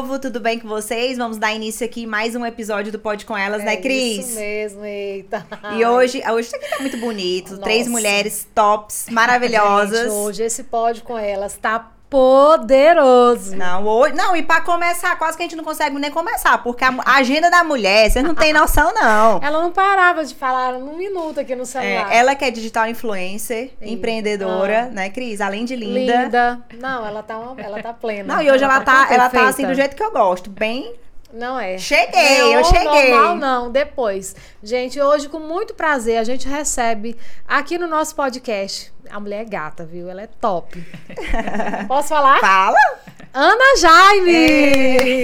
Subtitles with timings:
[0.00, 1.18] Povo, tudo bem com vocês?
[1.18, 4.28] Vamos dar início aqui mais um episódio do Pode Com Elas, é né, Cris?
[4.28, 5.46] Isso mesmo, eita.
[5.76, 7.50] E hoje, hoje isso aqui tá muito bonito.
[7.50, 7.62] Nossa.
[7.64, 10.04] Três mulheres tops, maravilhosas.
[10.04, 13.56] Gente, hoje esse Pode Com Elas tá poderoso.
[13.56, 16.84] Não, hoje, não, e para começar, quase que a gente não consegue nem começar, porque
[16.84, 19.40] a, agenda da mulher, você não tem noção não.
[19.40, 22.12] Ela não parava de falar num minuto aqui no celular.
[22.12, 23.92] É, ela que é digital influencer, Sim.
[23.92, 24.94] empreendedora, ah.
[24.94, 25.40] né, Cris?
[25.40, 26.24] Além de linda.
[26.24, 26.60] Linda.
[26.78, 28.34] Não, ela tá, uma, ela tá plena.
[28.34, 30.50] Não, e hoje ela, ela tá, tá ela tá assim do jeito que eu gosto,
[30.50, 30.92] bem
[31.32, 31.78] não é.
[31.78, 33.10] Cheguei, não, eu cheguei.
[33.10, 34.34] Normal não, depois.
[34.62, 38.92] Gente, hoje com muito prazer a gente recebe aqui no nosso podcast.
[39.10, 40.08] A mulher é gata, viu?
[40.08, 40.84] Ela é top.
[41.88, 42.38] Posso falar?
[42.40, 42.78] Fala.
[43.32, 45.22] Ana Jaime!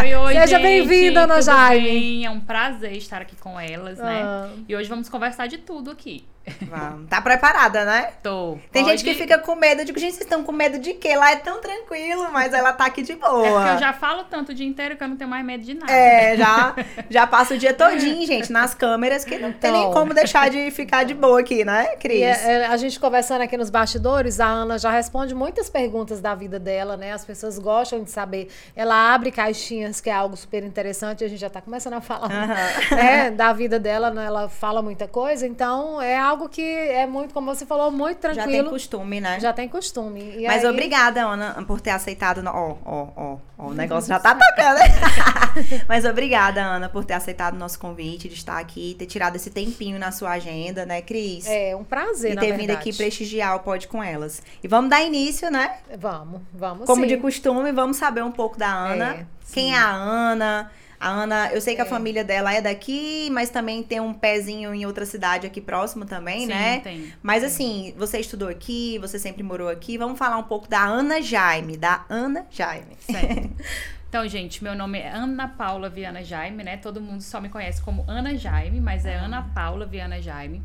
[0.00, 1.88] Oi, oi, Seja bem-vinda, Ana Jaime.
[1.88, 2.24] Bem?
[2.24, 4.22] É um prazer estar aqui com elas, né?
[4.24, 4.48] Ah.
[4.66, 6.24] E hoje vamos conversar de tudo aqui.
[6.62, 7.08] Vamos.
[7.08, 8.12] Tá preparada, né?
[8.22, 8.58] Tô.
[8.72, 8.98] Tem Pode...
[8.98, 9.82] gente que fica com medo.
[9.82, 11.16] Eu digo, gente, vocês estão com medo de quê?
[11.16, 13.46] Lá é tão tranquilo, mas ela tá aqui de boa.
[13.46, 15.64] É porque eu já falo tanto o dia inteiro que eu não tenho mais medo
[15.64, 15.92] de nada.
[15.92, 16.74] É, já,
[17.10, 20.70] já passo o dia todinho, gente, nas câmeras, que não tem nem como deixar de
[20.70, 22.22] ficar de boa aqui, né, Cris?
[22.22, 26.34] É, é, a gente conversando aqui nos bastidores, a Ana já responde muitas perguntas da
[26.34, 27.12] vida dela, né?
[27.12, 28.48] As pessoas gostam de saber.
[28.74, 32.30] Ela abre caixinhas, que é algo super interessante, a gente já tá começando a falar
[32.30, 32.96] uhum.
[32.96, 34.28] né, da vida dela, né?
[34.28, 38.52] ela fala muita coisa, então é algo que é muito como você falou, muito tranquilo.
[38.52, 39.40] Já tem costume, né?
[39.40, 40.36] Já tem costume.
[40.36, 40.70] E Mas aí...
[40.70, 42.42] obrigada, Ana, por ter aceitado.
[42.46, 44.78] Ó, ó, ó, o negócio já tá tocando.
[45.88, 49.48] Mas obrigada, Ana, por ter aceitado o nosso convite, de estar aqui, ter tirado esse
[49.48, 51.46] tempinho na sua agenda, né, Cris?
[51.46, 54.42] É, um prazer, E ter vindo aqui prestigiar o Pode Com Elas.
[54.62, 55.78] E vamos dar início, né?
[55.98, 57.08] Vamos, vamos Como sim.
[57.08, 59.14] de costume, vamos saber um pouco da Ana.
[59.14, 60.70] É, Quem é a Ana?
[61.00, 61.84] A Ana, eu sei que é.
[61.84, 66.04] a família dela é daqui, mas também tem um pezinho em outra cidade aqui próximo
[66.04, 66.80] também, Sim, né?
[66.80, 67.12] Tem.
[67.22, 69.96] Mas assim, você estudou aqui, você sempre morou aqui.
[69.96, 72.96] Vamos falar um pouco da Ana Jaime, da Ana Jaime.
[73.00, 73.50] Certo.
[74.08, 76.78] Então, gente, meu nome é Ana Paula Viana Jaime, né?
[76.78, 80.62] Todo mundo só me conhece como Ana Jaime, mas é Ana Paula Viana Jaime.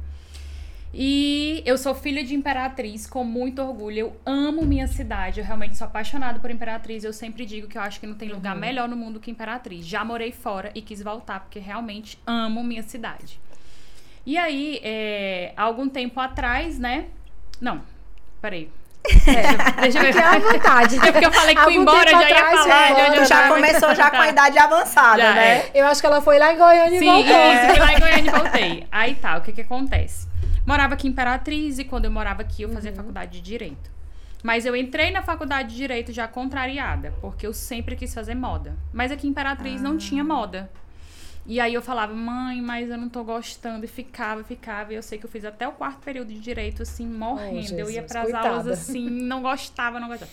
[0.94, 3.98] E eu sou filha de Imperatriz com muito orgulho.
[3.98, 5.40] Eu amo minha cidade.
[5.40, 7.04] Eu realmente sou apaixonada por Imperatriz.
[7.04, 8.62] Eu sempre digo que eu acho que não tem lugar uhum.
[8.62, 9.86] melhor no mundo que Imperatriz.
[9.86, 13.40] Já morei fora e quis voltar porque realmente amo minha cidade.
[14.24, 17.06] E aí, é, algum tempo atrás, né?
[17.60, 17.82] Não,
[18.40, 18.70] peraí.
[19.04, 20.14] É, deixa eu ver.
[20.14, 21.00] Fique à vontade.
[21.04, 22.90] É porque eu falei que fui embora, já ia falar.
[22.90, 25.58] Já, já, já começou já com a idade avançada, já, né?
[25.58, 25.72] É.
[25.74, 27.34] Eu acho que ela foi lá em Goiânia Sim, e voltou.
[27.34, 28.88] Sim, fui lá em Goiânia e voltei.
[28.92, 30.33] Aí tá, o que que acontece?
[30.66, 32.98] Morava aqui em Imperatriz e quando eu morava aqui eu fazia uhum.
[32.98, 33.92] faculdade de Direito.
[34.44, 38.76] Mas eu entrei na faculdade de Direito já contrariada, porque eu sempre quis fazer moda.
[38.92, 39.84] Mas aqui em Imperatriz ah.
[39.84, 40.70] não tinha moda.
[41.46, 43.86] E aí eu falava, mãe, mas eu não tô gostando.
[43.86, 44.94] E ficava, ficava.
[44.94, 47.58] E eu sei que eu fiz até o quarto período de Direito, assim, morrendo.
[47.58, 48.50] Oh, Jesus, eu ia pras coitada.
[48.50, 50.32] aulas, assim, não gostava, não gostava.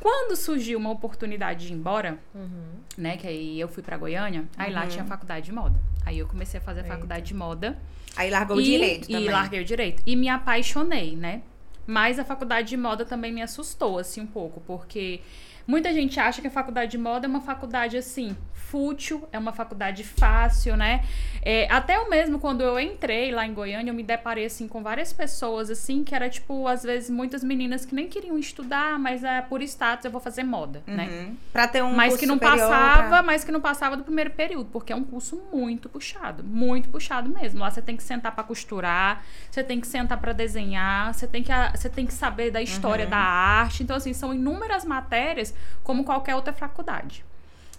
[0.00, 2.70] Quando surgiu uma oportunidade de ir embora, uhum.
[2.96, 3.16] né?
[3.16, 4.78] Que aí eu fui para Goiânia, aí uhum.
[4.78, 5.78] lá tinha faculdade de moda.
[6.06, 7.76] Aí eu comecei a fazer a faculdade de moda.
[8.18, 9.26] Aí largou e, o direito também.
[9.26, 10.02] E larguei o direito.
[10.04, 11.42] E me apaixonei, né?
[11.86, 15.20] Mas a faculdade de moda também me assustou, assim, um pouco, porque
[15.68, 18.34] muita gente acha que a faculdade de moda é uma faculdade, assim,
[18.70, 21.02] fútil, é uma faculdade fácil, né?
[21.40, 24.82] É, até o mesmo quando eu entrei lá em Goiânia, eu me deparei assim com
[24.82, 29.24] várias pessoas assim que era tipo às vezes muitas meninas que nem queriam estudar, mas
[29.24, 31.04] é por status eu vou fazer moda, né?
[31.04, 31.28] uhum.
[31.28, 31.34] né?
[31.52, 33.22] Para ter um mas que não passava, pra...
[33.22, 37.30] mas que não passava do primeiro período, porque é um curso muito puxado, muito puxado
[37.30, 37.60] mesmo.
[37.60, 41.42] Lá você tem que sentar para costurar, você tem que sentar para desenhar, você tem
[41.42, 43.10] que você tem que saber da história uhum.
[43.10, 43.82] da arte.
[43.82, 47.24] Então assim, são inúmeras matérias como qualquer outra faculdade.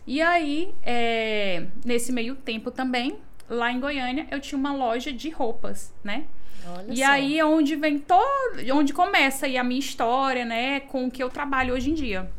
[0.06, 3.18] E aí, é, nesse meio tempo também,
[3.50, 6.26] lá em Goiânia, eu tinha uma loja de roupas, né?
[6.66, 7.06] Olha e só.
[7.06, 11.24] aí é onde vem todo, onde começa aí a minha história, né, com o que
[11.24, 12.30] eu trabalho hoje em dia.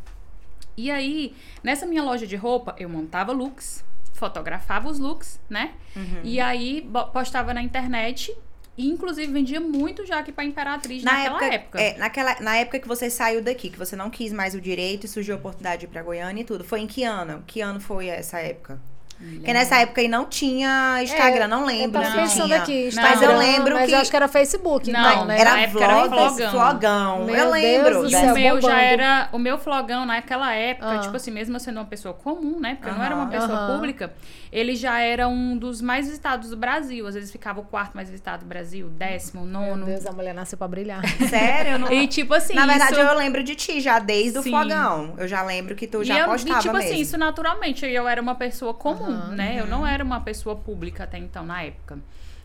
[0.76, 5.74] E aí, nessa minha loja de roupa, eu montava looks, fotografava os looks, né?
[5.96, 6.20] Uhum.
[6.22, 8.34] E aí postava na internet
[8.80, 11.54] e, inclusive, vendia muito já aqui pra Imperatriz na naquela época.
[11.54, 11.80] época.
[11.80, 15.04] É, naquela, na época que você saiu daqui, que você não quis mais o direito
[15.04, 16.64] e surgiu a oportunidade de ir pra Goiânia e tudo.
[16.64, 17.44] Foi em que ano?
[17.46, 18.80] Que ano foi essa época?
[19.20, 22.02] Porque nessa época aí não tinha Instagram, é, não lembro.
[22.02, 23.94] Eu pensando aqui, Instagram, mas eu lembro mas que.
[23.94, 25.40] eu acho que era Facebook, não, não né?
[25.40, 26.50] Era era flogão.
[26.50, 27.24] flogão.
[27.26, 28.08] Meu eu lembro.
[28.08, 29.28] Deus e o meu já era.
[29.32, 30.98] O meu flogão naquela época, ah.
[30.98, 32.76] tipo assim, mesmo eu sendo uma pessoa comum, né?
[32.76, 34.12] Porque eu não era uma pessoa pública,
[34.52, 37.06] ele já era um dos mais visitados do Brasil.
[37.06, 39.86] Às vezes ficava o quarto mais visitado do Brasil, décimo, nono.
[39.86, 41.02] Meu Deus, a mulher nasceu pra brilhar.
[41.28, 41.78] Sério?
[41.78, 41.92] Não...
[41.92, 42.54] E tipo assim.
[42.54, 43.00] Na verdade, isso...
[43.00, 45.14] eu lembro de ti já desde o flogão.
[45.18, 46.58] Eu já lembro que tu já e eu, postava.
[46.58, 46.90] E tipo mesmo.
[46.90, 47.86] assim, isso naturalmente.
[47.86, 49.60] Eu era uma pessoa comum, né?
[49.60, 51.98] Eu não era uma pessoa pública até então, na época.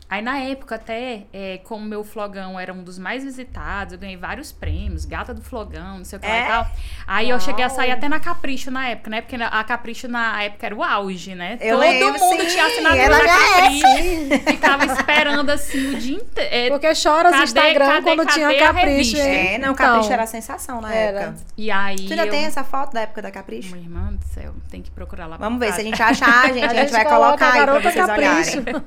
[0.08, 4.16] Aí na época até, é, como meu flogão era um dos mais visitados, eu ganhei
[4.16, 6.44] vários prêmios, gata do flogão, não sei o que lá É?
[6.44, 6.68] e tal.
[7.08, 9.22] Aí eu cheguei a sair até na Capricho na época, né?
[9.22, 11.58] Porque a Capricho na época era o auge, né?
[11.60, 13.82] Eu Todo lembro, mundo sim, tinha assinatura na HS.
[13.82, 14.44] Capricho.
[14.52, 16.76] Ficava esperando assim o dia inteiro.
[16.76, 19.18] Porque choras no Cadê- Instagram cadê- quando cadê tinha a capricho.
[19.18, 21.20] É, não, Então, Capricho era a sensação na era.
[21.22, 21.36] época.
[21.58, 21.96] E aí.
[21.96, 22.30] Tu ainda eu...
[22.32, 23.72] tem essa foto da época da Capricho?
[23.76, 25.38] Minha irmã do céu, tem que procurar lá.
[25.38, 27.64] pra Vamos ver, se a gente achar, gente, a, gente vai coloca colocar a aí
[27.64, 28.60] pra vocês capricho.
[28.60, 28.86] olharem.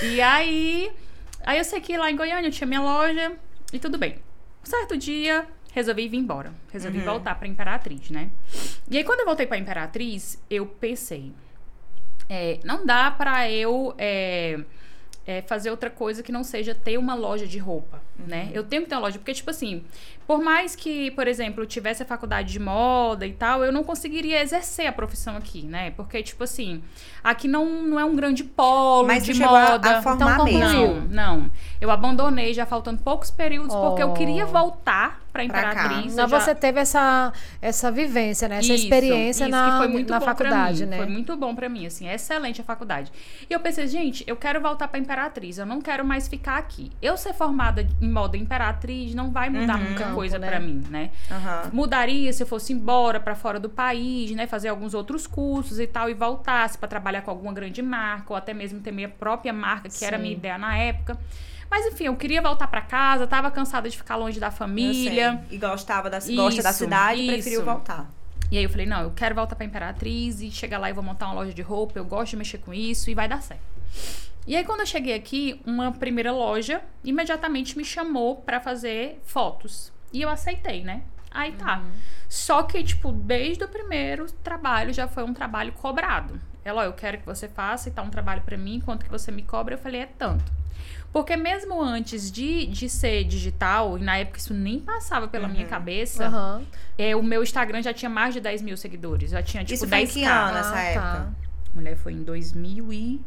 [0.02, 3.32] E aí, aí eu sei que lá em Goiânia eu tinha minha loja
[3.72, 4.16] e tudo bem.
[4.62, 6.52] Certo dia, resolvi vir embora.
[6.72, 7.04] Resolvi Uhum.
[7.04, 8.30] voltar pra Imperatriz, né?
[8.90, 11.32] E aí, quando eu voltei pra Imperatriz, eu pensei,
[12.28, 14.60] é, não dá pra eu é,
[15.26, 18.48] é, fazer outra coisa que não seja ter uma loja de roupa, né?
[18.52, 19.84] Eu tenho que ter uma loja, porque, tipo assim,
[20.26, 23.84] por mais que, por exemplo, eu tivesse a faculdade de moda e tal, eu não
[23.84, 25.90] conseguiria exercer a profissão aqui, né?
[25.92, 26.82] Porque, tipo assim,
[27.22, 29.98] aqui não, não é um grande polo Mas de chegou a- moda.
[29.98, 30.60] a formar Então, mesmo.
[31.10, 31.50] Não, não.
[31.80, 34.14] Eu abandonei já faltando poucos períodos, porque eu Oh.
[34.14, 35.60] queria voltar pra cá.
[35.60, 36.14] Imperatriz.
[36.16, 37.32] Não, eu já- você teve essa,
[37.62, 38.58] essa vivência, né?
[38.58, 40.96] Essa Isso, experiência isso, na, que foi muito na faculdade, mim, né?
[40.96, 43.10] Foi muito bom pra mim, assim, excelente a faculdade.
[43.48, 46.90] E eu pensei, gente, eu quero voltar pra Imperatriz, eu não quero mais ficar aqui.
[47.00, 49.84] Eu ser formada em moda Imperatriz não vai mudar Uhum.
[49.84, 50.48] muita Campo, coisa né?
[50.48, 51.10] pra mim, né?
[51.30, 51.70] Aham.
[51.72, 55.86] Mudaria se eu fosse embora pra fora do país, né, fazer alguns outros cursos e
[55.86, 59.52] tal e voltasse pra trabalhar com alguma grande marca ou até mesmo ter minha própria
[59.52, 60.38] marca, que era a minha Sim.
[60.38, 61.18] ideia na época.
[61.70, 65.44] Mas enfim, eu queria voltar pra casa, tava cansada de ficar longe da família.
[65.50, 67.70] E gostava da, gosta da Isso, cidade e preferiu isso.
[67.70, 68.10] voltar.
[68.50, 71.04] E aí eu falei, não, eu quero voltar pra Imperatriz e chegar lá e vou
[71.04, 73.62] montar uma loja de roupa, eu gosto de mexer com isso e vai dar certo.
[74.46, 79.92] E aí quando eu cheguei aqui, uma primeira loja imediatamente me chamou pra fazer fotos.
[80.12, 81.02] E eu aceitei, né?
[81.30, 81.84] Aí tá.
[82.28, 86.40] Só que, tipo, desde o primeiro trabalho já foi um trabalho cobrado.
[86.64, 89.10] Ela, ó, eu quero que você faça e tá um trabalho pra mim, quanto que
[89.10, 89.74] você me cobra?
[89.74, 90.59] Eu falei, é tanto.
[91.12, 95.66] Porque mesmo antes de, de ser digital, e na época isso nem passava pela minha
[95.66, 96.62] cabeça, Aham.
[96.96, 99.30] é, o meu Instagram já tinha mais de 10 mil seguidores.
[99.32, 100.12] Já tinha, tipo, Isso foi em 10k.
[100.12, 101.00] que ano, nessa Ah, época?
[101.02, 101.30] tá.
[101.74, 103.20] Mulher, foi em 2003.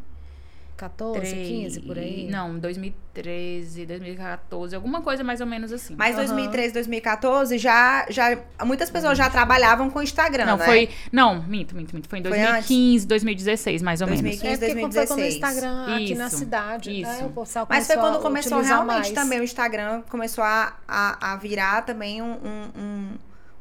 [0.76, 2.28] 14, 15, por aí.
[2.30, 5.96] Não, 2013, 2014, alguma coisa mais ou menos assim.
[5.98, 6.26] Mas Aham.
[6.26, 10.66] 2013, 2014, já, já, muitas pessoas já trabalhavam com Instagram, não, né?
[10.66, 10.90] foi.
[11.12, 12.10] Não, minto, minto, minto.
[12.10, 14.44] Foi em Foi 2015, 2016, mais ou 2015.
[14.44, 14.62] menos.
[14.62, 15.36] É porque foi quando o 2016.
[15.36, 16.96] Instagram aqui na Isso, cidade, né?
[17.16, 17.26] isso.
[17.26, 19.12] O pessoal Mas foi quando começou realmente mais.
[19.12, 23.10] também o Instagram, começou a, a, a virar também um, um- um-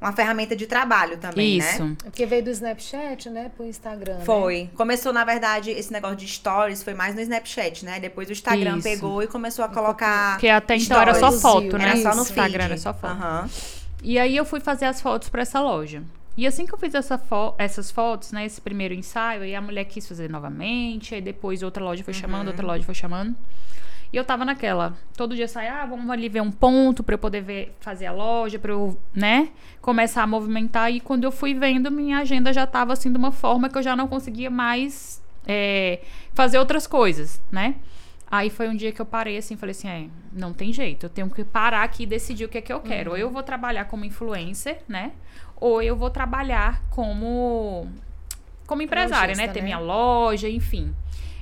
[0.03, 1.71] uma ferramenta de trabalho também, né?
[1.73, 1.83] Isso.
[1.83, 4.19] É Porque veio do Snapchat, né, pro Instagram.
[4.19, 4.25] né?
[4.25, 4.69] Foi.
[4.75, 8.01] Começou, na verdade, esse negócio de stories, foi mais no Snapchat, né?
[8.01, 8.83] Depois o Instagram Isso.
[8.83, 10.33] pegou e começou a colocar.
[10.35, 11.41] Porque até então era só stories.
[11.43, 11.85] foto, né?
[11.91, 12.31] Era só no Isso.
[12.33, 12.65] Instagram feed.
[12.65, 13.11] era só foto.
[13.13, 13.49] Aham.
[14.03, 16.03] E aí eu fui fazer as fotos pra essa loja.
[16.37, 19.61] E assim que eu fiz essa fo- essas fotos, né, esse primeiro ensaio, aí a
[19.61, 23.37] mulher quis fazer novamente, aí depois outra loja foi chamando, outra loja foi chamando.
[24.13, 27.19] E eu tava naquela, todo dia saia, ah, vamos ali ver um ponto pra eu
[27.19, 29.49] poder ver, fazer a loja, pra eu, né,
[29.81, 30.93] começar a movimentar.
[30.93, 33.83] E quando eu fui vendo, minha agenda já tava assim de uma forma que eu
[33.83, 36.01] já não conseguia mais é,
[36.35, 37.77] fazer outras coisas, né?
[38.31, 41.11] Aí foi um dia que eu parei assim, falei assim, é, não tem jeito, eu
[41.11, 43.13] tenho que parar aqui e decidir o que é que eu quero.
[43.13, 45.13] Ou eu vou trabalhar como influencer, né?
[45.57, 47.89] Ou eu vou trabalhar como
[48.67, 49.43] como empresária, né?
[49.43, 49.65] Lojista, Ter né?
[49.67, 50.95] minha loja, enfim.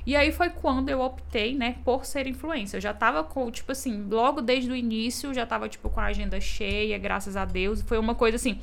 [0.05, 2.77] E aí foi quando eu optei, né, por ser influencer.
[2.77, 6.05] Eu já tava com, tipo assim, logo desde o início, já tava, tipo, com a
[6.05, 7.81] agenda cheia, graças a Deus.
[7.81, 8.59] Foi uma coisa assim.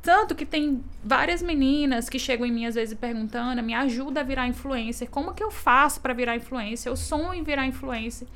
[0.00, 4.24] Tanto que tem várias meninas que chegam em mim às vezes perguntando, me ajuda a
[4.24, 5.08] virar influencer.
[5.08, 6.90] Como que eu faço pra virar influencer?
[6.90, 8.26] Eu sonho em virar influencer.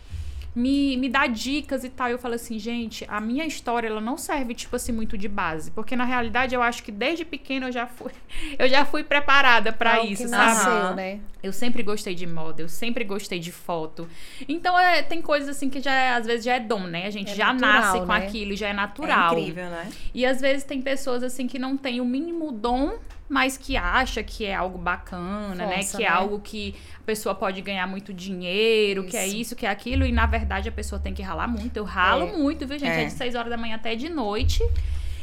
[0.57, 2.09] Me, me dá dicas e tal.
[2.09, 5.71] Eu falo assim, gente, a minha história ela não serve tipo assim muito de base,
[5.71, 8.11] porque na realidade eu acho que desde pequena eu já fui
[8.59, 10.45] eu já fui preparada pra Algo isso, que sabe?
[10.47, 11.21] nasceu, né?
[11.43, 14.09] Eu sempre gostei de moda, eu sempre gostei de foto.
[14.49, 17.07] Então, é, tem coisas assim que já é- às vezes já é dom, né?
[17.07, 18.17] A gente É já natural, nasce com né?
[18.17, 19.39] aquilo, já é É natural.
[19.39, 19.91] incrível, né?
[20.15, 22.99] E às vezes tem pessoas assim que não têm o mínimo dom,
[23.29, 25.75] mas que acha que é algo bacana, né?
[25.77, 26.15] Força, Que é né?
[26.15, 29.37] algo que a pessoa pode ganhar muito dinheiro, que é Isso.
[29.37, 30.05] isso, que é aquilo.
[30.07, 31.77] E na verdade a pessoa tem que ralar muito.
[31.77, 32.33] Eu ralo É.
[32.37, 32.91] muito, viu, gente?
[32.91, 33.03] É.
[33.03, 33.07] É.
[33.07, 34.63] de 6 horas da manhã até de noite.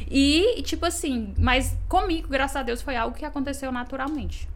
[0.10, 4.50] E, tipo assim, mas comigo, graças a Deus, foi algo que aconteceu naturalmente.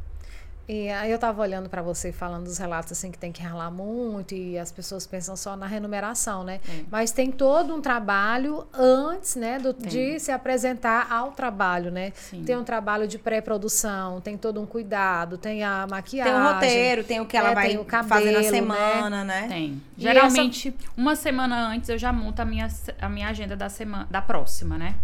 [0.70, 3.72] E aí eu tava olhando pra você falando dos relatos assim que tem que ralar
[3.72, 6.60] muito e as pessoas pensam só na remuneração, né?
[6.68, 6.84] É.
[6.92, 9.88] Mas tem todo um trabalho antes, né, do- Tem.
[9.88, 12.12] de se apresentar ao trabalho, né?
[12.16, 12.44] Sim.
[12.44, 16.34] Tem um trabalho de pré-produção, tem todo um cuidado, tem a maquiagem.
[16.34, 19.24] Tem um roteiro, tem o que ela É, vai tem o fazer na cabelo, semana,
[19.24, 19.48] né?
[19.48, 19.82] Tem.
[19.98, 22.68] E Geralmente, uma semana antes eu já monto a minha,
[23.00, 24.96] a minha agenda da semana da próxima, né?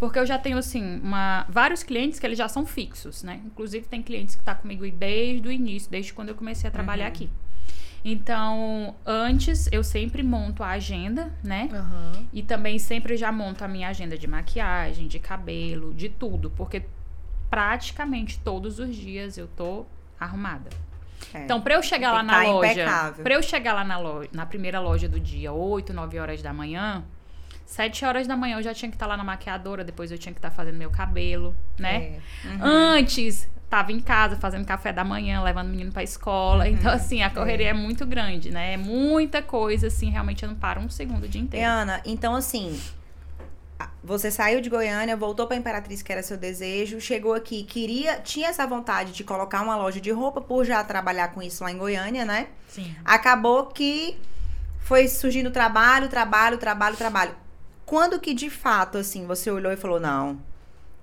[0.00, 3.40] Porque eu já tenho, assim, uma, vários clientes que eles já são fixos, né?
[3.46, 7.06] Inclusive, tem clientes que tá comigo desde o início, desde quando eu comecei a trabalhar
[7.06, 7.28] aqui.
[8.04, 11.68] Então, antes eu sempre monto a agenda, né?
[11.72, 12.26] Aham.
[12.32, 16.82] E também sempre já monto a minha agenda de maquiagem, de cabelo, de tudo, porque
[17.48, 19.84] praticamente todos os dias eu tô
[20.18, 20.70] arrumada.
[21.32, 21.44] É.
[21.44, 24.28] Então, pra eu chegar Tem lá na tá loja, pra eu chegar lá na loja,
[24.32, 27.04] na primeira loja do dia, 8, 9 horas da manhã,
[27.66, 30.32] 7 horas da manhã eu já tinha que estar lá na maquiadora, depois eu tinha
[30.32, 31.96] que estar fazendo meu cabelo, né?
[31.96, 32.48] É.
[32.48, 32.58] Uhum.
[32.62, 36.64] Antes, tava em casa fazendo café da manhã, levando o menino pra escola.
[36.64, 36.72] Uhum.
[36.72, 37.72] Então, assim, a correria é.
[37.72, 38.74] muito grande, né?
[38.74, 41.66] É muita coisa, assim, realmente eu não paro um segundo o dia E, inteiro.
[41.66, 42.78] Ana, então assim,
[44.04, 48.48] você saiu de Goiânia, voltou pra Imperatriz, que era seu desejo, chegou aqui, queria, tinha
[48.50, 51.78] essa vontade de colocar uma loja de roupa por já trabalhar com isso lá em
[51.78, 52.48] Goiânia, né?
[52.68, 52.94] Sim.
[53.02, 54.18] Acabou que
[54.80, 57.34] foi surgindo trabalho, trabalho, trabalho, trabalho.
[57.86, 60.38] Quando que de fato, assim, você olhou e falou, não,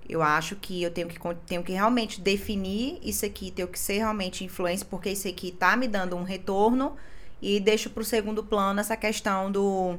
[0.09, 3.99] eu acho que eu tenho que, tenho que realmente definir isso aqui, tenho que ser
[3.99, 6.95] realmente influência, porque isso aqui tá me dando um retorno
[7.41, 9.97] e deixo pro segundo plano essa questão do,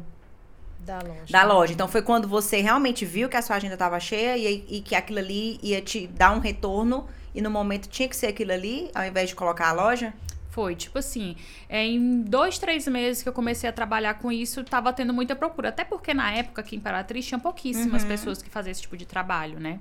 [0.81, 1.25] Da loja.
[1.31, 1.73] da loja.
[1.73, 4.95] Então foi quando você realmente viu que a sua agenda estava cheia e, e que
[4.95, 8.91] aquilo ali ia te dar um retorno e no momento tinha que ser aquilo ali,
[8.95, 10.13] ao invés de colocar a loja?
[10.51, 11.37] Foi, tipo assim,
[11.69, 15.37] é, em dois, três meses que eu comecei a trabalhar com isso, tava tendo muita
[15.37, 15.69] procura.
[15.69, 19.07] Até porque na época aqui em Imperatriz tinha pouquíssimas pessoas que faziam esse tipo de
[19.07, 19.79] trabalho, né?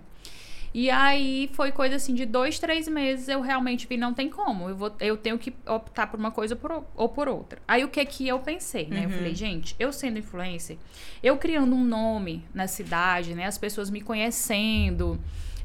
[0.74, 4.70] E aí foi coisa assim, de dois, três meses eu realmente vi, não tem como.
[4.70, 7.60] Eu, vou, eu tenho que optar por uma coisa ou por, ou por outra.
[7.68, 9.06] Aí o que que eu pensei, né?
[9.06, 10.78] Eu falei, gente, eu sendo influencer,
[11.24, 13.46] eu criando um nome na cidade, né?
[13.46, 15.20] As pessoas me conhecendo.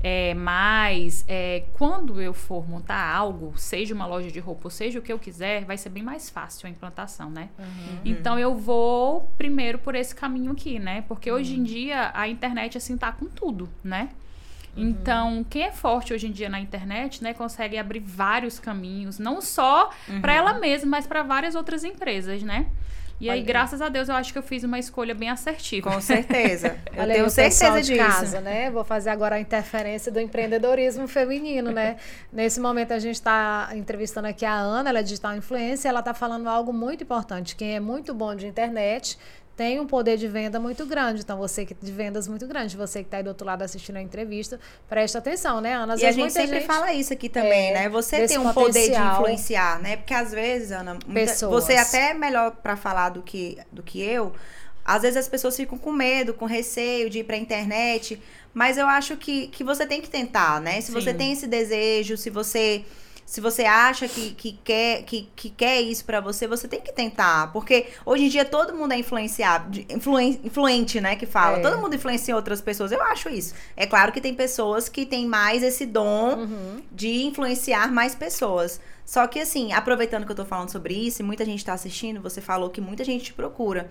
[0.06, 4.98] É, mas é, quando eu for montar algo, seja uma loja de roupa, ou seja
[4.98, 7.48] o que eu quiser, vai ser bem mais fácil a implantação, né?
[8.04, 11.02] Então eu vou primeiro por esse caminho aqui, né?
[11.08, 14.10] Porque hoje em dia a internet assim tá com tudo, né?
[14.76, 19.40] Então, quem é forte hoje em dia na internet, né, consegue abrir vários caminhos, não
[19.40, 19.88] só
[20.20, 22.66] para ela mesma, mas para várias outras empresas, né?
[23.20, 25.90] E aí, graças a Deus, eu acho que eu fiz uma escolha bem assertiva.
[25.90, 26.76] Com certeza.
[26.94, 28.04] Eu Olha tenho certeza de disso.
[28.04, 28.70] casa, né?
[28.70, 31.96] Vou fazer agora a interferência do empreendedorismo feminino, né?
[32.32, 36.12] Nesse momento a gente está entrevistando aqui a Ana, ela é digital influencer, ela está
[36.12, 37.56] falando algo muito importante.
[37.56, 39.18] Quem é muito bom de internet
[39.56, 41.20] tem um poder de venda muito grande.
[41.22, 43.96] Então, você que de vendas muito grande, você que está aí do outro lado assistindo
[43.96, 44.58] a entrevista,
[44.88, 45.94] presta atenção, né, Ana?
[45.94, 47.88] Às E a gente sempre fala isso aqui também, É, né?
[47.88, 49.96] Você tem um poder de influenciar, né?
[49.96, 54.02] Porque às vezes, Ana, muita- você é até melhor pra falar do que, do que
[54.02, 54.32] eu.
[54.84, 58.20] Às vezes as pessoas ficam com medo, com receio de ir pra internet.
[58.52, 60.80] Mas eu acho que, que você tem que tentar, né?
[60.80, 61.16] Se você Sim.
[61.16, 62.84] tem esse desejo, se você.
[63.26, 66.92] Se você acha que, que, quer, que, que quer isso pra você, você tem que
[66.92, 67.52] tentar.
[67.52, 71.16] Porque hoje em dia todo mundo é influenciado, influen- influente, né?
[71.16, 71.58] Que fala.
[71.58, 71.60] É.
[71.60, 72.92] Todo mundo influencia outras pessoas.
[72.92, 73.54] Eu acho isso.
[73.76, 76.82] É claro que tem pessoas que têm mais esse dom Uhum.
[76.92, 78.80] de influenciar mais pessoas.
[79.04, 82.22] Só que, assim, aproveitando que eu tô falando sobre isso, e muita gente tá assistindo,
[82.22, 83.90] você falou que muita gente te procura.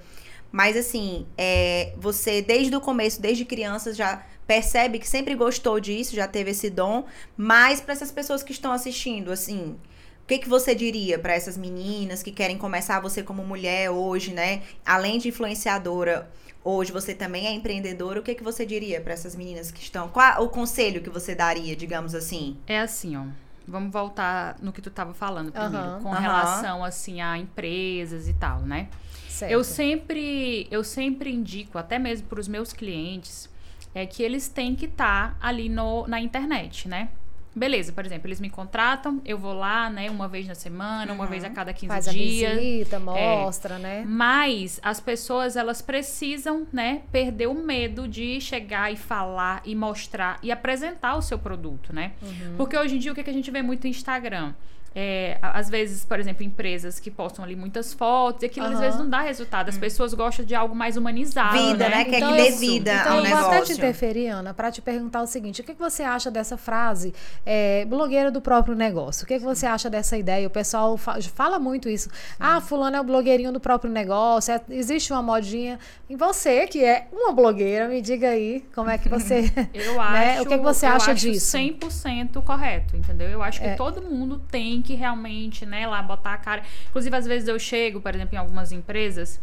[0.53, 6.15] Mas, assim, é, você, desde o começo, desde criança, já percebe que sempre gostou disso,
[6.15, 7.05] já teve esse dom.
[7.36, 9.75] Mas, para essas pessoas que estão assistindo, assim,
[10.22, 14.31] o que, que você diria para essas meninas que querem começar você como mulher hoje,
[14.31, 14.62] né?
[14.86, 16.29] Além de influenciadora,
[16.63, 18.19] hoje você também é empreendedora.
[18.19, 20.07] O que, que você diria para essas meninas que estão.
[20.10, 22.55] Qual o conselho que você daria, digamos assim?
[22.67, 23.24] É assim, ó.
[23.67, 26.00] Vamos voltar no que tu tava falando primeiro, Aham.
[26.03, 26.22] com Aham.
[26.22, 28.88] relação assim a empresas e tal, né?
[29.34, 29.52] Certo.
[29.52, 33.50] Eu sempre, eu sempre indico, até mesmo para os meus clientes,
[33.96, 37.10] é que eles têm que estar ali no, na internet, né?
[37.56, 41.25] Beleza, por exemplo, eles me contratam, eu vou lá, né, uma vez na semana, uma
[41.25, 42.60] vez a cada 15 Faz dias.
[42.60, 44.04] visita, mostra, né?
[44.08, 50.38] Mas as pessoas, elas precisam, né, perder o medo de chegar e falar e mostrar
[50.44, 52.13] e apresentar o seu produto, né?
[52.22, 52.56] Uhum.
[52.56, 54.54] Porque hoje em dia, o que, que a gente vê muito no Instagram?
[54.95, 58.81] É, às vezes, por exemplo, empresas que postam ali muitas fotos e aquilo às Aham.
[58.81, 59.69] vezes não dá resultado.
[59.69, 62.05] As pessoas gostam de algo mais humanizado, Vida, né?
[62.05, 63.73] Que é que dê eu- vida então ao eu vou até te negócio.
[63.75, 67.13] interferir, Ana, para te perguntar o seguinte: o que, que você acha dessa frase,
[67.45, 69.23] é, blogueira do próprio negócio?
[69.23, 70.45] O que, que você acha dessa ideia?
[70.45, 72.09] O pessoal fa- fala muito isso.
[72.39, 75.79] Ah, fulano é o blogueirinho do próprio negócio, é- existe uma modinha.
[76.07, 79.51] E você, que é uma blogueira, me diga aí como é que você.
[79.73, 80.41] Eu acho, Né?
[80.41, 81.57] O que que você eu acha acho disso?
[81.57, 83.29] 100% correto, entendeu?
[83.29, 83.75] Eu acho que É.
[83.75, 86.63] todo mundo tem que realmente, né, lá botar a cara.
[86.90, 89.40] Inclusive, às vezes eu chego, por exemplo, em algumas empresas,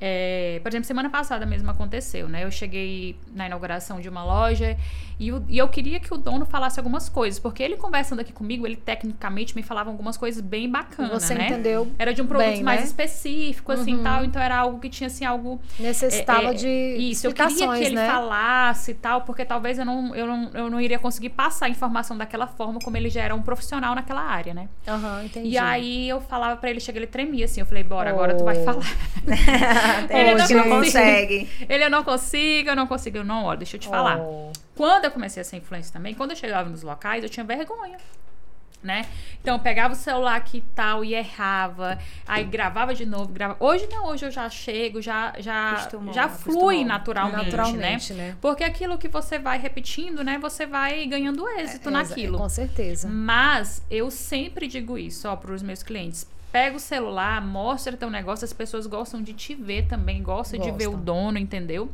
[0.00, 2.44] é, por exemplo, semana passada mesmo aconteceu, né?
[2.44, 4.76] Eu cheguei na inauguração de uma loja
[5.18, 8.32] e, o, e, eu queria que o dono falasse algumas coisas, porque ele conversando aqui
[8.32, 11.48] comigo, ele tecnicamente me falava algumas coisas bem bacanas, Você né?
[11.48, 11.92] entendeu?
[11.98, 12.86] Era de um produto bem, mais né?
[12.86, 14.02] específico, assim, Uhum.
[14.02, 14.24] tal.
[14.24, 15.60] Então era algo que tinha, assim, algo...
[15.78, 18.06] Necessitava é, é, de Isso, eu queria que ele né?
[18.06, 21.68] falasse e tal, porque talvez eu não, eu, não, eu não iria conseguir passar a
[21.68, 24.68] informação daquela forma, como ele já era um profissional naquela área, né?
[24.88, 25.48] Aham, entendi.
[25.50, 27.60] E aí eu falava pra ele, chega, ele tremia assim.
[27.60, 28.64] Eu falei, bora, agora tu vai Oh.
[28.64, 28.86] falar.
[30.06, 31.48] Tem Ele gente não que não consegue.
[31.68, 33.18] Ele, eu não consigo, eu não consigo.
[33.18, 34.18] Eu não, olha, deixa eu te falar.
[34.20, 34.52] Oh.
[34.74, 37.98] Quando eu comecei a ser influencer também, quando eu chegava nos locais, eu tinha vergonha.
[38.82, 39.04] Né?
[39.42, 43.62] Então eu pegava o celular aqui e tal e errava, aí gravava de novo, gravava.
[43.62, 46.60] Hoje não, hoje eu já chego, já já Acostumou, já acostumou.
[46.60, 47.44] flui naturalmente, né?
[47.44, 48.36] Naturalmente, né?
[48.40, 52.38] Porque aquilo que você vai repetindo, né, você vai ganhando êxito É, naquilo.
[52.38, 53.06] Com certeza.
[53.06, 56.26] Mas eu sempre digo isso, ó, para os meus clientes.
[56.52, 60.70] Pega o celular, mostra teu negócio, as pessoas gostam de te ver também, gostam de
[60.72, 61.88] ver o dono, entendeu?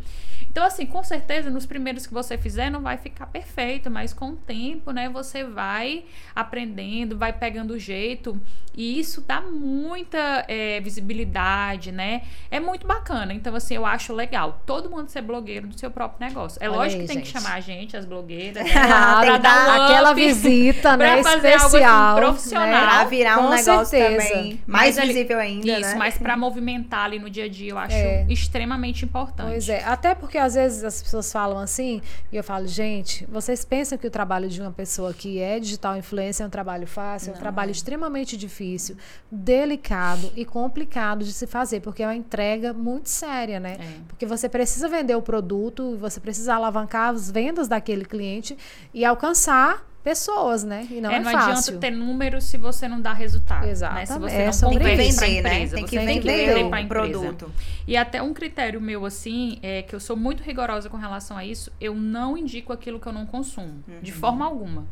[0.50, 4.30] Então, assim, com certeza, nos primeiros que você fizer, não vai ficar perfeito, mas com
[4.30, 8.40] o tempo, né, você vai aprendendo, vai pegando o jeito,
[8.74, 12.22] e isso dá muita é, visibilidade, né?
[12.50, 13.32] É muito bacana.
[13.34, 16.58] Então, assim, eu acho legal todo mundo ser blogueiro do seu próprio negócio.
[16.62, 17.42] É Olha lógico aí, que tem que gente.
[17.42, 18.72] chamar a gente, as blogueiras, né?
[18.76, 20.20] Ah, pra que dar dar um Aquela up.
[20.20, 21.22] visita, né?
[21.22, 22.16] pra fazer algo, assim, especial.
[22.16, 22.66] profissional.
[22.68, 22.80] né?
[22.80, 24.28] Pra virar um Com negócio certeza.
[24.34, 25.94] também mais ele- visível ainda, Isso, né?
[25.94, 28.26] mas pra movimentar ali no dia a dia, eu acho É.
[28.28, 29.48] extremamente importante.
[29.50, 32.00] Pois é, até porque às vezes as pessoas falam assim,
[32.32, 35.96] e eu falo, gente, vocês pensam que o trabalho de uma pessoa que é digital
[35.96, 37.32] influencer é um trabalho fácil?
[37.32, 38.96] É um trabalho extremamente difícil,
[39.30, 43.76] delicado e complicado de se fazer, porque é uma entrega muito séria, né?
[43.80, 43.86] É.
[44.08, 48.56] Porque você precisa vender o produto, você precisa alavancar as vendas daquele cliente
[48.92, 50.86] e alcançar pessoas, né?
[50.88, 51.50] E não é, é, não fácil.
[51.50, 53.66] adianta ter números se você não dá resultado.
[53.66, 54.08] Exatamente.
[54.08, 54.14] Né?
[54.14, 55.54] Se você É não sobre Tem que convence pra vender, né?
[55.56, 55.74] empresa.
[55.74, 57.18] Tem que você tem tem que vender pra empresa.
[57.18, 57.52] produto.
[57.88, 61.44] E até um critério meu, assim, é que eu sou muito rigorosa com relação a
[61.44, 63.82] isso, eu não indico aquilo que eu não consumo.
[64.00, 64.18] De Uhum.
[64.18, 64.86] forma alguma.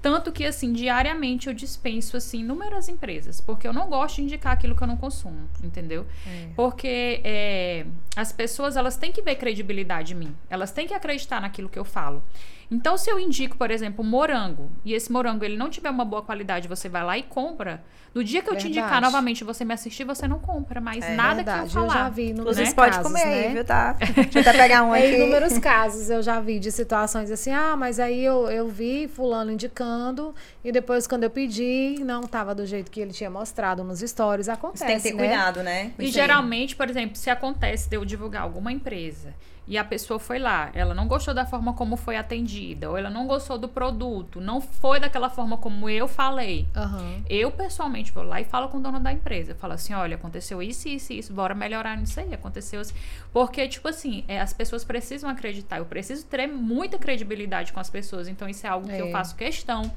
[0.00, 3.40] Tanto que, assim, diariamente eu dispenso, assim, inúmeras empresas.
[3.40, 6.06] Porque eu não gosto de indicar aquilo que eu não consumo, entendeu?
[6.26, 6.48] É.
[6.54, 7.84] Porque é,
[8.14, 10.36] as pessoas, elas têm que ver credibilidade em mim.
[10.48, 12.22] Elas têm que acreditar naquilo que eu falo.
[12.70, 16.22] Então, se eu indico, por exemplo, morango, e esse morango ele não tiver uma boa
[16.22, 17.82] qualidade, você vai lá e compra.
[18.12, 19.04] No dia que eu te indicar Verdade.
[19.04, 21.92] novamente você me assistir, você não compra mais É nada que eu Verdade, falar.
[21.92, 23.46] já vi inúmeros Inclusive, pode casos, comer né?
[23.48, 23.64] aí, viu?
[23.64, 23.92] Tá?
[23.92, 25.14] Deixa eu até pegar um aqui.
[25.16, 29.52] inúmeros casos eu já vi de situações assim, ah, mas aí eu, eu vi fulano
[29.52, 34.00] indicando e depois quando eu pedi, não estava do jeito que ele tinha mostrado nos
[34.00, 34.48] stories.
[34.48, 35.28] Acontece, Você tem que ter né?
[35.28, 35.92] cuidado, né?
[35.98, 36.10] E aí.
[36.10, 39.34] geralmente, por exemplo, se acontece de eu divulgar alguma empresa
[39.68, 43.10] e a pessoa foi lá, ela não gostou da forma como foi atendida, ou ela
[43.10, 46.68] não gostou do produto, não foi daquela forma como eu falei.
[46.76, 47.22] Aham.
[47.28, 49.54] Eu, pessoalmente, vou lá e falo com o dono da empresa.
[49.54, 52.32] Falo assim, olha, aconteceu isso, isso, isso, bora melhorar nisso aí.
[52.32, 52.94] Aconteceu isso.
[53.32, 55.78] Porque, tipo assim, é, as pessoas precisam acreditar.
[55.78, 58.28] Eu preciso ter muita credibilidade com as pessoas.
[58.28, 59.00] Então, isso é algo que É.
[59.00, 59.90] eu faço questão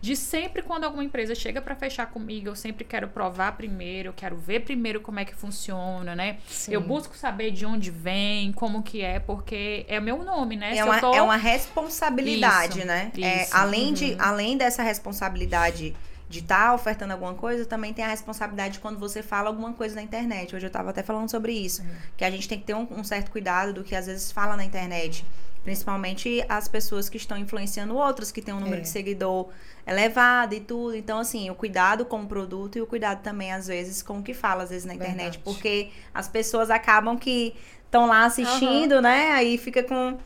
[0.00, 4.12] de sempre quando alguma empresa chega para fechar comigo, eu sempre quero provar primeiro, eu
[4.14, 6.38] quero ver primeiro como é que funciona, né?
[6.48, 6.72] Sim.
[6.72, 10.76] Eu busco saber de onde vem, como que é, porque é meu nome, né?
[10.76, 13.12] É uma, tô- é uma responsabilidade, Isso, né?
[13.20, 13.54] É, isso.
[13.54, 13.60] Uhum.
[13.60, 15.94] além, de, além dessa responsabilidade
[16.28, 20.02] de estar ofertando alguma coisa, também tem a responsabilidade quando você fala alguma coisa na
[20.02, 20.54] internet.
[20.54, 21.84] Hoje eu estava até falando sobre isso.
[22.16, 24.56] Que a gente tem que ter um, um certo cuidado do que às vezes fala
[24.56, 25.24] na internet.
[25.62, 28.80] Principalmente as pessoas que estão influenciando outras, que têm um número É.
[28.80, 29.48] de seguidor
[29.86, 30.96] elevado e tudo.
[30.96, 34.22] Então, assim, o cuidado com o produto e o cuidado também, às vezes, com o
[34.22, 35.16] que fala, às vezes, na internet.
[35.36, 35.38] Verdade.
[35.44, 39.32] Porque as pessoas acabam que estão lá assistindo, né?
[39.32, 40.16] Aí fica com.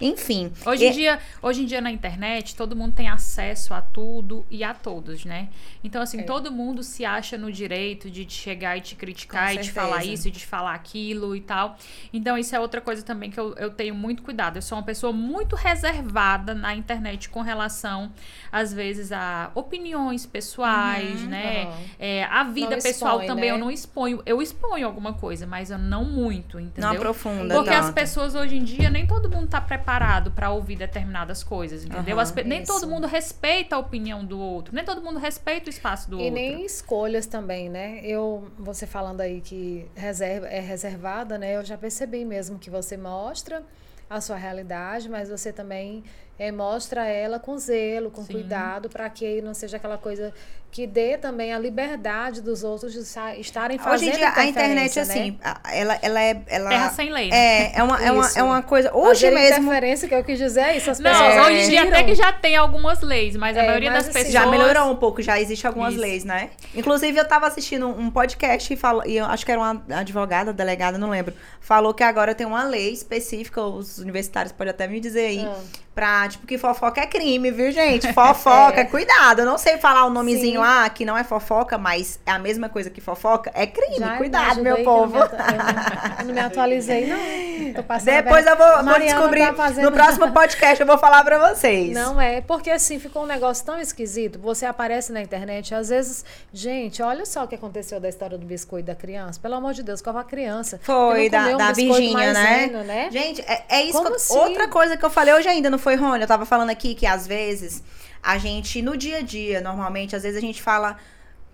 [0.00, 0.52] Enfim.
[0.64, 4.62] Hoje em, dia, hoje em dia na internet, todo mundo tem acesso a tudo e
[4.62, 5.48] a todos, né?
[5.82, 6.22] Então, assim, É.
[6.22, 9.72] todo mundo se acha no direito de te chegar e te criticar Com e te
[9.72, 11.76] falar isso e de te falar aquilo e tal.
[12.12, 14.56] Então, isso é outra coisa também que eu, eu tenho muito cuidado.
[14.56, 18.12] Eu sou uma pessoa muito reservada na internet com relação,
[18.52, 21.64] às vezes, a opiniões pessoais, né?
[21.64, 21.78] Aham.
[21.98, 23.56] É, a vida Não pessoal expõe, também né?
[23.56, 24.22] eu não exponho.
[24.24, 26.90] Eu exponho alguma coisa, mas eu não muito, entendeu?
[26.90, 27.52] Não aprofunda.
[27.54, 29.87] Porque as pessoas hoje em dia, nem todo mundo tá preparado
[30.34, 32.18] pra ouvir determinadas coisas, entendeu?
[32.18, 32.72] Aham, As nem isso.
[32.72, 36.24] todo mundo respeita a opinião do outro, nem todo mundo respeita o espaço do E
[36.24, 36.34] outro.
[36.34, 38.00] nem escolhas também, né?
[38.02, 41.56] Eu, você falando aí que reserva, é reservada, né?
[41.56, 43.62] Eu já percebi mesmo que você mostra
[44.10, 46.02] a sua realidade, mas você também
[46.38, 48.32] é, mostra ela com zelo, com Sim.
[48.34, 50.32] cuidado, para que não seja aquela coisa
[50.70, 53.00] que dê também a liberdade dos outros de
[53.40, 55.54] estarem fazendo Hoje em dia, a internet, assim, né?
[55.72, 56.42] ela, ela é...
[56.46, 57.30] Ela, Terra sem lei.
[57.30, 57.36] Né?
[57.36, 58.94] É, é uma, é, uma, é uma coisa...
[58.94, 59.62] Hoje Fazer mesmo...
[59.62, 60.90] interferência, que eu quis dizer é isso.
[60.90, 61.10] As não,
[61.46, 64.08] hoje em dia até que já tem algumas leis, mas a é, maioria mas, das
[64.08, 64.32] assim, pessoas...
[64.32, 66.02] Já melhorou um pouco, já existe algumas isso.
[66.02, 66.50] leis, né?
[66.74, 70.52] Inclusive, eu tava assistindo um podcast e, falo, e eu acho que era uma advogada,
[70.52, 75.00] delegada, não lembro, falou que agora tem uma lei específica, os universitários podem até me
[75.00, 75.60] dizer aí, ah.
[75.94, 78.12] pra, tipo, que fofoca é crime, viu, gente?
[78.12, 78.84] Fofoca, é.
[78.84, 79.40] cuidado.
[79.40, 80.57] Eu não sei falar o nomezinho Sim.
[80.58, 83.98] Lá, que não é fofoca, mas é a mesma coisa que fofoca, é crime.
[83.98, 85.16] Já Cuidado, meu povo.
[85.18, 87.74] Eu não, eu não me atualizei, não.
[87.74, 89.46] Tô passando Depois eu vou, vou descobrir.
[89.46, 89.84] Tá fazendo...
[89.84, 91.92] No próximo podcast eu vou falar pra vocês.
[91.92, 94.38] Não é, porque assim, ficou um negócio tão esquisito.
[94.38, 98.46] Você aparece na internet, às vezes, gente, olha só o que aconteceu da história do
[98.46, 99.38] biscoito da criança.
[99.40, 100.80] Pelo amor de Deus, qual a criança?
[100.82, 102.66] Foi, da, um da Virgínia, né?
[102.84, 103.08] né?
[103.10, 104.02] Gente, é, é isso.
[104.02, 104.38] Que, assim?
[104.38, 106.22] Outra coisa que eu falei hoje ainda, não foi, Rony?
[106.22, 107.82] Eu tava falando aqui que às vezes
[108.28, 110.98] a gente, no dia a dia, normalmente, às vezes a gente fala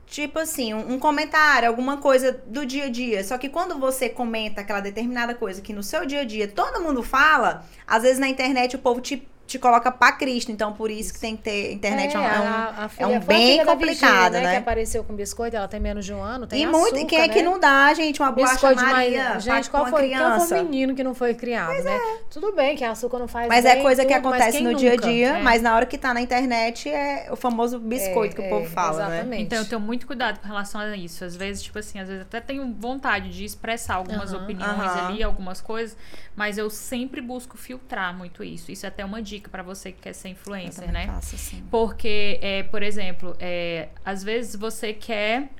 [0.06, 3.24] Tipo assim, um, um, comentário, alguma coisa do dia a dia.
[3.24, 6.82] Só que quando você comenta aquela determinada coisa que no seu dia a dia todo
[6.82, 10.50] mundo fala, às vezes na internet o povo te te coloca para Cristo.
[10.50, 12.16] Então, por isso, isso, que tem que ter internet.
[12.16, 14.50] É, é um, a, a filha, é um bem complicado, Virginia, né?
[14.52, 17.20] Que apareceu com biscoito, ela tem menos de um ano, tem E açúcar, muito, quem
[17.20, 17.44] é que né?
[17.48, 19.38] não dá, gente, uma bolacha Maria?
[19.38, 21.94] Gente, qual foi, quem foi o menino que não foi criado, mas né?
[21.94, 22.18] É.
[22.30, 24.70] Tudo bem que açúcar não faz Mas é bem, é coisa tudo, que acontece no
[24.70, 25.42] nunca, dia a dia, né?
[25.42, 28.68] mas na hora que tá na internet é o famoso biscoito é, que o povo
[28.70, 29.14] fala, né?
[29.16, 29.38] exatamente.
[29.38, 29.40] né?
[29.40, 31.24] Então, eu tenho muito cuidado com relação a isso.
[31.24, 35.60] Às vezes, tipo assim, às vezes até tenho vontade de expressar algumas opiniões ali, algumas
[35.60, 35.96] coisas,
[36.34, 38.72] mas eu sempre busco filtrar muito isso.
[38.72, 41.06] Isso é até uma dica para você que quer ser influencer, né?
[41.06, 41.64] Faço, assim.
[41.70, 45.50] Porque, é, por exemplo, é, às vezes você quer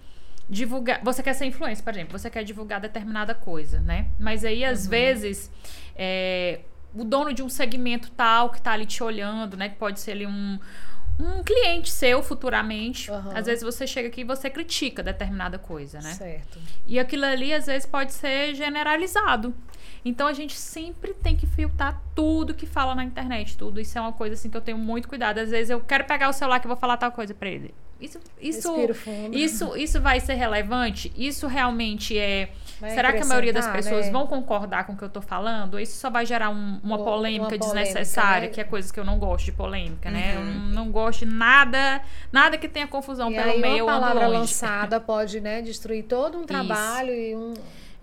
[0.48, 1.00] divulgar.
[1.02, 4.08] Você quer ser influencer, por exemplo, você quer divulgar determinada coisa, né?
[4.18, 4.90] Mas aí, às uhum.
[4.90, 5.50] vezes,
[5.96, 6.60] é,
[6.94, 9.68] o dono de um segmento tal que tá ali te olhando, né?
[9.68, 10.58] Que pode ser ali um
[11.18, 13.10] um cliente seu futuramente.
[13.10, 13.37] Uhum.
[13.37, 16.12] Às vezes você chega aqui e você critica determinada coisa, né?
[16.12, 16.58] Certo.
[16.87, 19.54] E aquilo ali, às vezes, pode ser generalizado.
[20.04, 23.80] Então a gente sempre tem que filtrar tudo que fala na internet, tudo.
[23.80, 25.38] Isso é uma coisa assim que eu tenho muito cuidado.
[25.38, 27.74] Às vezes eu quero pegar o celular que eu vou falar tal coisa para ele.
[28.00, 28.74] Isso, isso,
[29.32, 31.10] isso, isso vai ser relevante?
[31.16, 32.50] Isso realmente é.
[32.78, 34.12] Vai será que a maioria das pessoas né?
[34.12, 35.78] vão concordar com o que eu tô falando?
[35.80, 38.54] Isso só vai gerar um, uma, polêmica uma, polêmica desnecessária, né?
[38.54, 40.36] que é coisa que eu não gosto de polêmica, né?
[40.36, 40.44] uhum.
[40.44, 40.50] né?
[40.50, 43.84] Eu não, gosto de nada, nada que tenha confusão e pelo aí meio.
[43.84, 47.20] Uma palavra lançada pode, né, destruir todo um trabalho isso.
[47.20, 47.54] e um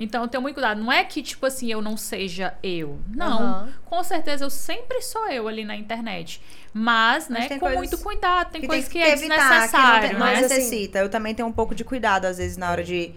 [0.04, 0.82] então eu tenho muito cuidado.
[0.82, 3.00] Não é que, tipo assim, eu não seja eu.
[3.08, 3.66] Não.
[3.66, 3.74] Uhum.
[3.86, 6.42] Com certeza eu sempre sou eu ali na internet.
[6.74, 8.52] Mas, né, com muito cuidado.
[8.52, 10.10] Tem coisas que, que, é desnecessário.
[10.10, 10.42] Que não, né?
[10.42, 11.00] necessita.
[11.00, 13.14] Eu também tenho um pouco de cuidado, às vezes, na hora de.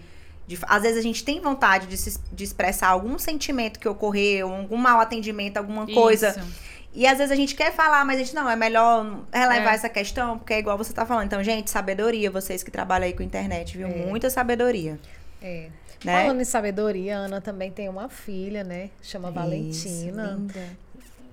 [0.47, 4.53] De, às vezes a gente tem vontade de, se, de expressar algum sentimento que ocorreu,
[4.53, 6.35] algum mal atendimento, alguma coisa.
[6.37, 6.65] Isso.
[6.93, 9.75] E às vezes a gente quer falar, mas a gente não, é melhor relevar é.
[9.75, 11.25] essa questão, porque é igual você tá falando.
[11.25, 13.87] Então, gente, sabedoria, vocês que trabalham aí com internet, viu?
[13.87, 14.05] É.
[14.05, 14.99] Muita sabedoria.
[15.41, 15.69] É.
[16.05, 16.21] Né?
[16.21, 18.91] Falando em sabedoria, a Ana também tem uma filha, né?
[19.01, 20.35] Chama Isso, Valentina.
[20.37, 20.84] Linda.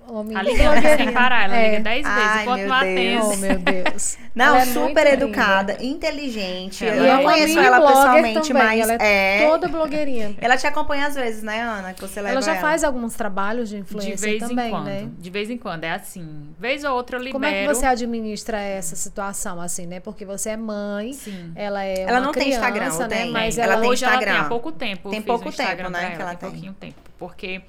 [0.07, 1.69] Homem ela liga sem parar, ela é.
[1.71, 3.21] liga 10 vezes Ai, enquanto não atende.
[3.23, 4.17] Oh, meu Deus.
[4.35, 5.85] Não, é super educada, linda.
[5.85, 6.83] inteligente.
[6.83, 8.63] Ela eu não conheço ela pessoalmente, também.
[8.63, 10.35] mas ela é, é, toda blogueirinha.
[10.41, 11.93] Ela te acompanha às vezes, né, Ana?
[11.93, 12.61] Que você leva ela já ela.
[12.61, 15.09] faz alguns trabalhos de influência de vez também, em quando, né?
[15.19, 16.49] De vez em quando, é assim.
[16.57, 17.33] Vez ou outra eu libero.
[17.33, 19.99] Como é que você administra essa situação, assim, né?
[19.99, 21.51] Porque você é mãe, Sim.
[21.55, 23.07] ela é Ela não criança, tem Instagram, né?
[23.07, 23.31] Tem.
[23.31, 24.25] Mas ela, ela tem hoje Instagram.
[24.25, 25.09] ela tem há pouco tempo.
[25.11, 26.15] Tem pouco tempo, né?
[26.15, 26.95] Que ela tem pouquinho tempo.
[27.19, 27.61] Porque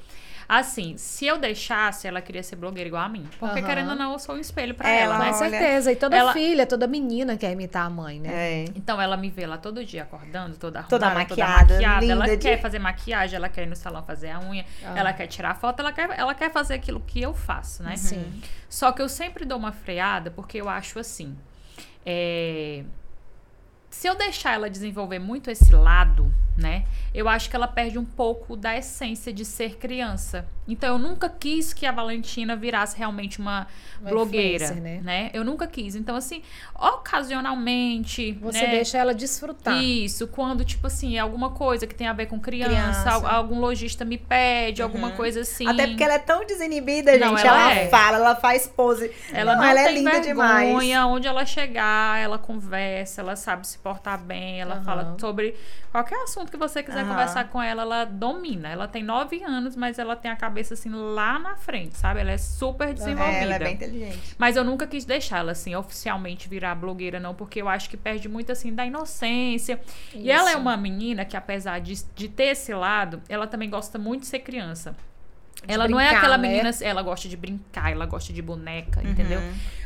[0.49, 3.27] Assim, se eu deixasse, ela queria ser blogueira igual a mim.
[3.39, 3.67] Porque, uhum.
[3.67, 5.33] querendo ou não, eu sou um espelho pra ela, ela né?
[5.33, 5.93] Com certeza.
[5.93, 6.33] E toda ela...
[6.33, 8.31] filha, toda menina quer imitar a mãe, né?
[8.33, 8.65] É.
[8.75, 11.67] Então, ela me vê lá todo dia acordando, toda arrumada, toda maquiada.
[11.67, 12.07] Toda maquiada.
[12.07, 12.37] ela de...
[12.37, 14.97] quer fazer maquiagem, ela quer ir no salão fazer a unha, uhum.
[14.97, 17.97] ela quer tirar foto, ela quer, ela quer fazer aquilo que eu faço, né?
[17.97, 18.25] Sim.
[18.69, 21.37] Só que eu sempre dou uma freada, porque eu acho assim.
[22.05, 22.85] É...
[23.95, 26.85] Se eu deixar ela desenvolver muito esse lado, né?
[27.15, 30.47] Eu acho que ela perde um pouco da essência de ser criança.
[30.67, 33.67] Então eu nunca quis que a Valentina virasse realmente uma,
[34.01, 35.01] uma blogueira, né?
[35.03, 35.31] né?
[35.33, 35.95] Eu nunca quis.
[35.95, 36.43] Então assim,
[36.75, 38.71] ocasionalmente, você né?
[38.71, 39.83] deixa ela desfrutar.
[39.83, 43.29] Isso, quando tipo assim, é alguma coisa que tem a ver com criança, criança.
[43.29, 44.89] algum lojista me pede, uhum.
[44.89, 45.69] alguma coisa assim.
[45.69, 47.47] Até porque ela é tão desinibida, não, gente.
[47.47, 47.89] Ela, ela é.
[47.89, 49.11] fala, ela faz pose.
[49.33, 51.07] Ela não, não ela é linda vergonha, demais.
[51.07, 54.83] Onde ela chegar, ela conversa, ela sabe se portar bem, ela uhum.
[54.85, 55.55] fala sobre
[55.93, 57.11] qualquer assunto que você quiser uhum.
[57.11, 58.71] conversar com ela, ela domina.
[58.71, 62.21] Ela tem nove anos, mas ela tem a cabeça assim lá na frente, sabe?
[62.21, 63.37] Ela é super desenvolvida.
[63.37, 64.35] É, ela é bem inteligente.
[64.39, 67.97] Mas eu nunca quis deixar ela assim oficialmente virar blogueira não, porque eu acho que
[67.97, 69.79] perde muito assim da inocência.
[70.09, 70.17] Isso.
[70.17, 73.99] E ela é uma menina que apesar de, de ter esse lado, ela também gosta
[73.99, 74.97] muito de ser criança.
[75.67, 76.49] Ela não é brincar, aquela né?
[76.49, 79.41] menina, ela gosta de brincar, ela gosta de boneca, entendeu?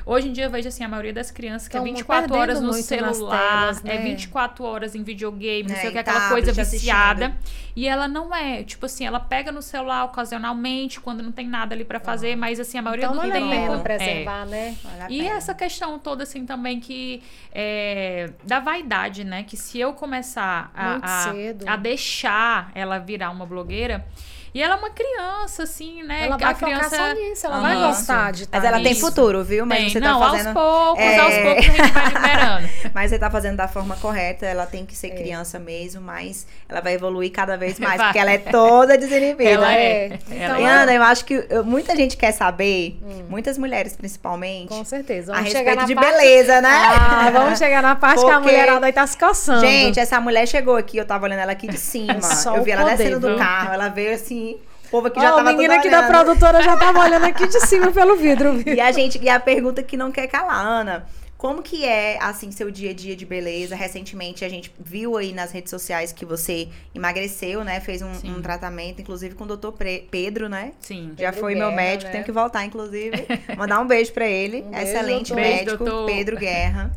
[0.05, 2.41] Hoje em dia eu vejo assim, a maioria das crianças que é Tão 24 perdendo
[2.41, 4.03] horas no celular, telas, é né?
[4.05, 6.81] 24 horas em videogame, não É, sei o que, aquela tablet, coisa assistindo.
[6.81, 7.37] viciada.
[7.77, 11.75] E ela não é, tipo assim, ela pega no celular ocasionalmente, quando não tem nada
[11.75, 13.51] ali pra fazer, mas assim, a maioria Então do vale tempo.
[13.51, 13.79] pena é.
[13.83, 14.77] preservar, né?
[14.83, 19.43] Vale E essa questão toda, assim, também que é, da vaidade, né?
[19.43, 21.27] Que se eu começar a,
[21.67, 24.07] a, a deixar ela virar uma blogueira.
[24.55, 26.25] E ela é uma criança, assim, né?
[26.27, 28.95] Ela a vai criança focar só nisso, ela vai gostar de Mas tá ela tem
[28.95, 29.67] futuro, viu?
[29.67, 29.91] Mas tem.
[29.91, 30.47] você não, tá fazendo.
[30.49, 31.19] aos poucos, É.
[31.19, 32.69] aos poucos a gente vai liberando.
[32.95, 34.97] Mas você tá fazendo da forma correta, ela tem que É.
[34.97, 38.07] ser criança mesmo, mas ela vai evoluir cada vez mais, Vai.
[38.09, 39.49] porque ela é toda desinibida.
[39.51, 39.79] Ela É.
[40.07, 40.19] é.
[40.31, 40.67] Então, E é.
[40.69, 45.33] Ana, eu acho que muita gente quer saber, muitas mulheres principalmente, Com certeza.
[45.33, 46.11] a Vamos chegar respeito na de parte...
[46.17, 46.69] beleza, né?
[46.71, 49.61] Ah, vamos chegar na parte que a Porque- mulherada aí tá se coçando.
[49.61, 52.21] Gente, essa mulher chegou aqui, eu tava olhando ela aqui de cima.
[52.39, 53.37] Só eu vi ela poder, descendo do viu?
[53.39, 54.38] carro, ela veio assim,
[54.87, 57.25] o povo aqui Ó, já a tava menina tudo aqui da produtora já tava olhando
[57.25, 58.75] aqui de cima pelo vidro, viu?
[58.75, 61.07] E a gente, e a pergunta que não quer calar, Ana.
[61.37, 63.77] Como que é, assim, seu dia a dia de beleza?
[63.77, 67.79] Recentemente a gente viu aí nas redes sociais que você emagreceu, né?
[67.79, 68.33] Fez um, Sim.
[68.35, 70.73] um tratamento, inclusive com o doutor Pre- Pedro, né?
[70.81, 71.13] Sim.
[71.17, 72.11] Já Pedro foi meu Guerra, médico, né?
[72.13, 73.25] tenho que voltar, inclusive.
[73.57, 74.63] Mandar um beijo pra ele.
[74.63, 75.33] Um beijo, Excelente.
[75.33, 76.07] Beijo, médico, doutor.
[76.07, 76.91] Pedro Guerra.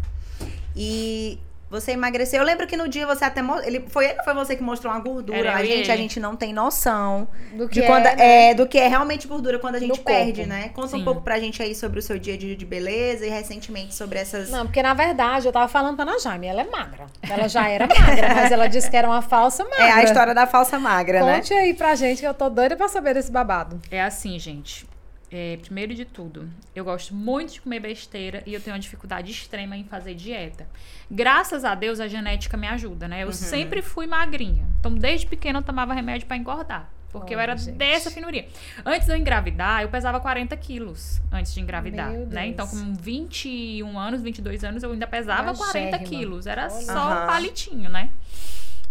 [0.76, 1.38] E
[1.72, 2.40] você emagreceu.
[2.42, 3.42] Eu lembro que no dia você até.
[3.42, 5.40] mo- Ele, foi ele ou foi você que mostrou uma gordura?
[5.40, 6.04] Era a gente, a ele.
[6.04, 8.50] gente não tem noção Do de que quando é, né?
[8.50, 10.50] é, do que é realmente gordura quando a gente No perde, corpo.
[10.50, 10.70] né?
[10.74, 11.06] Conta um Sim.
[11.06, 14.20] pouco pra gente aí sobre o seu dia a dia de beleza e recentemente sobre
[14.20, 14.50] essas.
[14.52, 17.06] Não, porque na verdade eu tava falando pra Ana Jaime, ela é magra.
[17.28, 19.86] Ela já era magra, mas ela disse que era uma falsa magra.
[19.86, 21.36] É a história da falsa magra, né?
[21.38, 23.80] Conte aí pra gente que eu tô doida pra saber desse babado.
[23.90, 24.86] É assim, gente.
[25.34, 29.32] É, primeiro de tudo, eu gosto muito de comer besteira e eu tenho uma dificuldade
[29.32, 30.68] extrema em fazer dieta.
[31.10, 33.24] Graças a Deus a genética me ajuda, né?
[33.24, 33.34] Eu Uhum.
[33.34, 34.66] sempre fui magrinha.
[34.80, 36.90] Então, desde pequena eu tomava remédio pra engordar.
[37.14, 37.76] Porque eu era gente.
[37.76, 38.46] dessa finurinha.
[38.86, 42.48] Antes de eu engravidar, eu pesava 40 quilos antes de engravidar, né?
[42.48, 46.10] Então, com 21 anos, 22 anos, eu ainda pesava 40 Magérrima.
[46.10, 46.48] quilos.
[46.48, 46.70] Era Olha.
[46.72, 48.10] só um palitinho, né?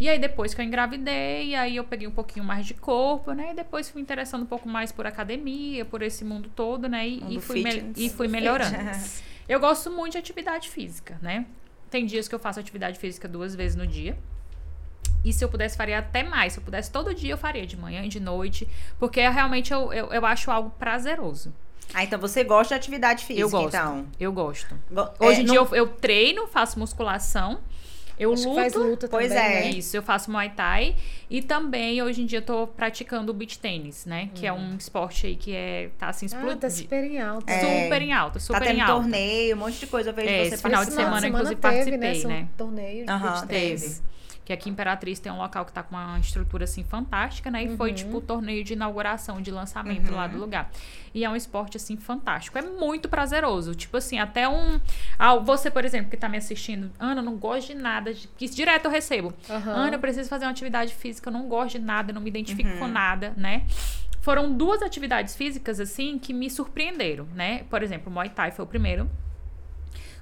[0.00, 3.50] E aí, depois que eu engravidei, aí eu peguei um pouquinho mais de corpo, né?
[3.52, 7.06] E depois fui interessando um pouco mais por academia, por esse mundo todo, né?
[7.06, 8.74] E, Mundo e fui, me- e fui melhorando.
[9.46, 11.44] Eu gosto muito de atividade física, né?
[11.90, 14.16] Tem dias que eu faço atividade física duas vezes no dia.
[15.22, 16.54] E se eu pudesse, faria até mais.
[16.54, 18.66] Se eu pudesse todo dia, eu faria de manhã e de noite.
[18.98, 21.52] Porque realmente eu, eu, eu acho algo prazeroso.
[21.92, 23.68] Ah, então você gosta de atividade física, eu gosto.
[23.76, 24.06] então.
[24.18, 24.74] Eu gosto.
[24.90, 27.60] Go- Hoje é, em não- dia eu, eu treino, faço musculação.
[28.20, 28.61] Eu Acho que luto.
[28.61, 29.61] faz luta Pois também, é.
[29.62, 29.70] né?
[29.70, 30.94] Isso, eu faço Muay Thai
[31.30, 34.28] e também hoje em dia eu tô praticando o beach tênis, né?
[34.35, 36.70] Que é um esporte aí que é tá assim Ah, tá explodindo.
[36.70, 37.50] super em alta.
[37.50, 37.85] É.
[37.85, 38.92] Super em alta, Tá super tendo em alta.
[38.94, 40.11] torneio, um monte de coisa.
[40.11, 41.04] Eu vejo É, você esse final de participando.
[41.06, 42.48] semana, inclusive, teve, participei, São né?
[42.59, 43.96] Torneio de Aham, beach teve.
[44.50, 47.62] Que aqui em Imperatriz tem um local que tá com uma estrutura assim fantástica, né?
[47.62, 47.76] E Uhum.
[47.76, 50.72] foi tipo o torneio de inauguração, de lançamento lá do lugar.
[51.14, 52.58] E é um esporte assim fantástico.
[52.58, 53.76] É muito prazeroso.
[53.76, 54.80] Tipo assim, até um.
[55.16, 58.12] Ah, você, por exemplo, que tá me assistindo, Ana, não gosto de nada.
[58.36, 59.32] Que direto eu recebo.
[59.48, 59.70] Aham.
[59.70, 62.68] Ana, eu preciso fazer uma atividade física, eu não gosto de nada, não me identifico
[62.70, 62.78] Uhum.
[62.80, 63.62] com nada, né?
[64.20, 67.62] Foram duas atividades físicas, assim, que me surpreenderam, né?
[67.70, 69.08] Por exemplo, o Muay Thai foi o primeiro.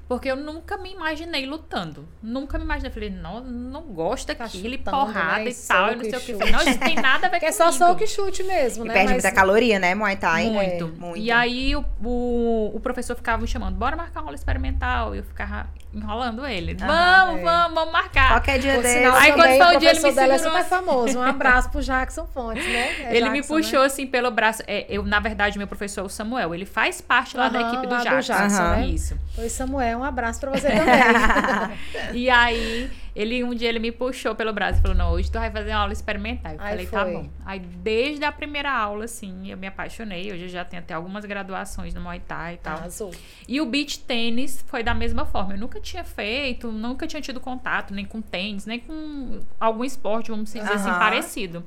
[0.09, 2.09] Porque eu nunca me imaginei lutando.
[2.23, 2.91] Nunca me imaginei.
[2.91, 5.51] Falei, não, não gosto Ficar daquilo, e porrada né?
[5.51, 6.35] e tal, e não sei o que.
[6.35, 8.89] Falei, não, isso tem nada a ver Que é só soco e chute mesmo, E
[8.89, 8.95] né?
[8.95, 10.47] perde Mas- muita caloria, né, Muay Thai?
[10.49, 10.89] Muito.
[10.89, 11.19] Muito.
[11.19, 15.15] E aí o, o, o professor ficava me chamando, bora marcar uma aula experimental.
[15.15, 16.75] E eu ficava enrolando ele.
[16.75, 17.45] Vamos, é.
[17.45, 18.29] vamos, vamos marcar.
[18.31, 18.95] Qualquer dia Por desse.
[18.99, 21.19] sinal, Aí, também, quando foi o dia, ele me é segurou super famoso.
[21.19, 23.03] Um abraço pro Jackson Fontes, né?
[23.05, 23.87] É ele me Jackson, puxou né?
[23.87, 24.63] assim pelo braço.
[24.67, 26.55] É, eu, na verdade, meu professor é o Samuel.
[26.55, 28.33] Ele faz parte lá da equipe do lá do Jackson.
[28.33, 28.87] Jackson, né?
[28.87, 29.19] Isso.
[29.37, 31.79] Oi, Samuel, um abraço pra você também.
[32.15, 35.39] E aí, ele um dia ele me puxou pelo braço e falou: Não, hoje tu
[35.39, 36.53] vai fazer uma aula experimental.
[36.53, 37.13] Eu Aí falei: Tá foi.
[37.13, 37.29] bom.
[37.45, 40.33] Aí, desde a primeira aula, assim, eu me apaixonei.
[40.33, 42.77] Hoje eu já tenho até algumas graduações no Muay Thai e tal.
[42.79, 43.11] Arrasou.
[43.47, 45.55] E o beach tênis foi da mesma forma.
[45.55, 50.31] Eu nunca tinha feito, nunca tinha tido contato nem com tênis, nem com algum esporte,
[50.31, 51.65] vamos dizer assim, parecido.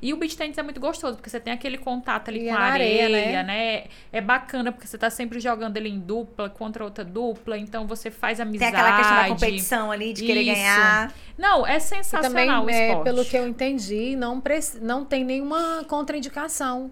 [0.00, 2.48] E o beach tênis é muito gostoso, porque você tem aquele contato ali E com
[2.50, 3.84] é a na areia, areia, né?
[4.12, 8.10] É bacana, porque você tá sempre jogando ele em dupla, contra outra dupla, então você
[8.10, 8.74] faz Tem amizade.
[8.74, 10.52] aquela questão da competição ali, de querer Isso.
[10.54, 11.12] ganhar.
[11.38, 13.04] Não, é E sensacional também, o é, esporte.
[13.04, 14.42] pelo que eu entendi, não,
[14.80, 16.90] não tem nenhuma contraindicação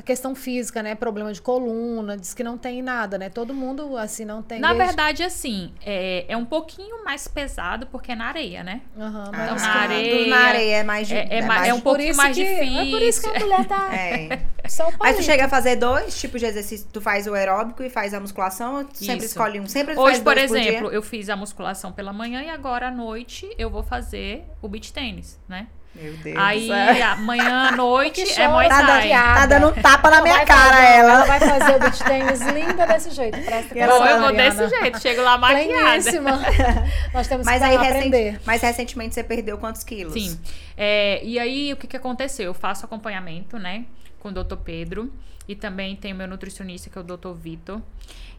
[0.00, 0.94] da questão física, né?
[0.94, 3.28] Problema de coluna, diz que não tem nada, né?
[3.28, 4.58] Todo mundo, assim, não tem.
[4.58, 8.80] Na desde- verdade, assim, é, é um pouquinho mais pesado, porque é na areia, né?
[8.98, 11.48] Aham, Ah, mas Então, diz na areia- Na areia é mais de, é- é ma-
[11.48, 12.80] mais é um por isso mais que, difícil.
[12.80, 14.40] É por isso que a mulher tá É.
[14.70, 16.88] só o Mas tu chega a fazer dois tipos de exercício.
[16.90, 19.26] Tu faz o aeróbico e faz a musculação ou tu sempre Isso.
[19.26, 19.66] escolhe um?
[19.66, 20.96] Sempre Hoje, faz por exemplo, dia?
[20.96, 24.92] eu fiz a musculação pela manhã e agora à noite eu vou fazer o beach
[24.94, 25.66] tênis, né?
[25.94, 27.06] Meu Deus Aí, céu.
[27.12, 29.08] amanhã à noite é Muay Tá, Thai.
[29.08, 31.24] dando, tá dando um tapa na Ela minha vai cara, fazer- ela.
[31.24, 33.38] vai fazer o beat tênis linda desse jeito.
[33.42, 35.68] Presta Ela eu vou desse jeito, chego lá maquiada.
[35.72, 36.40] Pleníssima.
[37.12, 38.18] Nós temos Mas que aí, aprender.
[38.30, 40.12] recente, mas recentemente você perdeu quantos quilos?
[40.14, 40.40] Sim.
[40.76, 42.46] É, e aí, o que, que aconteceu?
[42.46, 43.84] Eu faço acompanhamento, né,
[44.20, 44.56] com o Dr.
[44.56, 45.12] Pedro.
[45.48, 47.32] E também tem o meu nutricionista, que é o Dr.
[47.34, 47.80] Vitor.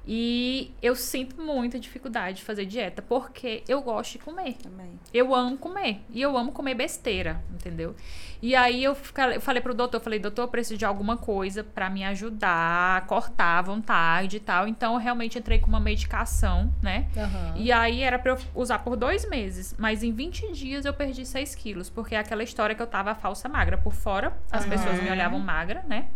[0.05, 4.53] E eu sinto muita dificuldade de fazer dieta, porque eu gosto de comer.
[4.55, 4.99] Também.
[5.13, 6.01] Eu amo comer.
[6.09, 7.95] E eu amo comer besteira, entendeu?
[8.41, 11.17] E aí eu, fica- eu falei pro doutor, eu falei, doutor, eu preciso de alguma
[11.17, 14.67] coisa pra me ajudar a cortar à vontade e tal.
[14.67, 17.07] Então eu realmente entrei com uma medicação, né?
[17.15, 17.53] Aham.
[17.57, 19.75] E aí era pra eu usar por dois meses.
[19.77, 21.89] Mas em 20 dias eu perdi 6 quilos.
[21.91, 23.77] Porque é aquela história que eu tava falsa magra.
[23.77, 26.07] Por fora, as pessoas me olhavam magra, né?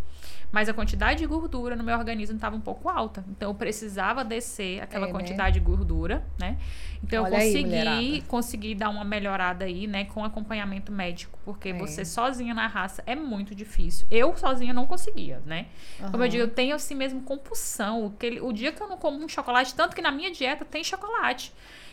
[0.55, 3.25] Mas a quantidade de gordura no meu organismo estava um pouco alta.
[3.29, 5.11] Então eu precisava descer aquela É, né?
[5.11, 6.57] quantidade de gordura, né?
[7.03, 8.21] Então Olha eu aí, consegui, mulherada.
[8.29, 11.73] consegui dar uma melhorada aí, né, com acompanhamento médico, porque É.
[11.73, 14.07] você sozinha na raça é muito difícil.
[14.09, 15.65] Eu sozinha não conseguia, né?
[16.09, 18.13] Como eu digo, eu tenho assim mesmo compulsão.
[18.15, 20.85] Aquele, o dia que eu não como um chocolate, tanto que na minha dieta tem
[20.85, 21.51] chocolate.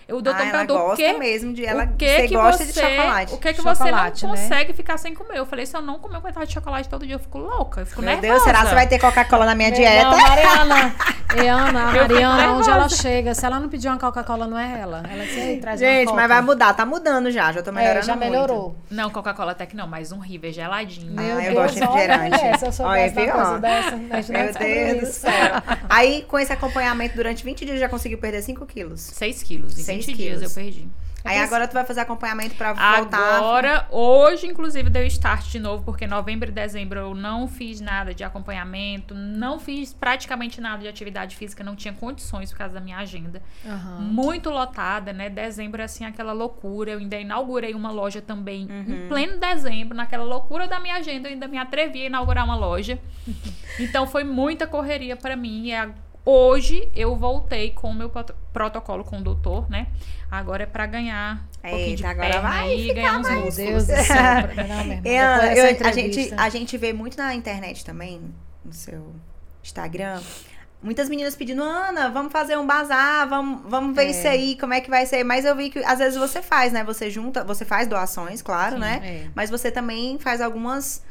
[0.09, 1.13] Eu, o doutor ah, me ela perguntou o gosta quê?
[1.15, 1.85] mesmo de ela.
[1.85, 3.35] o que você que gosta você, de chocolate.
[3.35, 4.41] O que que Chocolate, você não né?
[4.43, 5.39] consegue ficar sem comer?
[5.39, 7.81] Eu falei, se eu não comer uma metade de chocolate todo dia, eu fico louca,
[7.81, 8.33] eu fico Meu nervosa.
[8.33, 10.11] Deus, será que você vai ter Coca-Cola na minha Não, dieta?
[10.11, 10.95] Mariana,
[11.37, 14.81] e Ana, a Mariana, onde ela chega, se ela não pedir uma Coca-Cola, não é
[14.81, 15.03] ela.
[15.11, 16.75] Ela disse, "Ei, traz Gente, Coca." mas vai mudar.
[16.75, 17.53] Tá mudando já.
[17.53, 18.31] Já tô melhorando É, já muito.
[18.31, 18.77] melhorou.
[18.91, 21.13] Não, Coca-Cola até que não, mas um River geladinho.
[21.13, 22.59] Meu Ah, eu Deus, gosto de olha, refrigerante.
[22.59, 25.33] se eu Olha, soubesse viu, uma coisa dessa, imagina Meu Deus do céu.
[25.89, 29.01] Aí, com esse acompanhamento durante 20 dias, já conseguiu perder 5 quilos.
[29.01, 29.79] 6 quilos.
[29.79, 30.57] Em Seis 20 dias quilos.
[30.57, 30.89] eu perdi.
[31.25, 33.37] Aí agora tu vai fazer acompanhamento pra voltar.
[33.37, 38.13] Agora, hoje, inclusive, deu start de novo, porque novembro e dezembro eu não fiz nada
[38.13, 42.81] de acompanhamento, não fiz praticamente nada de atividade física, não tinha condições por causa da
[42.81, 43.41] minha agenda.
[43.65, 44.01] Aham.
[44.01, 45.31] Muito lotada, né?
[45.31, 46.91] Dezembro é assim, aquela loucura.
[46.91, 49.05] Eu ainda inaugurei uma loja também Uhum.
[49.05, 52.57] em pleno dezembro, naquela loucura da minha agenda, eu ainda me atrevi a inaugurar uma
[52.57, 52.99] loja.
[53.79, 55.67] Então foi muita correria pra mim.
[55.69, 55.89] E a-
[56.25, 59.87] hoje eu voltei com o meu prot- protocolo com o doutor, né?
[60.31, 63.41] Agora é pra ganhar um pouquinho de Eita, agora perna vai aí, ganhar uns Meu
[63.45, 63.57] músculos.
[63.57, 64.17] Deus do céu.
[64.99, 65.55] E, dessa
[65.85, 68.21] eu- a, gente, a gente vê muito na internet também,
[68.65, 69.13] no seu
[69.63, 70.21] Instagram,
[70.83, 74.11] muitas meninas pedindo, Ana, vamos fazer um bazar, vamos, vamos ver É.
[74.11, 75.23] isso aí, como é que vai ser.
[75.25, 76.83] Mas eu vi que às vezes você faz, né?
[76.85, 79.01] Você junta, você faz doações, claro, Sim, né?
[79.05, 79.31] é.
[79.35, 81.05] Mas você também faz algumas.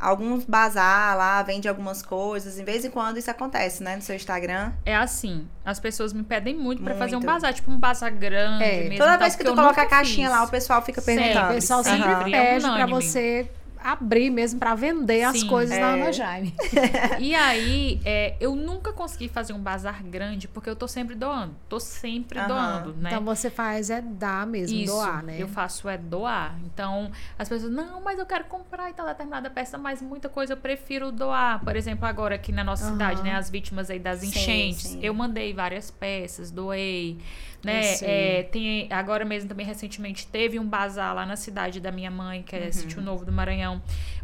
[0.00, 2.54] Alguns bazar lá, vende algumas coisas.
[2.54, 3.96] De vez em quando isso acontece, né?
[3.96, 4.72] No seu Instagram.
[4.86, 8.62] É assim, as pessoas me pedem muito pra fazer um bazar, tipo um bazar grande
[8.62, 8.82] É.
[8.84, 8.98] mesmo.
[8.98, 10.36] Toda tal, vez que tu coloca a caixinha fiz.
[10.38, 11.50] lá, o pessoal fica Sempre, perguntando.
[11.50, 12.92] O pessoal sempre Sempre é pede pra unânime.
[12.92, 13.50] você
[13.82, 15.80] abrir mesmo pra vender as Sim, coisas é.
[15.80, 16.54] na Ana Jaime.
[17.18, 21.54] E aí, é, eu nunca consegui fazer um bazar grande, porque eu tô sempre doando.
[21.68, 22.48] Tô sempre Aham.
[22.48, 23.10] doando, né?
[23.10, 25.36] Então você faz é dar mesmo, Isso, doar, né?
[25.38, 26.56] eu faço é doar.
[26.64, 30.52] Então, as pessoas, não, mas eu quero comprar e tal determinada peça, mas muita coisa
[30.52, 31.60] eu prefiro doar.
[31.64, 32.92] Por exemplo, agora aqui na nossa Aham.
[32.92, 35.00] cidade, né, as vítimas aí das Sim, enchentes, sim.
[35.02, 37.18] eu mandei várias peças, doei,
[37.64, 37.80] né?
[38.02, 42.42] É, tem agora mesmo também recentemente teve um bazar lá na cidade da minha mãe,
[42.42, 42.72] que é Uhum.
[42.72, 43.67] Sítio Novo do Maranhão.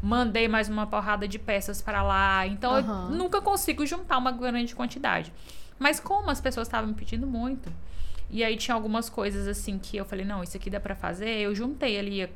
[0.03, 2.47] Mandei mais uma porrada de peças para lá.
[2.47, 3.09] Então, Aham.
[3.11, 5.33] eu nunca consigo juntar uma grande quantidade.
[5.79, 7.73] Mas como as pessoas estavam me pedindo muito,
[8.31, 11.31] e aí tinha algumas coisas assim que eu falei, não, isso aqui dá pra fazer.
[11.41, 12.29] Eu juntei ali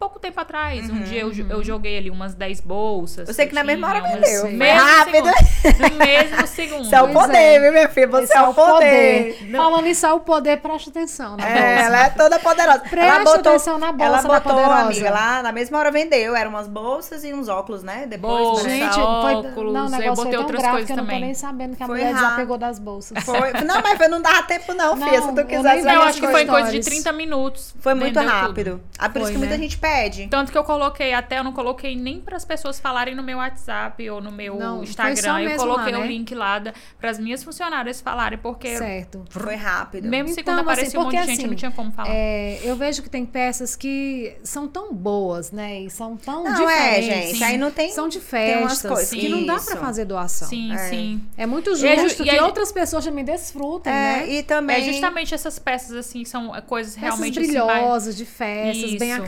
[0.00, 0.88] pouco tempo atrás.
[0.88, 3.28] Um dia eu, jo- eu joguei ali umas 10 bolsas.
[3.28, 4.48] Eu sei que na mesma hora vendeu.
[4.50, 5.28] Mesmo rápido.
[5.28, 5.90] segundo.
[5.90, 6.82] No mesmo segundo.
[6.84, 7.60] Isso é o poder, é.
[7.60, 8.06] viu, minha filha?
[8.08, 9.50] Você Esse é o poder.
[9.54, 11.84] Falando isso, é o poder, preste atenção na É, bolsa.
[11.86, 12.78] ela é toda poderosa.
[12.78, 14.80] ela Preste botou, atenção na bolsa ela da botou, poderosa.
[14.80, 16.34] amiga, lá na mesma hora vendeu.
[16.34, 18.06] Eram umas bolsas e uns óculos, né?
[18.08, 18.78] Depois, Bolsa, né?
[18.78, 21.04] Gente, foi, óculos, não, o eu negócio botei foi tão outras coisas que eu não
[21.04, 21.24] tô também.
[21.24, 22.24] nem sabendo que a Foi mulher rápido.
[22.24, 23.22] desapegou das bolsas.
[23.22, 25.20] Foi, não, mas foi- não dava tempo não, filha.
[25.20, 25.86] Se Não, tu eu quisesse...
[25.86, 27.02] eu acho que foi em coisa de stories.
[27.02, 27.74] 30 minutos.
[27.80, 28.80] Foi muito rápido.
[28.98, 29.62] Ah, por isso que muita né?
[29.62, 30.26] gente pede.
[30.28, 33.38] Tanto que eu coloquei até, eu não coloquei nem para as pessoas falarem no meu
[33.38, 35.16] WhatsApp ou no meu Não, foi Instagram.
[35.16, 36.06] só eu mesmo coloquei lá, o né?
[36.08, 36.62] link lá
[36.98, 39.24] para as minhas funcionárias falarem, porque Certo.
[39.30, 40.08] Foi rápido.
[40.08, 42.08] mesmo Então, segundo assim, apareceu um monte de gente, assim, não tinha como falar.
[42.10, 45.80] É, eu vejo que tem peças que são tão boas, né?
[45.80, 47.30] E são tão Não, é, diferentes.
[47.38, 47.44] gente.
[47.44, 47.90] Aí não tem...
[47.92, 49.66] São de tem festas coisas- que não dá Isso.
[49.66, 50.48] pra fazer doação.
[50.48, 50.78] sim, é.
[50.88, 51.20] sim.
[51.36, 53.96] É muito E é ju- justo e que é ju- outras pessoas também desfrutem, É,
[53.96, 54.28] né?
[54.30, 54.76] e também...
[54.76, 59.10] É justamente essas peças assim, são coisas Peças realmente assim, mais- brilhosas, de festas, bem
[59.10, 59.22] Isso.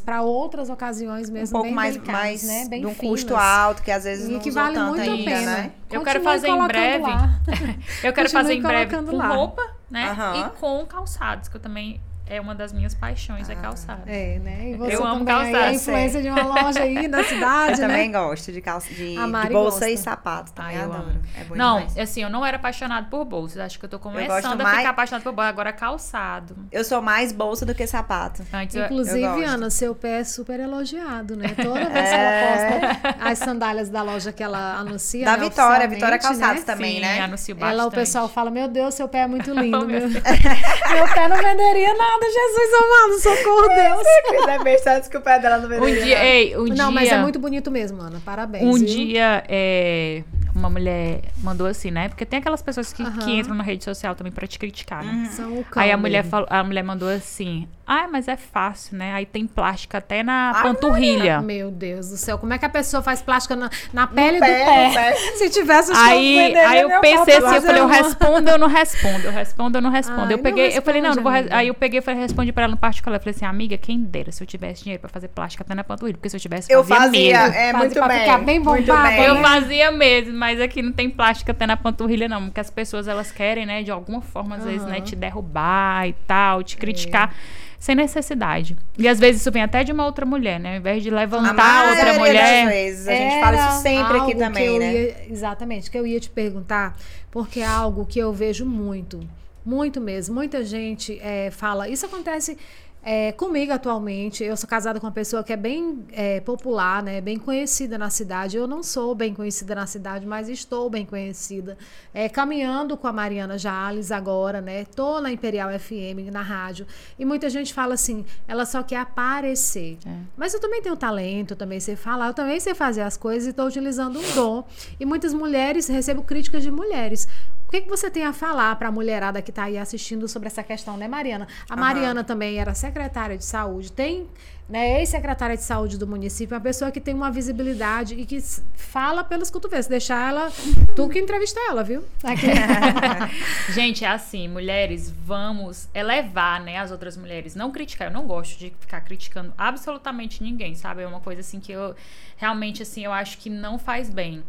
[0.00, 2.66] Pra outras ocasiões um mesmo, pouco bem mais, delicadas, mais né?
[2.68, 3.10] Bem de um finas.
[3.22, 5.56] custo alto, que às vezes E não que usou vale tanto muito ainda, a pena.
[5.56, 5.72] né?
[5.90, 7.04] Eu quero fazer em breve.
[8.02, 9.28] Eu quero Continue fazer em breve com lá.
[9.28, 10.10] roupa, né?
[10.10, 10.36] Aham.
[10.46, 14.02] E com calçados, que eu também é uma das minhas paixões, é calçado.
[14.06, 14.70] É, né?
[14.70, 15.56] E você Eu amo aí, calçado.
[15.64, 17.94] a influência de uma loja aí da cidade, Eu né?
[17.94, 20.10] também gosto de, calça, de, A de bolsa e gosta.
[20.10, 20.52] sapato.
[20.52, 21.10] Também Ai, eu adoro.
[21.10, 21.20] amo.
[21.38, 21.98] É bom Não, demais.
[21.98, 23.58] assim, eu não era apaixonada por bolsas.
[23.60, 25.48] Acho que eu tô começando a mais- ficar apaixonada por bolsa.
[25.48, 26.56] Agora calçado.
[26.70, 28.42] Eu sou mais bolsa do que sapato.
[28.52, 29.48] Antes eu- Inclusive, eu.
[29.48, 31.48] Ana, seu pé é super elogiado, né?
[31.48, 35.24] Toda vez que ela posta as sandálias da loja que ela anuncia.
[35.24, 36.72] Da né, Vitória, Vitória oficialmente, Calçados né?
[36.74, 37.20] também, Sim, né?
[37.20, 37.72] anuncio bastante.
[37.80, 39.78] Ela, o pessoal fala, meu Deus, seu pé é muito lindo.
[39.78, 40.20] Oh, meu meu...
[41.14, 44.48] pé não venderia nada, Jesus amado, socorro, Deus.
[44.48, 46.90] É bem certo que o pé dela não Um dia, ei, um não, dia...
[46.90, 48.20] mas é muito bonito mesmo, Ana.
[48.24, 48.64] Parabéns.
[48.64, 48.86] Um viu?
[48.86, 50.22] dia, é,
[50.54, 52.08] uma mulher mandou assim, né?
[52.08, 53.30] Porque tem aquelas pessoas que, que Aham.
[53.30, 55.28] entram na rede social também pra te criticar, né?
[55.30, 58.96] São o cão Aí a mulher, falou, a mulher mandou assim: Ah, mas é fácil,
[58.96, 59.12] né?
[59.14, 61.40] Aí tem plástica até na Ai, panturrilha.
[61.40, 64.88] Meu Deus do céu, como é que a pessoa faz plástica na, na pele pé,
[64.88, 65.12] do pé?
[65.36, 69.26] Se tivesse os Aí, aí eu pensei assim, eu falei, eu respondo, eu não respondo,
[69.26, 70.26] eu respondo, eu não respondo.
[70.26, 71.32] Ai, eu peguei, eu falei, não, não vou.
[71.32, 71.54] responde.
[71.54, 73.16] Aí eu peguei e falei, respondi pra ela no particular.
[73.16, 75.82] Eu falei assim, amiga, quem dera se eu tivesse dinheiro pra fazer plástica até na
[75.84, 77.54] panturrilha, porque se eu tivesse, Eu fazia fazia, mesmo.
[77.54, 78.20] é Fazia muito pra bem.
[78.20, 79.16] ficar bem bombada.
[79.22, 82.46] Eu fazia mesmo, mas aqui não tem plástica até na panturrilha, não.
[82.46, 86.12] Porque as pessoas, elas querem, né, de alguma forma, às vezes, né, te derrubar e
[86.26, 86.64] tal, É.
[86.64, 87.32] te criticar.
[87.78, 88.76] Sem necessidade.
[88.98, 90.72] E às vezes isso vem até de uma outra mulher, né?
[90.74, 92.64] Ao invés de A levantar outra maioria mulher.
[92.64, 93.08] das vezes.
[93.08, 94.92] A gente fala isso sempre aqui também, que eu né?
[94.94, 96.96] ia- exatamente, que eu ia te perguntar,
[97.30, 99.18] porque é algo que eu vejo muito,
[99.66, 100.32] muito mesmo.
[100.34, 102.56] Muita gente eh, fala, isso acontece
[103.02, 104.44] eh, comigo atualmente.
[104.44, 108.10] Eu sou casada com uma pessoa que é bem eh, popular, né, bem conhecida na
[108.10, 108.56] cidade.
[108.56, 111.76] Eu não sou bem conhecida na cidade, mas estou bem conhecida.
[112.14, 114.84] Eh, caminhando com a Mariana Jales agora, né?
[114.84, 116.86] Tô na Imperial FM, na rádio.
[117.18, 119.98] E muita gente fala assim, ela só quer aparecer.
[120.06, 120.10] É.
[120.36, 123.46] Mas eu também tenho talento, eu também sei falar, eu também sei fazer as coisas
[123.46, 124.64] e estou utilizando um dom.
[125.00, 127.26] E muitas mulheres, recebo críticas de mulheres.
[127.66, 130.46] O que, que você tem a falar para a mulherada que está aí assistindo sobre
[130.46, 131.48] essa questão, né, Mariana?
[131.70, 131.80] A Aham.
[131.80, 134.28] Mariana também era secretária de saúde, tem,
[134.68, 138.38] né, ex-secretária de saúde do município, uma pessoa que tem uma visibilidade e que
[138.74, 139.86] fala pelos cotovelos.
[139.86, 140.52] Deixar ela,
[140.94, 142.04] tu que entrevista ela, viu?
[143.72, 147.54] Gente, é assim, mulheres, vamos elevar, né, as outras mulheres.
[147.54, 148.08] Não criticar.
[148.08, 151.02] Eu não gosto de ficar criticando absolutamente ninguém, sabe?
[151.02, 151.94] É uma coisa assim que eu
[152.36, 154.44] realmente, assim, eu acho que não faz bem.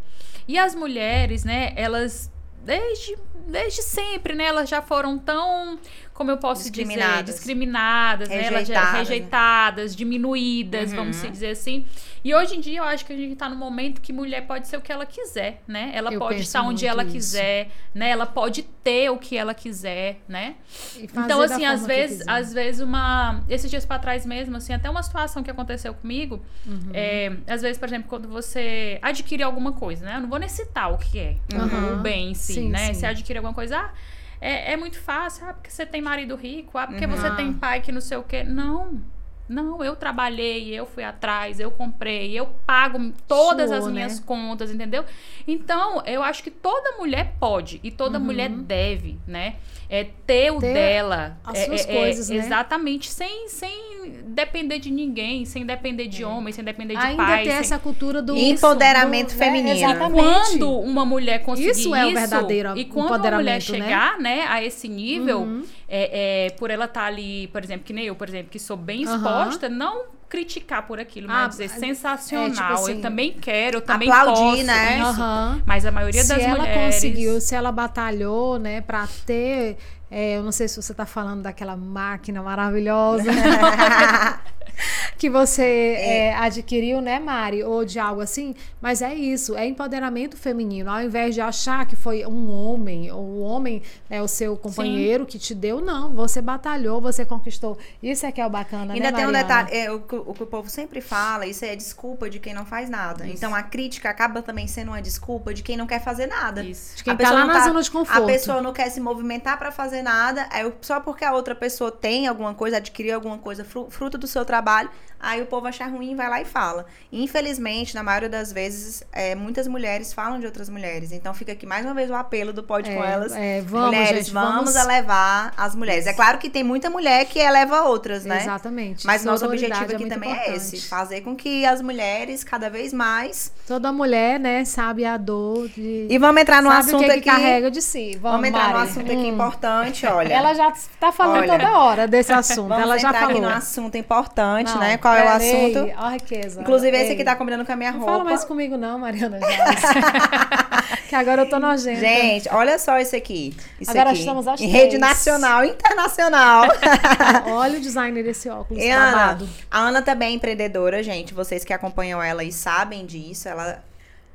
[0.48, 2.30] E as mulheres, né, elas.
[2.64, 4.46] Desde, desde sempre, né?
[4.46, 5.78] Elas já foram tão,
[6.14, 7.36] como eu posso dizer, Discriminadas.
[7.36, 8.46] discriminadas, né?
[8.46, 9.00] Elas já, Rejeitadas, né?
[9.00, 10.96] rejeitadas, diminuídas, Uhum.
[10.98, 11.86] vamos dizer assim.
[12.24, 14.68] E hoje em dia eu acho que a gente tá num momento que mulher pode
[14.68, 15.92] ser o que ela quiser, né?
[15.94, 17.12] Ela Eu pode estar onde ela isso.
[17.12, 18.10] quiser, né?
[18.12, 20.56] Ela pode ter o que ela quiser, né?
[20.98, 23.44] Então, assim, às vezes, às vezes uma.
[23.50, 26.42] Esses dias pra trás mesmo, assim, até uma situação que aconteceu comigo.
[26.66, 26.92] Uhum.
[26.94, 30.16] é, às vezes, por exemplo, quando você adquire alguma coisa, né?
[30.16, 31.94] Eu não vou nem citar o que é Uhum.
[31.94, 32.88] o bem em si, Sim, né?
[32.88, 32.94] sim.
[32.94, 33.92] Você adquire alguma coisa, ah,
[34.40, 37.12] é, é muito fácil, ah, porque você tem marido rico, ah, porque Uhum.
[37.12, 38.44] você tem pai que não sei o quê.
[38.44, 39.02] Não.
[39.48, 44.26] Não, eu trabalhei, eu fui atrás, eu comprei, eu pago todas as minhas né?
[44.26, 45.04] contas, entendeu?
[45.48, 49.56] Então, eu acho que toda mulher pode e toda mulher deve, né?
[49.96, 50.60] É ter o Uhum.
[50.62, 51.38] Ter dela.
[51.44, 52.36] as é- suas é- é, coisas, né?
[52.38, 57.10] Exatamente, sem, sem depender de ninguém, sem depender de homem, sem depender de É.
[57.10, 57.44] Ainda pai.
[57.44, 59.76] tem sem- essa cultura do Empoderamento do- né, feminino.
[59.78, 60.14] Exatamente.
[60.14, 63.60] quando uma mulher conseguir isso, Isso é o verdadeiro e quando uma mulher né?
[63.60, 65.64] chegar, né, a esse nível, Uhum.
[65.88, 68.76] é, é, por ela estar ali, por exemplo, que nem eu, por exemplo, que sou
[68.76, 73.32] bem exposta, não criticar por aquilo, mas Ah, dizer é, sensacional, tipo assim, eu também
[73.34, 74.98] quero, eu também aplaudir, posso, né?
[75.00, 75.10] isso.
[75.22, 75.62] Aham.
[75.64, 76.96] Mas a maioria se das ela mulheres...
[76.96, 79.78] conseguiu, se ela batalhou, né, pra ter.
[80.10, 83.30] é, eu não sei se você tá falando daquela máquina maravilhosa
[85.18, 87.64] que você é, adquiriu, né, Mari?
[87.64, 88.56] Ou de algo assim.
[88.82, 90.90] Mas é isso, é empoderamento feminino.
[90.92, 95.26] Ao invés de achar que foi um homem, ou o homem é o seu companheiro
[95.26, 96.14] que te deu, não.
[96.16, 97.78] Você batalhou, você conquistou.
[98.02, 99.64] Isso é que é o bacana, Ainda né, tem um Mariana?
[99.64, 102.54] detalhe, é, o, que, o que o povo sempre fala, isso é desculpa de quem
[102.54, 103.28] não faz nada.
[103.28, 106.64] Então a crítica acaba também sendo uma desculpa de quem não quer fazer nada.
[106.64, 106.98] Isso.
[106.98, 108.24] De quem A tá lá na tá- zona de conforto.
[108.24, 111.92] A pessoa não quer se movimentar pra fazer nada, o- só porque a outra pessoa
[111.92, 114.88] tem alguma coisa, adquiriu alguma coisa, fru- fruto do seu trabalho, बाल।
[115.24, 116.86] Aí o povo acha ruim e vai lá e fala.
[117.12, 121.12] Infelizmente, na maioria das vezes, é, muitas mulheres falam de outras mulheres.
[121.12, 123.32] Então fica aqui mais uma vez o apelo do Pode É, com Elas.
[123.34, 126.06] é, vamos, mulheres, gente, vamos, elevar as mulheres.
[126.06, 128.42] É claro que tem muita mulher que eleva outras, né?
[128.42, 129.06] Exatamente.
[129.06, 130.58] Mas nosso objetivo aqui muito também é importante.
[130.58, 133.52] esse, fazer com que as mulheres cada vez mais.
[133.68, 136.08] Toda mulher, né, sabe a dor de.
[136.10, 137.22] E vamos entrar no sabe assunto o que, aqui.
[137.22, 138.18] que carrega de si.
[138.22, 138.90] Vamos, Vamos entrar no Mari.
[138.90, 139.28] assunto aqui Hum.
[139.34, 140.34] importante, olha.
[140.34, 141.52] Ela já tá falando Olha.
[141.60, 142.68] toda hora desse assunto.
[142.68, 143.30] Vamos Ela já falou.
[143.30, 144.98] aqui no assunto importante, Não, né?
[144.98, 145.94] Qual é o assunto?
[145.98, 146.62] Ó, riqueza.
[146.62, 148.12] Inclusive, esse aqui tá combinando com a minha Não roupa.
[148.12, 149.40] fala mais comigo, não, Mariana
[151.14, 152.00] que agora eu tô nojenta.
[152.00, 153.56] Gente, olha só isso aqui.
[153.80, 154.20] Isso agora aqui.
[154.20, 156.66] estamos às Em rede nacional, internacional.
[157.48, 159.38] Olha o designer desse óculos, E Ana,
[159.70, 161.34] a Ana também é empreendedora, gente.
[161.34, 163.84] Vocês que acompanham ela e sabem disso, ela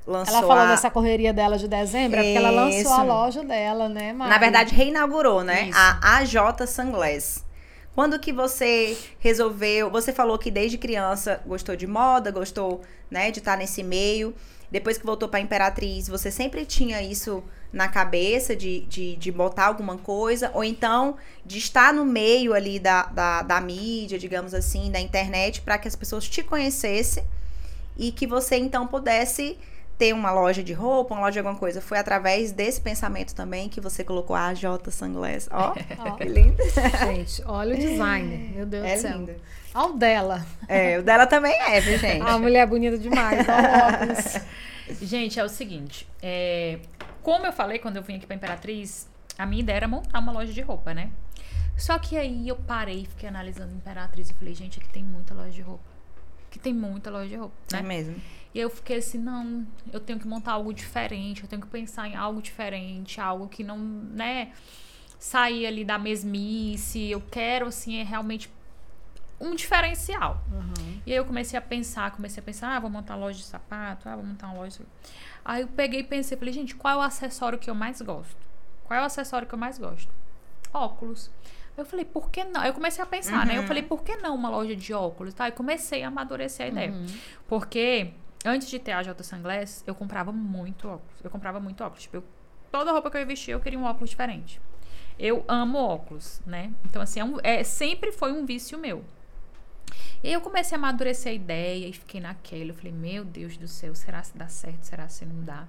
[0.07, 0.67] lançou Ela falou a...
[0.67, 2.93] dessa correria dela de dezembro, é porque ela lançou Isso.
[2.93, 4.31] a loja dela, né, Mari?
[4.31, 5.69] Na verdade, reinaugurou, né?
[5.69, 5.79] Isso.
[5.79, 7.45] A AJ Sunglass.
[7.99, 9.91] Quando que você resolveu?
[9.91, 14.33] Você falou que desde criança gostou de moda, gostou, né, de estar nesse meio.
[14.71, 17.43] Depois que voltou para Imperatriz, você sempre tinha isso
[17.73, 22.79] na cabeça de, de, de botar alguma coisa, ou então de estar no meio ali
[22.79, 27.25] da, da, da mídia, digamos assim, da internet, para que as pessoas te conhecessem
[27.97, 29.59] e que você então pudesse
[29.99, 31.81] ter uma loja de roupa, uma loja de alguma coisa.
[31.81, 35.49] Foi através desse pensamento também que você colocou a AJ Sunglass.
[35.51, 36.57] Ó, Ó, que lindo.
[37.07, 39.19] gente, olha o designer, meu Deus É do céu.
[39.19, 39.35] lindo.
[39.75, 40.47] Olha o dela.
[40.69, 42.23] É, o dela também é, viu, gente?
[42.23, 44.39] A mulher é bonita demais, olha o óculos.
[45.03, 46.09] Gente, é o seguinte.
[46.23, 46.79] é,
[47.23, 50.33] como eu falei quando eu vim aqui pra Imperatriz, a minha ideia era montar uma
[50.33, 51.11] loja de roupa, né?
[51.77, 55.51] Só que aí eu parei, fiquei analisando Imperatriz e falei, gente, aqui tem muita loja
[55.51, 55.85] de roupa.
[56.49, 57.81] Aqui tem muita loja de roupa, né?
[57.81, 58.17] É mesmo.
[58.59, 62.09] E eu fiquei assim, não, eu tenho que montar algo diferente, eu tenho que pensar
[62.09, 64.51] em algo diferente, algo que não, né,
[65.17, 67.09] sair ali da mesmice.
[67.09, 68.51] Eu quero, assim, é realmente
[69.41, 70.43] um diferencial.
[71.07, 73.45] E aí eu comecei a pensar, comecei a pensar, ah, vou montar uma loja de
[73.45, 74.81] sapato, ah, vou montar uma loja.
[75.45, 78.37] Aí eu peguei e pensei, falei, gente, qual é o acessório que eu mais gosto?
[78.83, 80.13] Qual é o acessório que eu mais gosto?
[80.73, 81.31] Óculos.
[81.77, 82.65] Eu falei, por que não?
[82.65, 83.57] Eu comecei a pensar, né?
[83.57, 85.33] Eu falei, por que não uma loja de óculos?
[85.33, 85.47] Tá?
[85.47, 86.93] E comecei a amadurecer a ideia.
[87.47, 88.15] Porque
[88.45, 91.21] antes de ter a J Sunglass, eu comprava muito óculos.
[91.23, 92.03] Eu comprava muito óculos.
[92.03, 92.25] Tipo, eu-
[92.71, 94.61] toda roupa que eu ia vestir, eu queria um óculos diferente.
[95.19, 96.73] Eu amo óculos, né?
[96.85, 99.05] Então, assim, é um- é, sempre foi um vício meu.
[100.23, 102.71] E aí eu comecei a amadurecer a ideia e fiquei naquela.
[102.71, 104.85] Eu falei, meu Deus do céu, será se dá certo?
[104.85, 105.67] Será se não dá?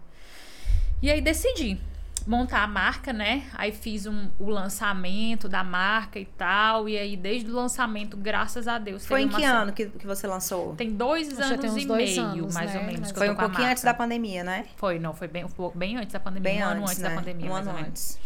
[1.01, 1.79] E aí decidi
[2.27, 3.43] montar a marca, né?
[3.53, 6.87] Aí fiz um- o lançamento da marca e tal.
[6.89, 9.05] E aí, desde o lançamento, graças a Deus.
[9.05, 10.75] Foi em que uma- ano que, que você lançou?
[10.75, 12.79] Tem dois Acho anos tem uns e dois meio, anos, mais né?
[12.79, 13.11] ou menos.
[13.11, 14.65] Foi um pouquinho antes da pandemia, né?
[14.75, 16.51] Foi, não, foi bem, um pouco- bem antes da pandemia.
[16.51, 17.09] Bem um antes, ano antes né?
[17.09, 17.89] da pandemia, Um mais ano ou menos.
[17.89, 18.19] antes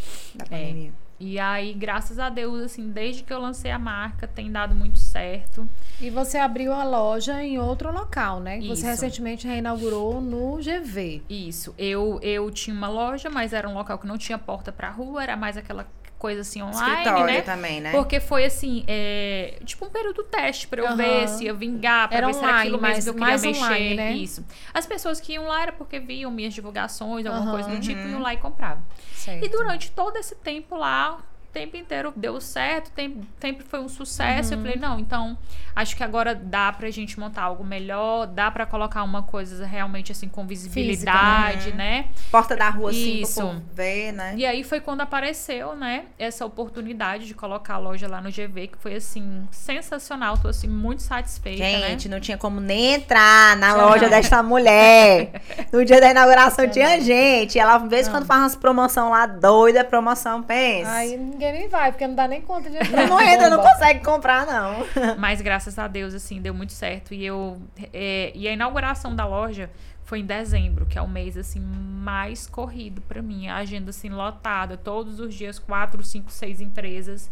[0.50, 0.92] da É.
[1.26, 5.00] E aí, graças a Deus, assim, desde que eu lancei a marca, tem dado muito
[5.00, 5.66] certo.
[6.02, 8.60] E você abriu a loja em outro local, né?
[8.60, 8.86] Você Isso.
[8.86, 11.24] recentemente reinaugurou no GV.
[11.30, 11.74] Isso.
[11.78, 15.24] Eu, eu tinha uma loja, mas era um local que não tinha porta pra rua,
[15.24, 15.88] era mais aquela
[16.24, 17.42] coisa assim online, Escritório né?
[17.42, 17.92] também, né?
[17.92, 20.96] Porque foi assim, é, tipo um período teste pra eu Aham.
[20.96, 23.14] ver se ia vingar, pra Era ver se era online, aquilo mesmo mais- que eu
[23.14, 23.60] queria mais mexer.
[23.62, 24.12] online, né?
[24.14, 24.46] Isso.
[24.74, 27.52] As pessoas que iam lá era porque viam minhas divulgações, alguma Aham.
[27.52, 28.12] coisa do tipo, Uhum.
[28.12, 28.82] iam lá e compravam.
[29.14, 29.44] Certo.
[29.46, 31.20] E durante todo esse tempo lá,
[31.54, 34.54] tempo inteiro deu certo, tem- sempre foi um sucesso.
[34.54, 34.64] Eu Uhum.
[34.64, 35.38] falei, não, então
[35.76, 40.12] acho que agora dá pra gente montar algo melhor, dá pra colocar uma coisa realmente
[40.12, 42.06] assim com visibilidade, né?
[42.32, 43.40] Porta da rua, assim, Isso.
[43.40, 44.34] pro povo ver, né?
[44.38, 48.68] E aí foi quando apareceu, né, essa oportunidade de colocar a loja lá no GV,
[48.68, 50.38] que foi assim, sensacional.
[50.38, 51.90] Tô assim, muito satisfeita, né?
[51.90, 53.86] Gente, não tinha como nem entrar na Não.
[53.90, 55.42] loja desta mulher.
[55.72, 57.04] No dia da inauguração tinha Não.
[57.04, 57.58] gente.
[57.60, 60.92] Ela, de vez em quando, faz umas promoção lá doida, promoção, pensa.
[60.92, 64.00] Aí ninguém nem vai, porque não dá nem conta de não, não entra, não consegue
[64.04, 64.86] comprar, não.
[65.18, 67.14] Mas graças a Deus, assim, deu muito certo.
[67.14, 67.62] E eu.
[67.94, 69.70] é, e a inauguração da loja
[70.06, 73.48] foi em dezembro, que é o mês assim mais corrido pra mim.
[73.48, 77.30] A agenda assim lotada, todos os dias, quatro, cinco, seis empresas.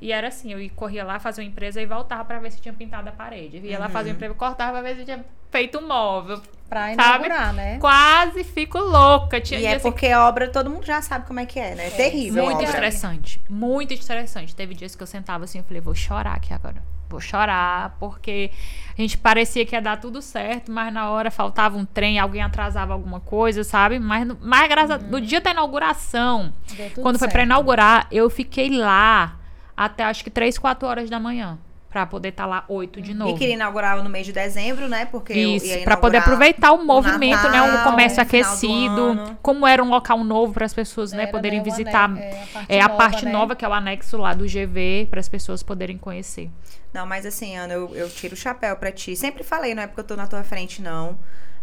[0.00, 2.60] E era assim, eu ia- corria lá, fazia uma empresa e voltava pra ver se
[2.60, 3.56] tinha pintado a parede.
[3.58, 6.40] Eu ia lá fazer uma empresa, cortava pra ver se tinha feito um móvel.
[6.72, 7.26] Pra Sabe?
[7.26, 7.78] inaugurar, né?
[7.78, 9.38] Quase fico louca.
[9.42, 11.88] Tinha E é assim, porque obra, todo mundo já sabe como é que é, né?
[11.88, 12.44] É terrível.
[12.44, 12.70] muito obra.
[12.70, 13.38] estressante.
[13.46, 14.56] Muito estressante.
[14.56, 16.82] Teve dias que eu sentava assim, eu falei, vou chorar aqui agora.
[17.10, 18.50] Vou chorar, porque
[18.96, 22.40] a gente parecia que ia dar tudo certo, mas na hora faltava um trem, alguém
[22.40, 23.98] atrasava alguma coisa, sabe?
[23.98, 26.54] Mas, no- mas graças a- no dia da inauguração,
[27.02, 27.44] quando foi pra certo.
[27.48, 29.36] inaugurar, eu fiquei lá
[29.76, 31.58] até acho que 3, 4 horas da manhã.
[31.92, 33.36] Pra poder estar lá 8 de novo.
[33.36, 35.04] E queria inaugurar no mês de dezembro, né?
[35.04, 37.60] Porque Isso, ia pra poder aproveitar o movimento, né?
[37.60, 39.36] O Natal, comércio o do aquecido.
[39.42, 41.24] Como era um local novo para as pessoas, né?
[41.24, 42.10] Era, Poderem né, o visitar.
[42.16, 43.32] é, a parte É a nova, parte né?
[43.32, 46.50] nova, que é o anexo lá do GV, para as pessoas poderem conhecer.
[46.94, 49.14] Não, mas assim, Ana, eu, eu tiro o chapéu pra ti.
[49.14, 51.18] Sempre falei, não é porque eu tô na tua frente, não.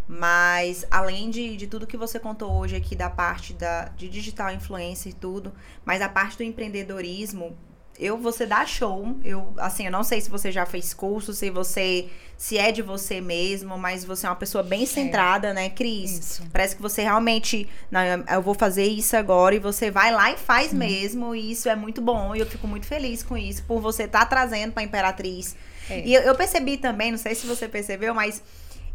[0.06, 4.52] Mas, além de, de tudo que você contou hoje aqui, da parte da, de digital
[4.52, 5.52] influencer e tudo,
[5.84, 7.56] mas a parte do empreendedorismo,
[8.00, 9.14] eu, você dá show.
[9.22, 12.80] Eu, assim, eu não sei se você já fez curso, se você, se é de
[12.80, 16.18] você mesmo, mas você é uma pessoa bem centrada, né, Cris?
[16.18, 16.42] Isso.
[16.50, 20.38] Parece que você realmente, não, eu- vou fazer isso agora e você vai lá e
[20.38, 23.80] faz mesmo, e isso é muito bom, e eu fico muito feliz com isso, por
[23.80, 25.54] você estar trazendo pra Imperatriz.
[25.90, 26.06] É.
[26.06, 28.42] E eu, eu percebi também, não sei se você percebeu, mas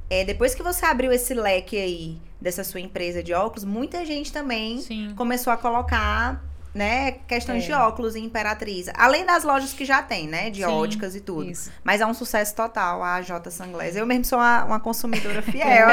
[0.10, 4.32] é, depois que você abriu esse leque aí dessa sua empresa de óculos, muita gente
[4.32, 5.14] também Sim.
[5.16, 6.44] começou a colocar,
[6.76, 7.68] né, questões É.
[7.68, 8.90] de óculos em Imperatriz.
[8.94, 11.50] Além das lojas que já tem, né, de Sim, óticas e tudo.
[11.50, 11.72] Isso.
[11.84, 13.96] Mas é um sucesso total a J Sunglass.
[13.96, 15.88] Eu mesmo sou uma, uma consumidora fiel.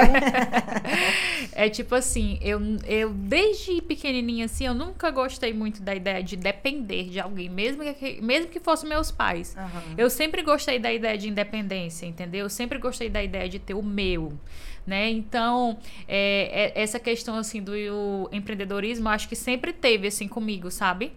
[1.53, 6.35] É tipo assim, eu, eu desde pequenininha assim, eu nunca gostei muito da ideia de
[6.37, 9.55] depender de alguém, mesmo que, mesmo que fossem meus pais.
[9.57, 9.83] Aham.
[9.97, 12.41] Eu sempre gostei da ideia de independência, entendeu?
[12.47, 14.33] Eu sempre gostei da ideia de ter o meu,
[14.87, 15.11] né?
[15.11, 15.79] Então,
[16.09, 21.13] é, é- essa questão, assim, do empreendedorismo, acho que sempre teve, assim, comigo, sabe?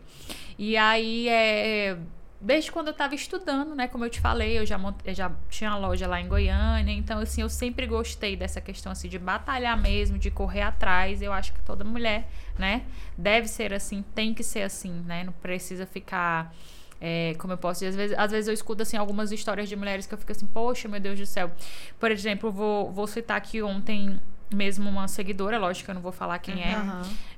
[0.58, 1.98] E aí, é...
[2.40, 3.88] Desde quando eu estava estudando, né?
[3.88, 6.94] Como eu te falei, eu já, eu já tinha uma loja lá em Goiânia.
[6.94, 11.22] Então, assim, eu sempre gostei dessa questão, assim, de batalhar mesmo, de correr atrás.
[11.24, 12.28] Eu acho que toda mulher,
[12.60, 12.84] né?
[13.18, 15.24] Deve ser assim, tem que ser assim, né?
[15.24, 16.54] Não precisa ficar...
[17.02, 19.76] É, como eu posso dizer, às vezes, às vezes eu escuto assim algumas histórias de
[19.76, 21.52] mulheres que eu fico assim, poxa, meu Deus do céu.
[22.00, 24.20] Por exemplo, vou, vou citar aqui ontem
[24.54, 26.76] mesmo uma seguidora, lógico que eu não vou falar quem é.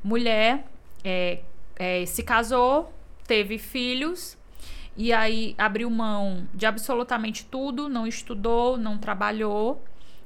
[0.04, 0.66] Mulher
[1.04, 1.40] é,
[1.76, 2.94] é, se casou,
[3.26, 4.38] teve filhos
[4.96, 9.84] e aí abriu mão de absolutamente tudo, não estudou, não trabalhou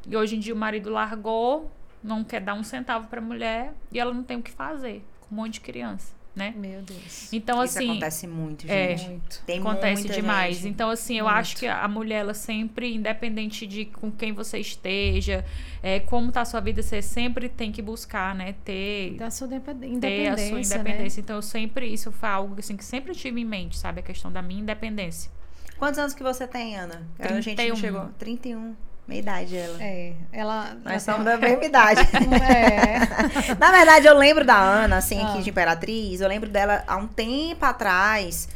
[0.08, 1.72] e hoje em dia o marido largou,
[2.04, 5.36] não quer dar um centavo para mulher e ela não tem o que fazer com
[5.36, 6.54] um monte de criança, né?
[6.56, 7.32] Meu Deus.
[7.34, 8.96] Então Isso assim, acontece muito, é.
[8.96, 9.10] gente.
[9.10, 9.42] Muito.
[9.46, 10.56] Tem acontece muita demais.
[10.58, 10.68] gente.
[10.70, 11.38] Então, assim, eu Muito.
[11.38, 15.44] acho que a mulher, ela sempre, independente de com quem você esteja,
[15.84, 18.56] é, como tá a sua vida, você sempre tem que buscar, né?
[18.64, 20.62] Ter, Da sua independ- ter independência, a sua né?
[20.84, 21.20] independência.
[21.22, 24.00] Então, eu sempre, isso foi algo assim, que sempre tive em mente, sabe?
[24.00, 25.30] A questão da minha independência.
[25.78, 27.06] Quantos anos que você tem, Ana?
[27.20, 27.76] A gente não 31.
[27.76, 28.10] chegou.
[28.20, 28.76] 31.
[29.08, 29.78] Meia idade ela.
[29.84, 30.76] É, ela...
[30.86, 32.02] Nós ela somos da mesma idade.
[32.02, 33.56] É.
[33.60, 35.30] Na verdade, eu lembro da Ana, assim, Ah.
[35.30, 36.22] aqui de Imperatriz.
[36.22, 38.47] Eu lembro dela há um tempo atrás.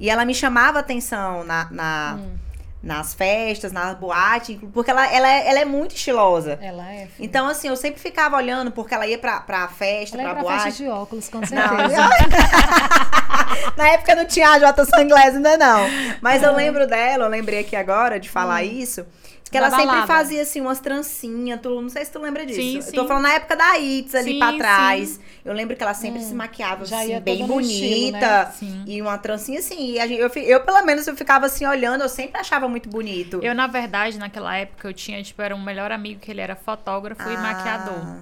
[0.00, 2.34] E ela me chamava atenção na, na- Hum,
[2.82, 6.58] nas festas, nas boates, porque ela, ela, é, ela é muito estilosa.
[6.62, 7.06] ela é.
[7.06, 7.26] filha.
[7.26, 10.34] Então, assim, eu sempre ficava olhando, porque ela ia pra, pra festa, ela é pra
[10.36, 10.62] pra boate.
[10.64, 12.08] festa de óculos, com Não, certeza.
[13.76, 15.80] Na época não tinha a J Sunglass ainda não.
[16.22, 16.46] Mas É.
[16.46, 19.04] eu lembro dela, eu lembrei aqui agora de falar isso.
[19.50, 20.06] Que ela sempre balada.
[20.06, 22.60] fazia assim umas trancinhas, tu, não sei se tu lembra disso.
[22.60, 22.92] Sim, eu sim.
[22.92, 25.18] tô falando na época da Itz ali Sim, pra trás.
[25.44, 26.96] Eu lembro que ela sempre se maquiava Hum.
[26.96, 28.18] Assim, bem no estilo, bonita.
[28.44, 28.52] né?
[28.56, 28.84] Sim.
[28.86, 29.96] E uma trancinha assim.
[29.96, 33.40] E gente- eu, eu, pelo menos, eu ficava assim olhando, eu sempre achava muito bonito.
[33.42, 36.54] Eu, na verdade, naquela época, eu tinha, tipo, era um melhor amigo que ele era
[36.54, 37.40] fotógrafo e Ah.
[37.40, 38.16] maquiador.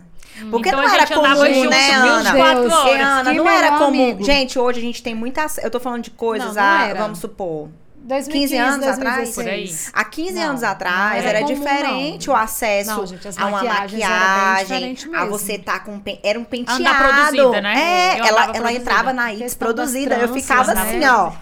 [0.50, 2.54] Porque Então, não era comum, né, 24 Ana?
[2.60, 3.00] Deus, horas.
[3.00, 3.84] Ana, não era comum.
[3.88, 4.24] amigo.
[4.24, 5.44] Gente, hoje a gente tem muita.
[5.62, 7.68] Eu tô falando de coisas, Não, não vamos supor.
[8.08, 9.34] 2015, 15 anos atrás?
[9.34, 9.90] 2016.
[9.94, 12.34] Há 15 Não, anos atrás não era, era comum, diferente não.
[12.34, 16.80] o acesso Não, gente, a uma maquiagem, a você tá com pen- era um penteado.
[16.80, 16.98] Andar
[17.30, 17.74] produzida, né?
[18.16, 20.80] É, Eu ela, ela entrava na It's produzida, eu ficava né?
[20.82, 21.32] assim, ó.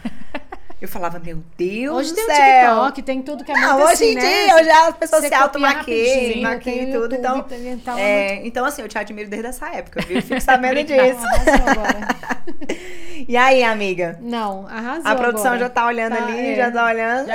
[0.79, 2.75] Eu falava, meu Deus Hoje do tem o céu.
[2.75, 4.45] TikTok, tem tudo que é Não, muito hoje assim, em né?
[4.45, 7.15] dia, hoje as pessoas Você se automaquiam, maquiam e tudo.
[7.15, 10.21] YouTube, Então, então, é, então, assim, eu te admiro desde essa época, viu?
[10.21, 11.25] Fico sabendo disso.
[13.29, 14.19] E aí, amiga?
[14.21, 15.61] Não, arrasou A produção agora.
[15.61, 16.55] já tá olhando Tá, ali, é.
[16.57, 17.27] já tá olhando.
[17.27, 17.35] Já.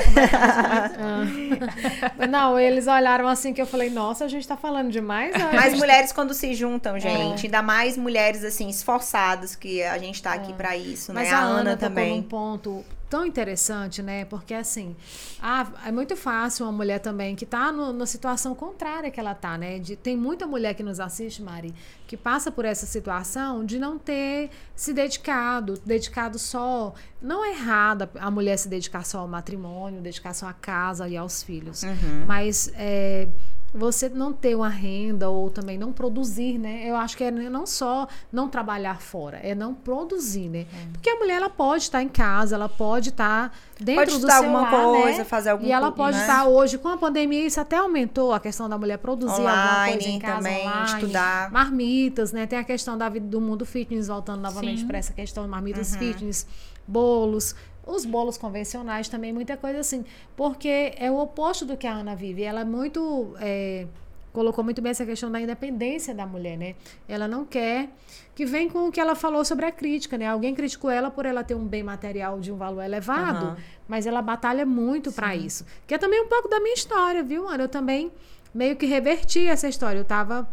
[0.99, 2.27] Ah.
[2.27, 5.33] Não, eles olharam assim que eu falei, nossa, a gente tá falando demais.
[5.37, 5.49] né?
[5.53, 10.33] Mas mulheres quando se juntam, gente, ainda mais mulheres assim esforçadas que a gente tá
[10.33, 11.21] aqui pra isso, né?
[11.23, 12.21] Mas A, a, Ana, Ana num também.
[12.21, 14.23] ponto tão interessante, né?
[14.23, 14.95] Porque assim,
[15.41, 19.35] ah, é muito fácil uma mulher também que tá no- na situação contrária que ela
[19.35, 19.79] tá, né?
[19.79, 21.75] De, tem muita mulher que nos assiste, Mari,
[22.07, 26.93] que passa por essa situação de não ter se dedicado, dedicado só.
[27.21, 31.17] Não é errado a mulher se dedicar só ao matrimônio, dedicar só à casa e
[31.17, 31.83] aos filhos.
[31.83, 32.23] Uhum.
[32.25, 33.27] Mas é,
[33.73, 36.83] você não ter uma renda ou também não produzir, né?
[36.89, 40.65] Eu acho que é não só não trabalhar fora, é não produzir, né?
[40.91, 44.35] Porque a mulher ela pode estar em casa, ela pode estar dentro Pode do seu
[44.35, 45.23] alguma lar, coisa, né?
[45.23, 46.21] fazer algum E ela pode né?
[46.23, 50.07] estar hoje com a pandemia, isso até aumentou a questão da mulher produzir alguma coisa
[50.07, 51.51] em Online casa também, online, estudar.
[51.51, 52.45] marmitas, né?
[52.45, 55.93] Tem a questão da vida do mundo fitness voltando novamente para essa questão de marmitas
[55.93, 55.99] Uhum.
[55.99, 56.45] fitness,
[56.87, 57.55] bolos,
[57.85, 60.05] os bolos convencionais também, muita coisa assim.
[60.35, 62.43] Porque é o oposto do que a Ana vive.
[62.43, 63.35] Ela é muito.
[63.39, 63.87] é,
[64.31, 66.75] colocou muito bem essa questão da independência da mulher, né?
[67.07, 67.89] Ela não quer
[68.33, 70.25] que vem com o que ela falou sobre a crítica, né?
[70.27, 73.57] Alguém criticou ela por ela ter um bem material de um valor elevado, Aham.
[73.87, 75.65] mas ela batalha muito para isso.
[75.85, 77.63] Que é também um pouco da minha história, viu, Ana?
[77.65, 78.11] Eu também
[78.53, 79.99] meio que reverti essa história.
[79.99, 80.47] Eu tava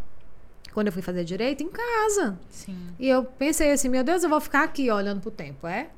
[0.72, 2.39] quando eu fui fazer direito em casa.
[2.51, 2.76] Sim.
[2.99, 5.89] E eu pensei assim, meu Deus, eu vou ficar aqui olhando pro tempo, é?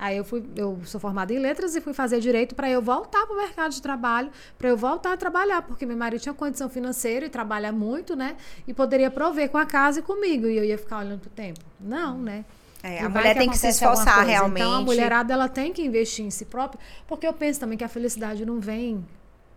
[0.00, 3.26] Aí eu fui, eu sou formada em letras e fui fazer direito para eu voltar
[3.26, 6.70] para o mercado de trabalho, para eu voltar a trabalhar, porque meu marido tinha condição
[6.70, 8.38] financeira e trabalha muito, né?
[8.66, 11.60] E poderia prover com a casa e comigo, e eu ia ficar olhando pro tempo.
[11.78, 12.46] Não, né?
[12.82, 14.62] É, a mulher tem que se esforçar realmente.
[14.62, 17.84] Então a mulherada ela tem que investir em si própria, porque eu penso também que
[17.84, 19.04] a felicidade não vem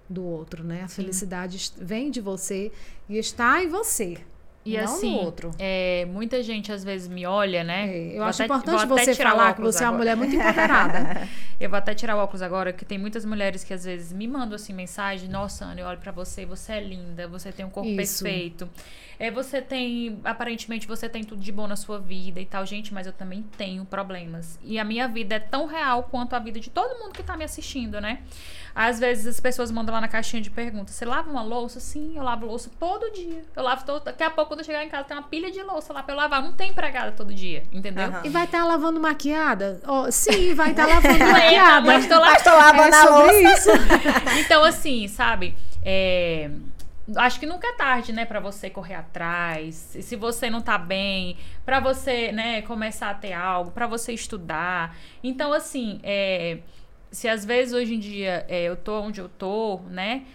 [0.09, 0.81] do outro, né?
[0.83, 2.69] A felicidade vem de você
[3.07, 4.17] e está em você.
[4.65, 5.51] E não assim, no outro.
[5.59, 7.89] É, muita gente às vezes me olha, né?
[7.93, 9.97] É, eu Vou acho até- importante você falar que você é uma agora.
[9.97, 11.27] mulher muito empoderada.
[11.59, 14.27] Eu vou até tirar o óculos agora, que tem muitas mulheres que às vezes me
[14.27, 17.69] mandam assim mensagem: Nossa, Ana, eu olho pra você, você é linda, você tem um
[17.69, 18.23] corpo Isso.
[18.23, 18.69] perfeito.
[19.19, 22.65] É, você tem, aparentemente, você tem tudo de bom na sua vida e tal.
[22.65, 24.57] Gente, mas eu também tenho problemas.
[24.63, 27.37] E a minha vida é tão real quanto a vida de todo mundo que tá
[27.37, 28.19] me assistindo, né?
[28.75, 31.79] Às vezes as pessoas mandam lá na caixinha de perguntas: Você lava uma louça?
[31.79, 33.43] Sim, eu lavo louça todo dia.
[33.55, 34.03] Eu lavo todo.
[34.03, 36.13] Daqui a pouco, quando eu chegar em casa, tem uma pilha de louça lá pra
[36.13, 36.41] eu lavar.
[36.41, 38.05] Não tem empregada todo dia, entendeu?
[38.07, 38.21] Aham.
[38.23, 39.79] E vai estar lavando maquiada?
[39.85, 41.85] Ó, sim, vai estar lavando Não é, maquiada.
[41.85, 43.53] mas tô Mas tô lavando é a louça.
[43.53, 43.69] isso.
[44.43, 45.55] Então, assim, sabe?
[45.83, 46.49] É,
[47.17, 49.93] Acho que nunca é tarde, né, pra você correr atrás.
[49.93, 54.13] E se você não tá bem, pra você, né, começar a ter algo, pra você
[54.13, 54.95] estudar.
[55.21, 56.59] Então, assim, é,
[57.13, 60.25] se às vezes hoje em dia é, eu tô onde eu tô, né,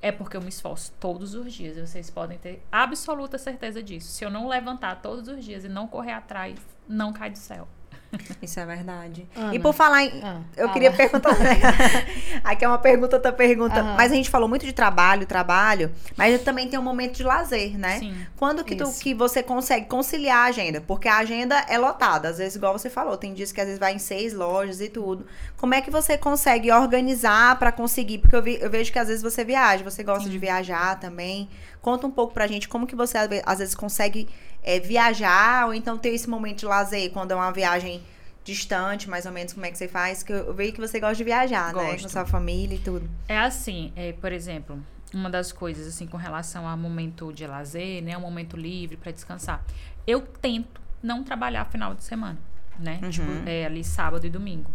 [0.00, 1.76] é porque eu me esforço todos os dias.
[1.76, 4.08] Vocês podem ter absoluta certeza disso.
[4.08, 6.58] Se eu não levantar todos os dias e não correr atrás,
[6.88, 7.68] não cai do céu.
[8.40, 9.28] Isso é verdade.
[9.36, 9.54] Ana.
[9.54, 10.20] E por falar em.
[10.22, 10.72] Ah, eu fala.
[10.72, 11.36] queria perguntar.
[12.44, 13.82] Aqui é uma pergunta, outra pergunta.
[13.82, 17.78] Mas a gente falou muito de trabalho, trabalho, mas também tem um momento de lazer,
[17.78, 17.98] né?
[17.98, 18.14] Sim.
[18.36, 20.80] Quando que, tu, que você consegue conciliar a agenda?
[20.80, 22.28] Porque a agenda é lotada.
[22.28, 24.88] Às vezes, igual você falou, tem dias que às vezes vai em seis lojas e
[24.88, 25.26] tudo.
[25.56, 28.18] Como é que você consegue organizar pra conseguir?
[28.18, 30.30] Porque eu, vi- eu vejo que às vezes você viaja, você gosta Sim.
[30.30, 31.48] de viajar também.
[31.82, 34.28] Conta um pouco pra gente como que você às vezes consegue
[34.62, 38.02] é, viajar ou então ter esse momento de lazer quando é uma viagem
[38.44, 40.22] distante, mais ou menos, como é que você faz?
[40.22, 41.84] Que eu vejo que você gosta de viajar, né?
[41.84, 42.08] Com Gosto.
[42.08, 43.08] sua família e tudo.
[43.28, 44.82] É assim, é, por exemplo,
[45.12, 49.12] uma das coisas assim com relação ao momento de lazer, né, um momento livre para
[49.12, 49.62] descansar.
[50.06, 52.38] Eu tento não trabalhar final de semana,
[52.78, 53.00] né?
[53.02, 53.10] Uhum.
[53.10, 54.70] Tipo, é, ali sábado e domingo.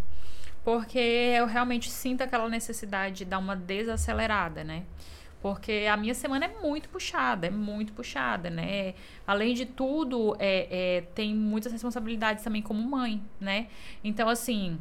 [0.63, 4.83] Porque eu realmente sinto aquela necessidade de dar uma desacelerada, né?
[5.43, 8.93] Porque a minha semana é muito puxada, é muito puxada, né?
[9.27, 13.67] Além de tudo, é, é, tem muitas responsabilidades também como mãe, né?
[14.01, 14.79] Então, assim,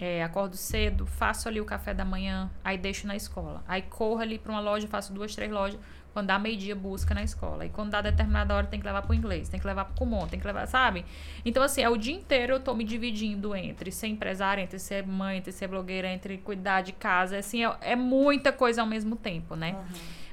[0.00, 3.62] é, acordo cedo, faço ali o café da manhã, aí deixo na escola.
[3.68, 5.78] Aí corro ali para uma loja, faço duas, três lojas.
[6.12, 7.64] Quando dá meio-dia, busca na escola.
[7.64, 10.26] E quando dá determinada hora, tem que levar pro inglês, tem que levar pro comum,
[10.26, 11.04] tem que levar, sabe?
[11.44, 15.06] Então, assim, é o dia inteiro eu tô me dividindo entre ser empresária, entre ser
[15.06, 17.38] mãe, entre ser blogueira, entre cuidar de casa.
[17.38, 19.74] Assim, é, é muita coisa ao mesmo tempo, né?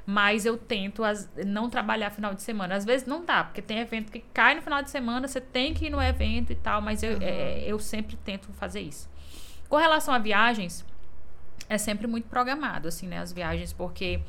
[0.05, 2.75] Mas eu tento as- não trabalhar final de semana.
[2.75, 5.73] Às vezes não dá, porque tem evento que cai no final de semana, você tem
[5.73, 9.07] que ir no evento e tal, mas eu, é, eu sempre tento fazer isso.
[9.69, 10.83] Com relação a viagens,
[11.69, 13.19] é sempre muito programado, assim, né?
[13.19, 14.19] As viagens, porque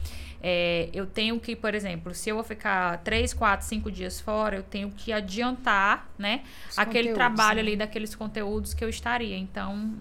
[0.43, 4.57] é, eu tenho que, por exemplo, se eu vou ficar três, quatro, cinco dias fora,
[4.57, 6.43] eu tenho que adiantar, né?
[6.71, 7.63] Os aquele trabalho né?
[7.63, 9.37] ali daqueles conteúdos que eu estaria.
[9.37, 9.95] Então,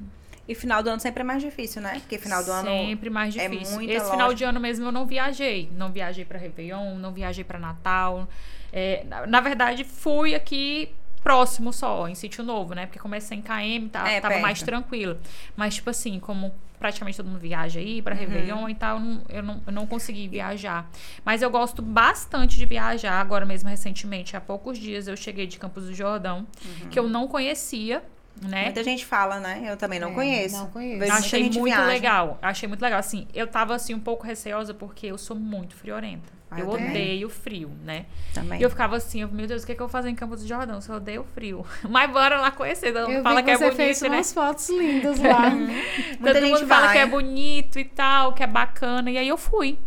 [0.47, 1.99] E final do ano sempre é mais difícil, né?
[1.99, 2.67] Porque final do ano.
[2.67, 3.75] Sempre mais é difícil.
[3.75, 4.35] muita Esse final loja.
[4.37, 5.69] de ano mesmo eu não viajei.
[5.77, 8.27] Não viajei para Réveillon, não viajei para Natal.
[8.73, 10.91] É, na, na verdade, fui aqui
[11.23, 12.85] próximo só, em Sítio Novo, né?
[12.85, 14.41] Porque comecei em KM, tá, É, tava perto.
[14.41, 15.17] mais tranquilo.
[15.55, 18.03] Mas, tipo assim, como praticamente todo mundo viaja aí Uhum.
[18.03, 20.89] para Réveillon e tal, eu não, eu, não, eu não consegui viajar.
[21.25, 23.19] Mas eu gosto bastante de viajar.
[23.19, 26.89] Agora mesmo, recentemente, há poucos dias, eu cheguei de Campos do Jordão, Uhum.
[26.89, 28.01] que eu não conhecia,
[28.41, 28.63] né?
[28.65, 29.61] Muita gente fala, né?
[29.67, 30.57] Eu também não É, conheço.
[30.57, 31.11] não conheço.
[31.11, 31.85] Achei muito viaja.
[31.85, 32.39] legal.
[32.41, 32.99] Achei muito legal.
[32.99, 36.38] Assim, eu tava assim um pouco receosa porque eu sou muito friorenta.
[36.51, 38.05] Ah, eu eu odeio frio, né?
[38.33, 38.59] Também.
[38.59, 40.15] E eu ficava assim, eu, meu Deus, o que, é que eu vou fazer em
[40.15, 40.81] Campos do Jordão?
[40.81, 41.65] Se eu odeio frio.
[41.87, 42.91] Mas bora lá conhecer.
[42.91, 44.09] Todo mundo fala que que é você bonito, fez né?
[44.09, 45.49] umas fotos lindas lá.
[46.19, 46.93] Muita Todo mundo fala vai.
[46.93, 49.11] que é bonito e tal, que é bacana.
[49.11, 49.77] E aí eu fui.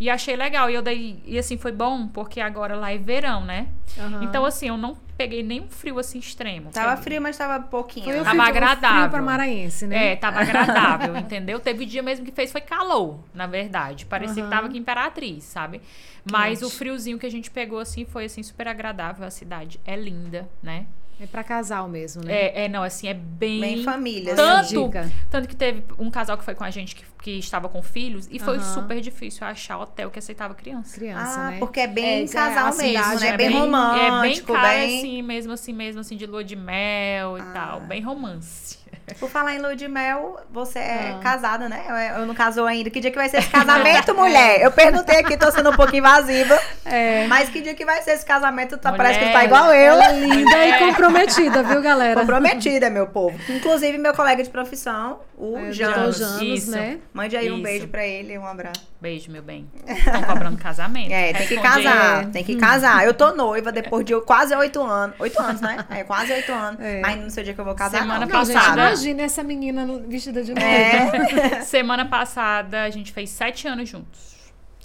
[0.00, 0.70] E achei legal.
[0.70, 1.22] E eu dei.
[1.26, 3.68] E assim, foi bom, porque agora lá é verão, né?
[3.98, 4.24] Aham.
[4.24, 6.70] Então, assim, eu não peguei nenhum frio assim extremo.
[6.70, 8.06] Tava Peguei- frio, mas tava pouquinho.
[8.06, 8.24] Foi né?
[8.24, 8.98] Tava frio, agradável.
[9.00, 10.12] frio pra maranhense, né?
[10.12, 11.60] É, tava agradável, entendeu?
[11.60, 14.06] Teve dia mesmo que fez foi calor, na verdade.
[14.06, 14.50] Parecia Aham.
[14.50, 15.82] que tava aqui em Imperatriz, sabe?
[16.30, 16.72] Mas Quente.
[16.72, 19.26] o friozinho que a gente pegou assim foi assim super agradável.
[19.26, 20.86] A cidade é linda, né?
[21.22, 22.32] É pra casal mesmo, né?
[22.32, 23.60] É, é, não, assim, é bem.
[23.60, 24.34] Bem família.
[24.34, 24.84] Tanto- assim.
[24.86, 25.12] Dica.
[25.30, 28.26] Tanto que teve um casal que foi com a gente que, que estava com filhos
[28.30, 28.74] e foi Aham.
[28.74, 30.94] super difícil achar hotel que aceitava criança.
[30.98, 31.58] Criança, Ah, né?
[31.58, 33.28] porque é bem É, casal a mesmo, cidade né?
[33.28, 34.98] é bem, bem- romântico, é bem cara, bem...
[34.98, 37.50] assim, mesmo assim, mesmo assim, de lua de mel e Ah.
[37.52, 37.80] tal.
[37.82, 38.78] Bem romance.
[39.18, 41.20] Por falar em lua de mel, você é Ah.
[41.22, 41.82] casada, né?
[41.88, 42.90] Eu, eu não casou ainda.
[42.90, 44.60] Que dia que vai ser esse casamento, mulher?
[44.60, 46.58] Eu perguntei aqui, tô sendo um pouco invasiva.
[46.84, 47.26] É.
[47.26, 48.76] Mas que dia que vai ser esse casamento?
[48.78, 49.92] Tá, Mulher, parece que tu tá igual eu.
[49.94, 52.18] Ela é linda e comprometida, viu, galera?
[52.20, 53.38] Comprometida, meu povo.
[53.48, 56.18] Inclusive, meu colega de profissão, o É, o Janos.
[56.18, 56.70] Janos, Isso.
[56.70, 56.98] né?
[57.12, 57.62] Mande aí um Isso.
[57.62, 58.89] beijo pra ele, um abraço.
[59.00, 59.66] Beijo, meu bem.
[59.86, 61.10] Estão cobrando casamento.
[61.10, 63.04] É, tem que Responde casar, tem que casar.
[63.06, 65.16] Eu tô noiva depois de quase oito anos.
[65.18, 65.84] Oito anos, né?
[65.88, 66.78] É, quase oito anos.
[66.80, 67.00] É.
[67.00, 68.28] Mas não sei o dia que eu vou casar, Semana não.
[68.28, 68.72] Passada.
[68.76, 70.68] imagina essa menina vestida de noiva.
[70.68, 71.62] É.
[71.64, 74.36] Semana passada a gente fez sete anos juntos.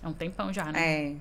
[0.01, 0.79] É um tempão já, né?
[0.81, 1.11] É.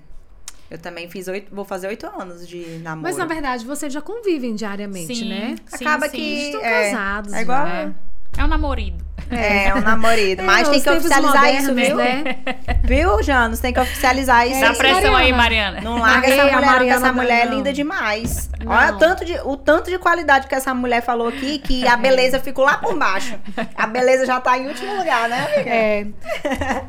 [0.71, 3.03] Eu também fiz oito, vou fazer oito anos de namoro.
[3.03, 5.55] Mas na verdade vocês já convivem diariamente, Sim, né?
[5.67, 6.17] sim, Acaba sim.
[6.17, 7.67] que Estão é, casados É igual.
[7.67, 7.73] já.
[7.81, 7.91] É.
[8.37, 9.05] É um namorido.
[9.29, 10.43] É, um namorado.
[10.43, 11.95] Mas É, tem os que oficializar isso, viu?
[11.95, 12.37] né?
[12.83, 13.59] Viu, Janos?
[13.59, 14.59] Tem que oficializar isso.
[14.59, 15.81] Dá pressão aí, Mariana.
[15.81, 15.81] Mariana.
[15.81, 17.57] Não larga essa mulher, Mariana essa mulher é não.
[17.57, 18.49] linda demais.
[18.63, 18.71] Não.
[18.71, 21.97] Olha o tanto, de, o tanto de qualidade que essa mulher falou aqui, que a
[21.97, 23.37] beleza ficou lá por baixo.
[23.75, 25.69] A beleza já tá em último lugar, né, amiga?
[25.69, 26.07] É.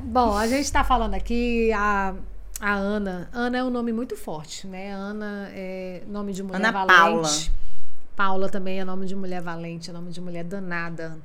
[0.02, 2.14] Bom, a gente tá falando aqui a,
[2.60, 3.28] a Ana.
[3.32, 4.92] Ana é um nome muito forte, né?
[4.92, 6.96] Ana é nome de mulher Ana valente.
[6.96, 7.28] Paula.
[8.16, 11.18] Paula também é nome de mulher valente, é nome de mulher danada.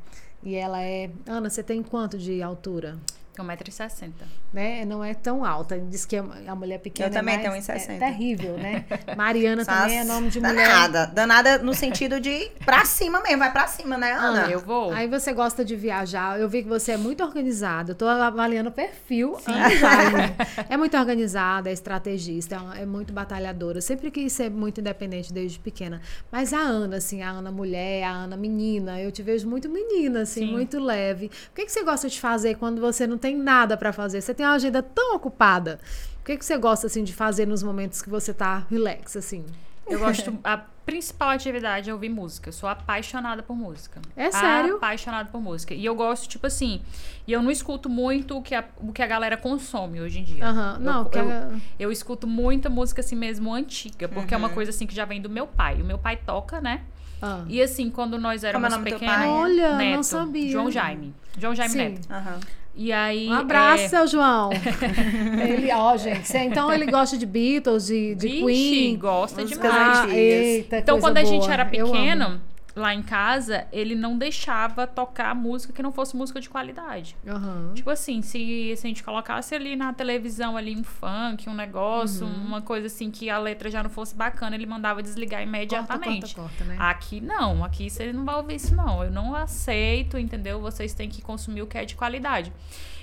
[0.44, 1.10] E ela é.
[1.28, 2.98] Ana, você tem quanto de altura?
[3.34, 4.12] Tem 1,60m.
[4.54, 4.84] Né?
[4.86, 5.80] Não é tão alta.
[5.80, 7.90] Diz que a mulher pequena Eu também é mais, tenho 1,60.
[7.92, 8.86] É terrível, né?
[9.16, 10.56] Mariana também é nome de mulher.
[10.68, 11.08] Danada.
[11.08, 13.40] Danada no sentido de pra cima mesmo.
[13.40, 14.52] Vai pra cima, né, Ana?
[14.52, 14.92] Eu vou.
[14.92, 16.40] Aí você gosta de viajar.
[16.40, 17.92] Eu vi que você é muito organizada.
[17.92, 19.38] Eu tô avaliando o perfil.
[19.48, 20.36] Ana Jaime.
[20.70, 23.80] é muito organizada, é estrategista, é uma- é muito batalhadora.
[23.82, 26.02] Sempre quis ser muito independente desde pequena.
[26.32, 30.22] Mas a Ana, assim, a Ana mulher, a Ana menina, eu te vejo muito menina,
[30.24, 30.52] assim, Sim.
[30.52, 31.28] muito leve.
[31.52, 34.20] O que, que você gosta de fazer quando você não tem nada pra fazer?
[34.22, 35.80] Você tem uma agenda tão ocupada.
[36.22, 39.46] O que, que você gosta, assim, de fazer nos momentos que você tá relax, assim?
[39.88, 40.38] Eu gosto.
[40.44, 42.50] A principal atividade é ouvir música.
[42.50, 44.00] Eu sou apaixonada por música.
[44.16, 44.76] É sério?
[44.78, 45.74] Apaixonada por música.
[45.74, 46.82] E eu gosto, tipo assim.
[47.28, 50.24] E eu não escuto muito o que a, o que a galera consome hoje em
[50.24, 50.46] dia.
[50.46, 50.74] Aham.
[50.76, 51.20] Eu- Não, porque...
[51.20, 51.50] eu, a-
[51.80, 54.44] eu escuto muita música assim mesmo antiga, porque é Uhum.
[54.44, 55.82] uma coisa assim que já vem do meu pai.
[55.82, 56.82] O meu pai toca, né?
[57.22, 57.44] Ah.
[57.48, 59.26] E assim, quando nós éramos é o nome do teu pequenos?
[59.28, 60.52] Olha, Neto, não sabia.
[60.52, 61.14] João Jaime.
[61.38, 61.78] João Jaime Sim.
[61.78, 62.08] Neto.
[62.12, 62.40] Aham.
[62.74, 64.50] E aí Um abraço, é, seu João.
[65.46, 66.36] ele, ó, gente.
[66.38, 68.98] Então ele gosta de Beatles, de, de Vixe, Queen.
[68.98, 70.00] gosta demais.
[70.00, 71.54] Ah, eita, Então, quando a gente boa.
[71.54, 72.42] era pequeno,
[72.76, 77.18] lá em casa, ele não deixava tocar música que não fosse música de qualidade.
[77.28, 77.72] Aham.
[77.76, 82.26] Tipo assim, se, se a gente colocasse ali na televisão ali um funk, um negócio,
[82.26, 82.46] Uhum.
[82.46, 86.34] uma coisa assim que a letra já não fosse bacana, ele mandava desligar imediatamente.
[86.36, 86.78] Corta, corta, corta, né?
[86.80, 89.04] Aqui não, aqui você não vai ouvir isso não.
[89.04, 90.62] Eu não aceito, entendeu?
[90.62, 92.54] Vocês têm que consumir o que é de qualidade.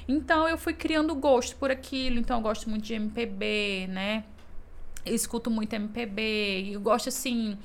[0.06, 4.24] Então eu fui criando gosto por aquilo, então eu gosto muito de MPB, né?
[5.08, 7.56] Eu escuto muito MPB, eu gosto assim.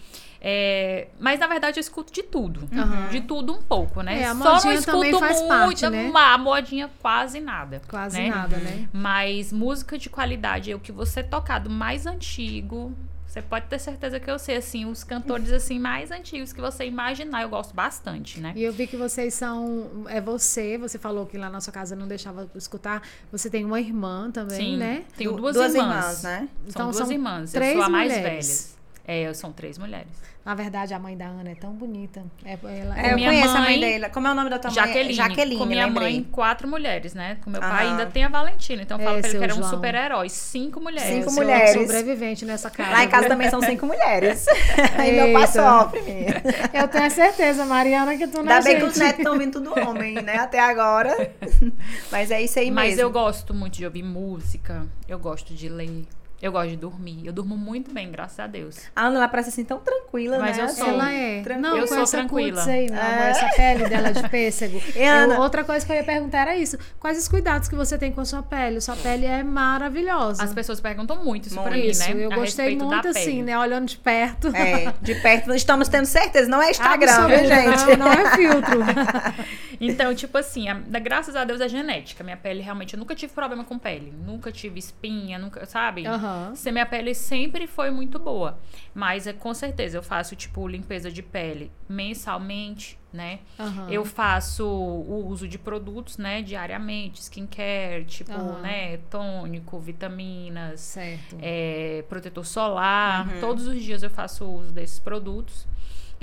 [0.42, 2.68] é, Mas na verdade eu escuto de tudo.
[2.74, 3.10] Aham.
[3.10, 4.22] De tudo um pouco, né?
[4.22, 6.12] É, a Só não escuto faz muito, parte, né?
[6.14, 7.82] a modinha quase nada.
[7.88, 8.30] Quase né?
[8.30, 8.88] nada, né?
[8.92, 12.94] Mas música de qualidade é o que você tocar do mais antigo.
[13.34, 16.86] Você pode ter certeza que eu sei, assim, os cantores assim mais antigos que você
[16.86, 18.54] imaginar, eu gosto bastante, né?
[18.56, 20.06] E eu vi que vocês são.
[20.08, 23.02] É você, você falou que lá na sua casa não deixava escutar.
[23.32, 25.04] Você tem uma irmã também, Sim, né?
[25.18, 25.96] tenho Du- duas, duas irmãs.
[25.96, 26.38] irmãs, né?
[26.38, 27.52] São Então duas são irmãs.
[27.52, 28.48] três eu sou a mais mulheres.
[28.76, 28.83] velha.
[29.06, 30.08] É, são três mulheres.
[30.46, 32.22] Na verdade, a mãe da Ana é tão bonita.
[32.44, 34.10] É, ela, É, eu minha conheço a mãe mãe- dele.
[34.10, 34.76] Como é o nome da tua mãe?
[34.76, 35.14] Jaqueline.
[35.14, 36.14] Jaqueline, com minha lembrei.
[36.14, 37.38] mãe, quatro mulheres, né?
[37.44, 37.92] Com meu pai Aham.
[37.92, 38.82] ainda tem a Valentina.
[38.82, 39.70] Então eu falo É, pra ele que era um João.
[39.70, 40.30] super-herói.
[40.30, 41.10] Cinco mulheres.
[41.16, 41.82] Cinco seu mulheres.
[41.82, 42.92] sobrevivente nessa casa.
[42.92, 44.46] Lá em casa também são cinco mulheres.
[44.98, 46.42] Aí meu pai sofre, menina.
[46.74, 49.52] Eu tenho certeza, Mariana, que tu não é Ainda bem que os netos estão vindo
[49.62, 50.36] tudo homem, né?
[50.38, 51.32] Até agora.
[52.12, 53.02] Mas é isso aí Mas mesmo.
[53.02, 54.86] eu gosto muito de ouvir música.
[55.08, 56.06] Eu gosto de ler.
[56.44, 57.22] Eu gosto de dormir.
[57.26, 58.76] Eu durmo muito bem, graças a Deus.
[58.94, 60.64] A Ana, ela parece assim tão tranquila, Mas né?
[60.66, 60.88] eu sou.
[60.90, 61.42] Ela é.
[61.42, 61.70] Tranquila.
[61.70, 62.64] Não, Eu com sou essa tranquila.
[62.66, 63.30] aí, meu amor, É.
[63.30, 64.82] essa pele dela de pêssego.
[64.94, 65.36] E, Ana?
[65.36, 66.78] Eu- outra coisa que eu ia perguntar era isso.
[67.00, 68.82] Quais os cuidados que você tem com a sua pele?
[68.82, 70.44] Sua pele é maravilhosa.
[70.44, 71.82] As pessoas perguntam muito isso pra Muito.
[71.82, 72.26] mim, Isso, né?
[72.26, 73.58] eu a gostei muito assim, né?
[73.58, 74.54] Olhando de perto.
[74.54, 76.50] É, de perto estamos tendo certeza.
[76.50, 77.98] Não é Instagram, viu, gente?
[77.98, 78.80] Não, não é filtro.
[79.86, 82.24] Então, tipo assim, a- da- graças a Deus é genética.
[82.24, 84.12] Minha pele realmente, eu nunca tive problema com pele.
[84.12, 86.06] Nunca tive espinha, nunca, sabe?
[86.06, 86.54] Aham.
[86.56, 88.58] Se minha pele sempre foi muito boa.
[88.94, 93.40] Mas é com certeza eu faço, tipo, limpeza de pele mensalmente, né?
[93.60, 93.90] Aham.
[93.90, 98.62] Eu faço o uso de produtos, né, diariamente, skincare, tipo, Aham.
[98.62, 101.38] né, tônico, vitaminas, Certo.
[101.42, 103.28] é, protetor solar.
[103.28, 103.40] Uhum.
[103.40, 105.68] Todos os dias eu faço uso desses produtos.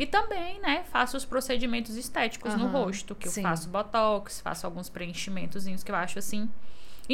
[0.01, 3.42] E também, né, faço os procedimentos estéticos no Aham, rosto, que sim.
[3.42, 6.51] eu faço botox, faço alguns preenchimentos que eu acho assim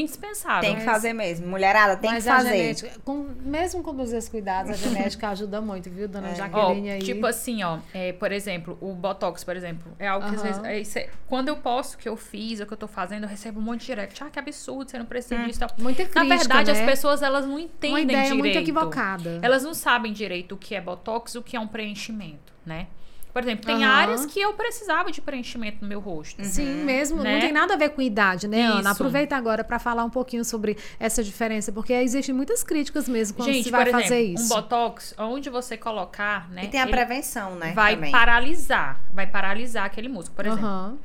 [0.01, 0.61] indispensável.
[0.69, 1.47] Tem que fazer mesmo.
[1.49, 2.49] Mulherada, tem Mas que a fazer.
[2.57, 6.33] genética, com- mesmo com todos esses cuidados, a genética ajuda muito, viu, dona É.
[6.33, 6.99] Ó, Jaqueline aí?
[7.03, 10.89] tipo assim, ó, é, por exemplo, o Botox, por exemplo, é algo que às vezes.
[10.89, 13.59] Cê- quando eu posto o que eu fiz, o que eu tô fazendo, eu recebo
[13.59, 14.23] um monte de direct.
[14.23, 15.59] Ah, que absurdo, você não precisa disso.
[15.59, 15.71] e Tal.
[15.79, 16.79] Muita Na crítica, verdade, né?
[16.81, 18.39] as pessoas elas não entendem Uma ideia direito.
[18.39, 19.41] muito equivocada.
[19.43, 22.87] Elas não sabem direito o que é Botox, o que é um preenchimento, né?
[23.37, 23.93] Por exemplo, tem Aham.
[23.93, 26.43] áreas que eu precisava de preenchimento no meu rosto.
[26.43, 27.23] Sim, mesmo.
[27.23, 27.35] Né?
[27.35, 28.79] Não tem nada a ver com idade, né, Isso.
[28.79, 28.93] Ana?
[28.93, 33.53] Aproveita agora para falar um pouquinho sobre essa diferença, porque existem muitas críticas mesmo quando
[33.53, 34.43] Gente, se vai por exemplo, fazer isso.
[34.43, 36.65] um botox, onde você colocar, né?
[36.65, 37.73] E tem a prevenção, né?
[37.75, 38.11] vai também.
[38.11, 40.35] paralisar, vai paralisar aquele músculo.
[40.35, 40.99] Por exemplo, Aham.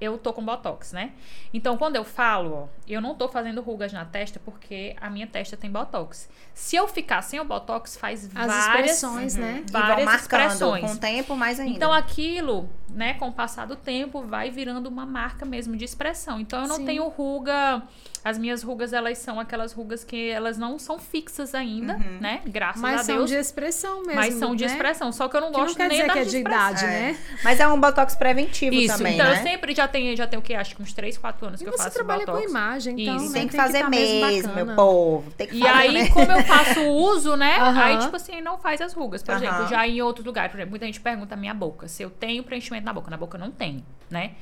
[0.00, 1.10] Eu tô com botox, né?
[1.52, 5.26] Então, quando eu falo, ó, eu não tô fazendo rugas na testa porque a minha
[5.26, 6.28] testa tem botox.
[6.54, 9.64] Se eu ficar sem o botox, faz As várias expressões, né?
[9.66, 10.84] E vão várias marcando expressões.
[10.84, 11.76] com o tempo mais ainda.
[11.76, 16.40] Então aquilo, né, com o passar do tempo, vai virando uma marca mesmo de expressão.
[16.40, 16.84] Então eu não Sim.
[16.86, 17.82] tenho ruga,
[18.24, 22.40] as minhas rugas elas são aquelas rugas que elas não são fixas ainda, né?
[22.46, 23.30] Graças Mas a são Deus.
[23.30, 24.14] de expressão mesmo.
[24.14, 24.70] mas são de né?
[24.72, 26.36] expressão, só que eu não Que não gosto quer nem dizer da que é de
[26.38, 26.88] idade, É.
[26.88, 27.18] né?
[27.44, 29.38] Mas é um botox preventivo Isso, também, então né?
[29.38, 31.64] eu sempre já tenho, já tenho o que acho que uns 3, 4 anos E
[31.64, 32.42] que eu você faço trabalha botox.
[32.44, 33.26] com imagem, então Isso.
[33.32, 35.30] né, Tem que fazer tá mesmo, meu povo.
[35.32, 36.14] Tem que E fazer aí, mesmo.
[36.14, 37.56] como eu faço uso, né?
[37.84, 39.22] Aí, tipo assim, não faz as rugas.
[39.22, 42.02] Por exemplo, já em outros lugares, por exemplo, muita gente pergunta a minha boca se
[42.02, 43.10] eu tenho preenchimento na boca.
[43.10, 44.32] Na boca eu não tenho, né?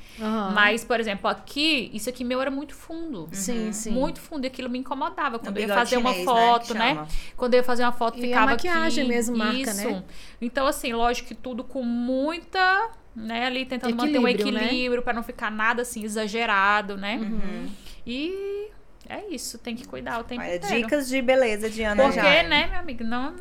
[0.53, 3.27] Mas, por exemplo, aqui, isso aqui meu era muito fundo.
[3.31, 3.91] Sim, sim.
[3.91, 5.39] Muito fundo, e aquilo me incomodava.
[5.39, 6.89] Quando eu ia fazer uma chinês, né, foto, que né?
[6.95, 7.07] chama.
[7.35, 9.13] Quando eu ia fazer uma foto, E a ficava maquiagem aqui.
[9.13, 9.89] mesmo marca, Isso.
[9.89, 10.03] né?
[10.41, 12.89] Então, assim, lógico que tudo com muita.
[13.19, 14.65] Né, ali tentando manter um Equilíbrio, né?
[14.67, 17.17] equilíbrio pra não ficar nada assim exagerado, né?
[17.17, 17.67] Uhum.
[18.07, 18.69] E
[19.07, 20.75] é isso, tem que cuidar o tempo Olha, inteiro.
[20.83, 22.43] dicas de beleza de Ana Porque, já.
[22.43, 23.35] né, meu amigo, não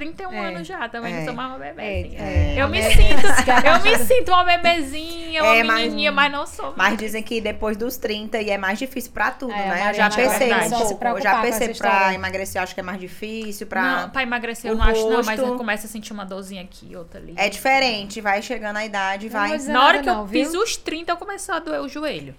[0.00, 0.46] 31 É.
[0.48, 1.18] anos já, também É.
[1.18, 2.18] não sou mais uma bebezinha.
[2.20, 2.62] É, é.
[2.62, 2.90] Eu me É.
[2.90, 3.26] sinto,
[3.66, 6.72] eu me sinto uma bebezinha, uma É, mas- menininha, mas não sou.
[6.76, 9.90] Mas dizem que depois dos 30 e é mais difícil pra tudo, É, né?
[9.90, 10.66] Eu já verdade.
[10.66, 10.92] um pouco.
[10.92, 13.66] Eu preocupar já percebo pra emagrecer, eu acho que é mais difícil.
[13.66, 13.82] Pra...
[14.02, 16.62] Não, pra emagrecer eu o não acho, não, mas eu começo a sentir uma dorzinha
[16.62, 17.34] aqui, outra ali.
[17.36, 19.58] É diferente, vai chegando a idade, Eu vai.
[19.58, 22.34] Na hora que eu fiz os 30, eu começou a doer o joelho.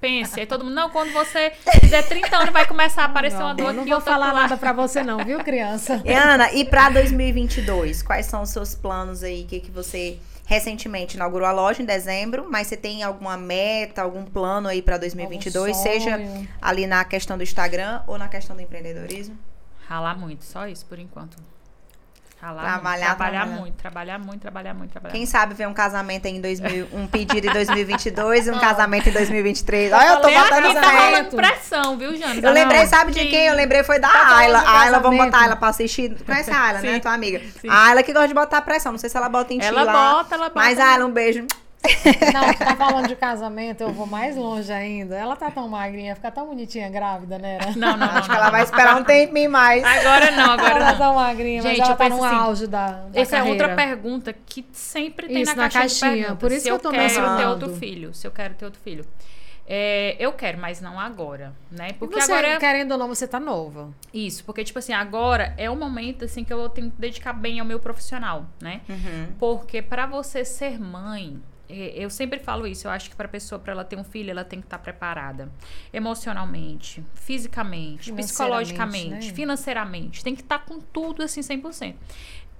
[0.00, 3.46] Pense, aí todo mundo, não, quando você fizer 30 anos vai começar a aparecer Não,
[3.46, 3.76] uma dor eu aqui.
[3.78, 6.00] não vou falar nada pra você não, viu, criança?
[6.04, 9.42] E, Ana, e pra 2022, quais são os seus planos aí?
[9.42, 14.00] O que, que você recentemente inaugurou a loja em dezembro, mas você tem alguma meta,
[14.00, 16.18] algum plano aí pra 2022, Algum seja
[16.62, 19.36] ali na questão do Instagram ou na questão do empreendedorismo?
[19.86, 21.36] Ralar muito, só isso por enquanto.
[22.40, 25.30] Ralar Trabalhar, muito, trabalhar muito, trabalhar muito, trabalhar muito, trabalhar Quem muito.
[25.30, 29.92] sabe ver um casamento em 2000, um pedido em 2022 e um casamento em 2023.
[29.92, 32.40] Olha, eu tô botando tá rolando pressão, viu, Jane?
[32.40, 33.46] Eu lembrei, sabe de quem?
[33.46, 34.62] Eu lembrei foi da Tá Ayla.
[34.64, 36.16] Ayla, vamos botar ela pra assistir.
[36.24, 37.00] Conhece a Ayla, né?
[37.00, 37.40] Tua amiga.
[37.60, 37.68] Sim.
[37.68, 38.92] A Ayla que gosta de botar pressão.
[38.92, 40.14] Não sei se ela bota em ti Ela lá.
[40.14, 40.60] bota, ela bota.
[40.60, 41.44] Mas Ayla, um beijo.
[42.34, 45.16] Não, tá falando de casamento, eu vou mais longe ainda.
[45.16, 47.58] Ela tá tão magrinha, fica tão bonitinha grávida, né?
[47.76, 48.06] Não, não, não.
[48.18, 49.84] Acho que ela vai esperar um tempinho mais.
[49.84, 50.98] Agora não, agora Ela tá não.
[50.98, 53.68] tão magrinha, mas Gente, ela eu tá no assim, auge da, da Essa é outra
[53.68, 53.76] carreira.
[53.96, 56.36] pergunta que sempre tem Isso, na, na caixinha, caixinha.
[56.36, 57.50] Por isso se que eu eu tô quero ter mencionando.
[57.50, 58.12] outro filho.
[58.14, 59.04] Se eu quero ter outro filho.
[59.70, 61.92] É, eu quero, mas não agora, né?
[61.98, 63.90] Porque você, agora é querendo ou não, você tá nova.
[64.14, 67.60] isso, porque tipo assim, agora é o momento assim que eu tenho que dedicar bem
[67.60, 68.80] ao meu profissional, né?
[68.88, 69.26] Uhum.
[69.38, 71.38] Porque pra você ser mãe,
[71.68, 74.44] eu sempre falo isso, eu acho que pra pessoa para ela ter um filho, ela
[74.44, 75.50] tem que estar preparada
[75.92, 79.34] emocionalmente, fisicamente, psicologicamente, né?
[79.34, 81.94] financeiramente, tem que estar com tudo assim 100%.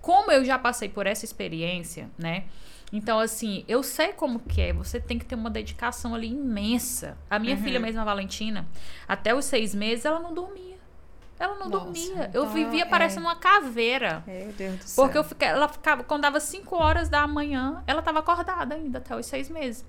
[0.00, 2.44] Como eu já passei por essa experiência, né?
[2.92, 4.72] Então, assim, eu sei como que é.
[4.72, 7.18] Você tem que ter uma dedicação ali imensa.
[7.28, 8.66] A minha filha mesmo, a Valentina,
[9.06, 10.67] até os seis meses, ela não dormia.
[11.38, 12.30] Ela não Nossa, dormia.
[12.34, 14.22] Eu então vivia é- parecendo uma caveira.
[14.26, 15.04] Meu Deus do céu.
[15.04, 18.98] Porque eu fiquei, ela ficava, quando dava 5 horas da manhã, ela tava acordada ainda
[18.98, 19.84] até os seis meses.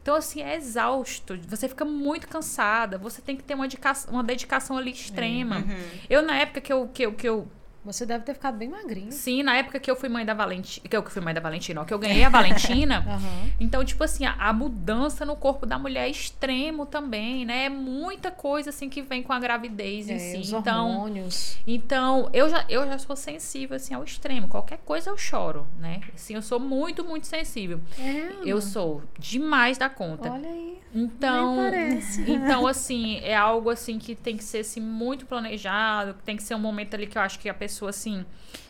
[0.00, 1.36] Então, assim, é exausto.
[1.48, 2.96] Você fica muito cansada.
[2.96, 5.64] Você tem que ter uma dedicação, uma dedicação ali extrema.
[6.08, 7.48] Eu, na época que eu, que eu, que eu.
[7.86, 9.10] Você deve ter ficado bem magrinha.
[9.12, 10.86] Sim, na época que eu fui mãe da Valentina.
[10.88, 13.04] Que eu fui mãe da Valentina, ó, que eu ganhei a Valentina.
[13.08, 13.50] Aham.
[13.60, 17.66] Então, tipo assim, a, a mudança no corpo da mulher é extremo também, né?
[17.66, 20.36] É muita coisa, assim, que vem com a gravidez em É, si.
[20.38, 21.56] os Então, hormônios.
[21.66, 24.48] então, eu já, eu já sou sensível, assim, ao extremo.
[24.48, 26.00] Qualquer coisa eu choro, né?
[26.14, 27.80] Assim, eu sou muito, muito sensível.
[27.98, 30.32] É, Eu sou demais da conta.
[30.32, 30.78] Olha aí.
[30.94, 32.22] Então, parece.
[32.30, 36.54] então assim, é algo assim que tem que ser assim muito planejado, tem que ser
[36.54, 38.24] um momento ali que eu acho que a pessoa assim,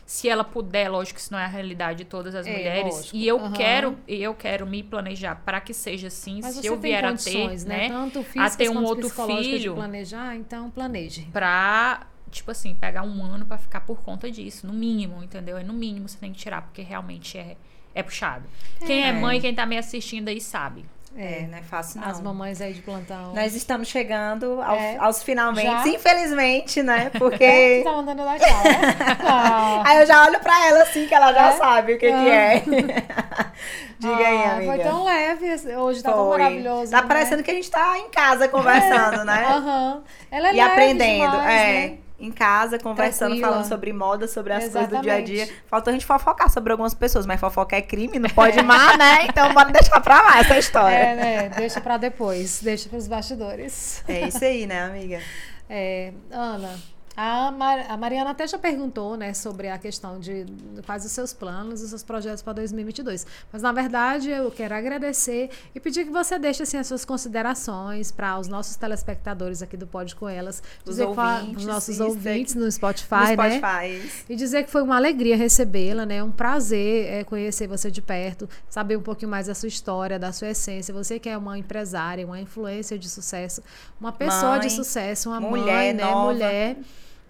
[0.05, 2.95] se ela puder, lógico que isso não é a realidade de todas as É, mulheres,
[2.95, 3.15] lógico.
[3.15, 3.53] e eu Aham.
[3.53, 7.13] quero, e eu quero me planejar para que seja assim, Mas se eu vier a
[7.13, 7.65] ter, né?
[7.65, 11.27] né, Tanto a ter um outro filho, planejar, então planeje.
[11.31, 15.57] pra, tipo assim, pegar um ano pra ficar por conta disso, no mínimo, entendeu?
[15.57, 17.55] É no mínimo você tem que tirar, porque realmente é,
[17.93, 18.45] é puxado.
[18.85, 19.13] Quem é É.
[19.13, 20.85] mãe, quem tá me assistindo aí sabe.
[21.19, 22.07] É, não é fácil não.
[22.07, 23.33] As mamães aí de plantão.
[23.33, 24.97] Nós estamos chegando ao- É.
[24.97, 25.87] aos finalmente, Já?
[25.87, 27.09] infelizmente, né?
[27.15, 27.77] É, Porque...
[27.79, 28.95] você tá mandando dar tchau, né?
[29.27, 29.81] Ah.
[29.83, 31.51] Aí eu já olho pra ela assim, que ela já É?
[31.53, 32.29] sabe o que, que Ah.
[32.53, 32.63] é.
[33.99, 34.73] Diga aí, Ah, amiga.
[34.73, 36.37] Foi tão leve, hoje tá tão Foi.
[36.37, 36.91] maravilhoso.
[36.91, 37.07] Tá né?
[37.07, 39.43] parecendo que a gente tá em casa conversando, né?
[39.49, 40.03] Aham.
[40.29, 41.73] Ela é E aprendendo, demais, é.
[41.89, 41.97] né?
[42.19, 43.49] Em casa, conversando, Tranquila.
[43.49, 45.43] falando sobre moda, sobre as coisas do dia a dia.
[45.43, 45.63] Exatamente.
[45.67, 49.25] Faltou a gente fofocar sobre algumas pessoas, mas fofoca é crime, não pode mais, né?
[49.29, 50.95] Então bora deixar pra lá essa história.
[50.95, 51.49] É, né?
[51.49, 54.03] Deixa pra depois, deixa pros bastidores.
[54.07, 55.21] É, isso aí, né, amiga?
[55.69, 56.75] É, Ana,
[57.19, 60.45] a, Mar- a Mariana até já perguntou, né, sobre a questão de
[60.85, 63.25] quais os seus planos, os seus projetos para 2022.
[63.51, 68.11] Mas na verdade eu quero agradecer e pedir que você deixe assim as suas considerações
[68.11, 71.99] para os nossos telespectadores aqui do Pode com Elas, Os dizer para ouvintes, os nossos
[71.99, 73.57] ouvintes no Spotify, no né?
[73.57, 74.11] Spotify.
[74.29, 76.21] E dizer que foi uma alegria recebê-la, né?
[76.21, 80.31] Um prazer é, conhecer você de perto, saber um pouquinho mais da sua história, da
[80.31, 80.93] sua essência.
[80.93, 83.63] Você que é uma empresária, uma influência de sucesso,
[83.99, 86.03] uma pessoa Mãe, de sucesso, uma mulher mãe, né?
[86.03, 86.31] nova.
[86.31, 86.77] Mulher.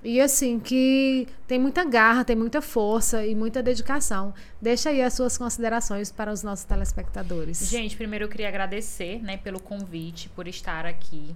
[0.04, 4.34] E assim, que tem muita garra, tem muita força e muita dedicação.
[4.62, 7.68] Deixa aí as suas considerações para os nossos telespectadores.
[7.68, 11.36] Gente, primeiro eu queria agradecer, né, pelo convite, por estar aqui.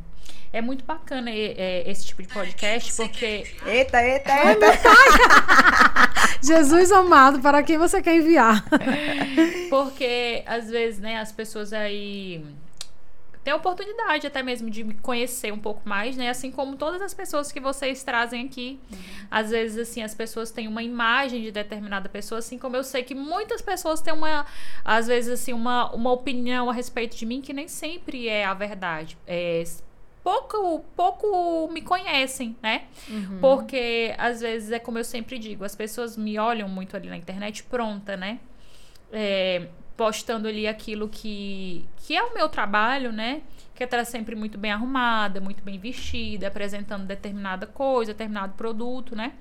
[0.53, 4.67] É muito bacana é, é, esse tipo de podcast, porque Eita, eita, eita.
[6.43, 8.63] Jesus amado, para quem você quer enviar?
[9.69, 12.43] Porque, às vezes, né, as pessoas aí
[13.43, 16.29] têm a oportunidade até mesmo de me conhecer um pouco mais, né?
[16.29, 18.79] Assim como todas as pessoas que vocês trazem aqui.
[19.29, 23.03] Às vezes, assim, as pessoas têm uma imagem de determinada pessoa, assim como eu sei
[23.03, 24.45] que muitas pessoas têm uma,
[24.85, 28.53] às vezes, assim, uma, uma opinião a respeito de mim que nem sempre é a
[28.53, 29.17] verdade.
[29.25, 29.63] É,
[30.23, 32.83] pouco, pouco me conhecem, né?
[33.39, 37.17] Porque, às vezes, é como eu sempre digo, as pessoas me olham muito ali na
[37.17, 38.39] internet pronta, né?
[39.11, 39.67] É,
[40.01, 43.43] postando ali aquilo que, que é o meu trabalho, né?
[43.75, 49.15] Que é estar sempre muito bem arrumada, muito bem vestida, apresentando determinada coisa, determinado produto,
[49.15, 49.33] né?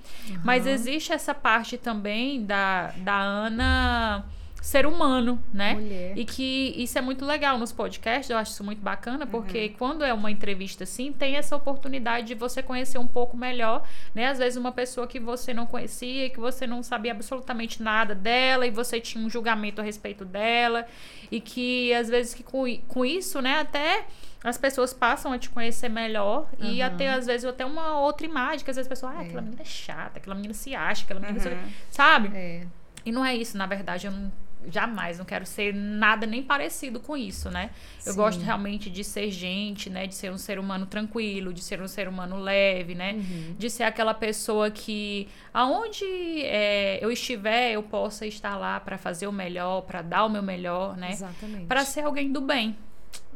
[0.44, 4.26] Mas existe essa parte também da, da Ana
[4.60, 5.74] ser humano, né?
[5.74, 6.18] Mulher.
[6.18, 10.04] E que isso é muito legal nos podcasts, eu acho isso muito bacana, porque quando
[10.04, 14.26] é uma entrevista assim, tem essa oportunidade de você conhecer um pouco melhor, né?
[14.26, 18.66] Às vezes uma pessoa que você não conhecia, que você não sabia absolutamente nada dela
[18.66, 20.86] e você tinha um julgamento a respeito dela
[21.30, 24.04] e que às vezes que com, com isso, né, até
[24.42, 28.64] as pessoas passam a te conhecer melhor e até às vezes até uma outra imagem,
[28.64, 31.20] que às vezes a pessoa, ah, aquela menina é chata, aquela menina se acha, aquela
[31.20, 32.30] menina, quê", sabe?
[32.34, 32.66] É.
[33.04, 34.32] E não é isso, na verdade, eu não,
[34.70, 37.70] jamais não quero ser nada nem parecido com isso, né?
[38.04, 38.18] Eu Sim.
[38.18, 40.06] gosto realmente de ser gente, né?
[40.06, 43.14] De ser um ser humano tranquilo, de ser um ser humano leve, né?
[43.14, 43.54] Uhum.
[43.58, 46.04] De ser aquela pessoa que, aonde
[46.44, 50.42] é, eu estiver, eu possa estar lá para fazer o melhor, para dar o meu
[50.42, 51.12] melhor, né?
[51.12, 51.66] Exatamente.
[51.66, 52.76] Para ser alguém do bem.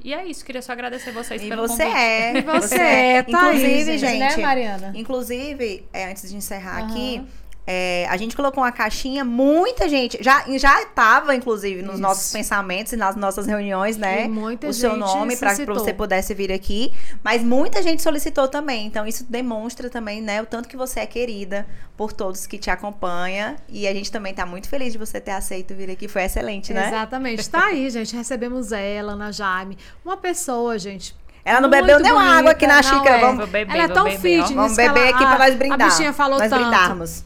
[0.02, 1.98] E é isso, queria só agradecer vocês E pelo você convite.
[1.98, 2.38] é.
[2.38, 4.36] E você é, tá aí, Inclusive, gente, gente.
[4.36, 4.92] né, Mariana?
[4.94, 6.86] Inclusive, é, antes de encerrar Aham.
[6.90, 7.22] aqui,
[7.66, 12.02] é, a gente colocou uma caixinha, muita gente, já já estava, inclusive, nos Isso.
[12.02, 14.24] nossos pensamentos e nas nossas reuniões, né?
[14.24, 15.74] E muita o seu nome para solicitou.
[15.84, 16.92] você pudesse vir aqui,
[17.22, 18.86] mas muita gente solicitou também.
[18.86, 22.70] Então isso demonstra também, né, o tanto que você é querida por todos que te
[22.70, 26.22] acompanham e a gente também tá muito feliz de você ter aceito vir aqui, foi
[26.24, 26.88] excelente, né?
[26.88, 27.48] Exatamente.
[27.48, 28.14] Tá aí, gente.
[28.14, 29.78] Recebemos ela, Ana Jaime.
[30.04, 31.14] Uma pessoa, gente.
[31.44, 33.20] Ela não muito bebeu nem água aqui na Não, xícara, é.
[33.20, 34.20] vamos Vou beber, ela é tão beber, ó.
[34.20, 35.80] fitness Vamos que ela- beber aqui a- pra nós brindar.
[35.82, 36.60] A bichinha falou nós tanto.
[36.62, 37.24] brindarmos.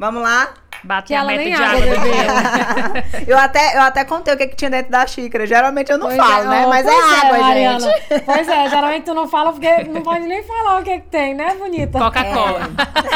[0.00, 0.54] Vamos lá?
[0.82, 2.00] Bater Que a ela meta nem de água bebeu.
[3.10, 3.24] bebeu.
[3.26, 5.46] Eu até, eu até contei o que, que tinha dentro da xícara.
[5.46, 6.66] Geralmente eu não Pois falo, é, né?
[6.66, 7.80] Mas é pois água, Mariana.
[7.80, 8.20] gente.
[8.30, 11.34] Pois é, geralmente tu não fala porque não pode nem falar o que, que tem,
[11.34, 11.98] né, bonita?
[11.98, 12.60] Coca-Cola.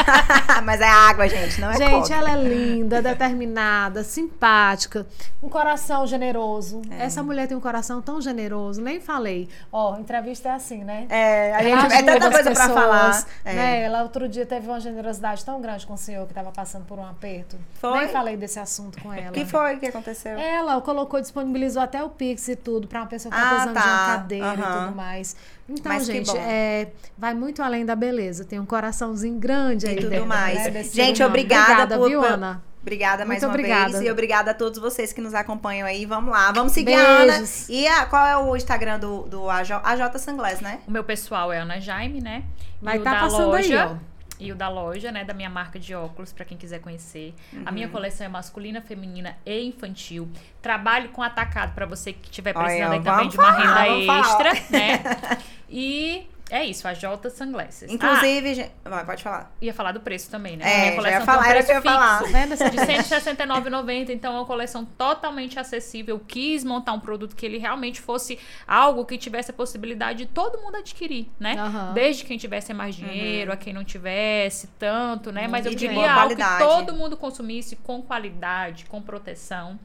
[0.63, 2.13] Mas é água, gente, não é Gente, coca.
[2.13, 5.05] ela é linda, determinada, simpática,
[5.41, 6.81] um coração generoso.
[6.91, 7.05] É.
[7.05, 9.47] Essa mulher tem um coração tão generoso, nem falei.
[9.71, 11.05] Ó, entrevista é assim, né?
[11.09, 13.25] É, a gente, é ajuda tanta as coisa pra pessoas, falar.
[13.43, 13.53] É.
[13.53, 13.81] Né?
[13.83, 16.97] Ela outro dia teve uma generosidade tão grande com o senhor que estava passando por
[16.99, 17.54] um aperto.
[17.79, 17.99] Foi?
[17.99, 19.29] Nem falei desse assunto com ela.
[19.29, 20.37] O que foi que aconteceu?
[20.37, 23.75] Ela colocou, disponibilizou até o Pix e tudo pra uma pessoa que tá Ah, precisando
[23.75, 23.87] de tá.
[23.89, 24.85] uma cadeira e Aham.
[24.85, 25.35] tudo mais.
[25.69, 28.45] Então, Mas gente, é, vai muito além da beleza.
[28.45, 30.71] Tem um coraçãozinho grande E aí tudo dentro, mais.
[30.73, 32.63] né, Gente, obrigada, obrigada por- viu, por- Ana?
[32.81, 33.91] Obrigada mais Muito uma obrigada.
[33.93, 34.03] vez.
[34.05, 36.05] E obrigada a todos vocês que nos acompanham aí.
[36.05, 37.33] Vamos lá, vamos seguir a Ana.
[37.33, 37.67] Beijos.
[37.67, 40.79] E a- qual é o Instagram do, do AJ, AJ Sunglass, né?
[40.87, 42.43] O meu pessoal é Ana Jaime, né?
[42.79, 44.14] Vai e o tá passando aí, loja, ó.
[44.45, 45.23] E o da loja, né?
[45.23, 47.33] Da minha marca de óculos, pra quem quiser conhecer.
[47.65, 47.73] A Uhum.
[47.73, 50.29] minha coleção é masculina, feminina e infantil.
[50.61, 54.05] Trabalho com atacado pra você que estiver Olha, precisando aí vamos também de uma renda
[54.05, 54.19] falar.
[54.19, 55.03] extra, né?
[55.69, 57.91] E é isso, a J Sunglasses.
[57.91, 58.71] Inclusive, gente.
[58.83, 59.51] Vai, pode falar.
[59.51, 60.65] Ah, ia falar do preço também, né?
[60.65, 62.19] É, Minha já coleção ia falar, tem um era o que eu ia preço falar.
[62.19, 62.69] fixo.
[62.71, 66.15] De R$ 169,90, então é uma coleção totalmente acessível.
[66.15, 68.37] Eu quis montar um produto que ele realmente fosse
[68.67, 71.55] algo que tivesse a possibilidade de todo mundo adquirir, né?
[71.57, 71.93] Aham.
[71.93, 75.47] Desde quem tivesse mais dinheiro, a quem não tivesse tanto, né?
[75.47, 76.63] Mas eu E de queria algo qualidade.
[76.63, 79.79] que todo mundo consumisse com qualidade, com proteção.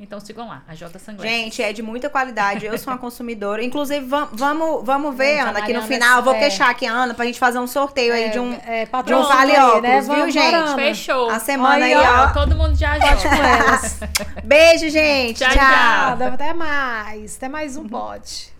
[0.00, 1.28] Então sigam lá, a J Sunglasses.
[1.28, 2.64] Gente, é de muita qualidade.
[2.64, 3.64] Eu sou uma consumidora.
[3.64, 6.18] Inclusive, vam- vamos, vamos ver, a Ana, aqui no final.
[6.18, 8.52] Eu vou é- queixar aqui a Ana pra gente fazer um sorteio aí de um,
[8.64, 10.00] é, de um vale aí, óculos, né?
[10.00, 10.54] viu, Vamos, gente?
[10.54, 10.74] Ana.
[10.76, 11.28] Fechou.
[11.30, 12.28] A semana aí, Olha, ó.
[12.32, 13.36] Todo mundo já Pode com joga.
[13.48, 14.00] elas.
[14.44, 15.38] Beijo, gente.
[15.40, 16.16] Tchau, tchau.
[16.16, 16.28] tchau.
[16.32, 17.36] Até mais.
[17.36, 18.52] Até mais um pote.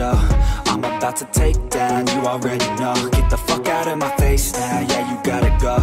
[0.00, 0.16] Show?
[0.70, 2.94] I'm about to take down, you already know.
[3.16, 5.76] Get the fuck out of my face now, yeah, you gotta go.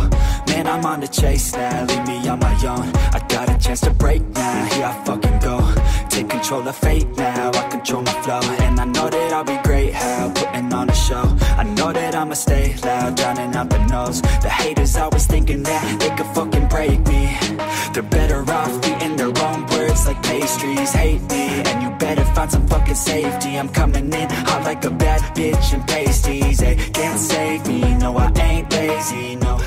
[0.50, 2.88] Man, I'm on the chase now, leave me on my own.
[3.18, 5.58] I got a chance to break now, here I fucking go.
[6.10, 8.42] Take control of fate now, I control my flow.
[8.66, 11.26] And I know that I'll be great, how putting on a show.
[11.62, 14.22] I know that I'ma stay loud, drowning out the noise.
[14.46, 17.24] The haters always thinking that they could fucking break me.
[17.94, 19.66] They're better off eating their own
[20.06, 20.92] like pastries.
[20.92, 23.58] Hate me, and you better find some fucking safety.
[23.58, 26.58] I'm coming in hot like a bad bitch and pasties.
[26.60, 29.58] They can't save me, no, I ain't lazy, no.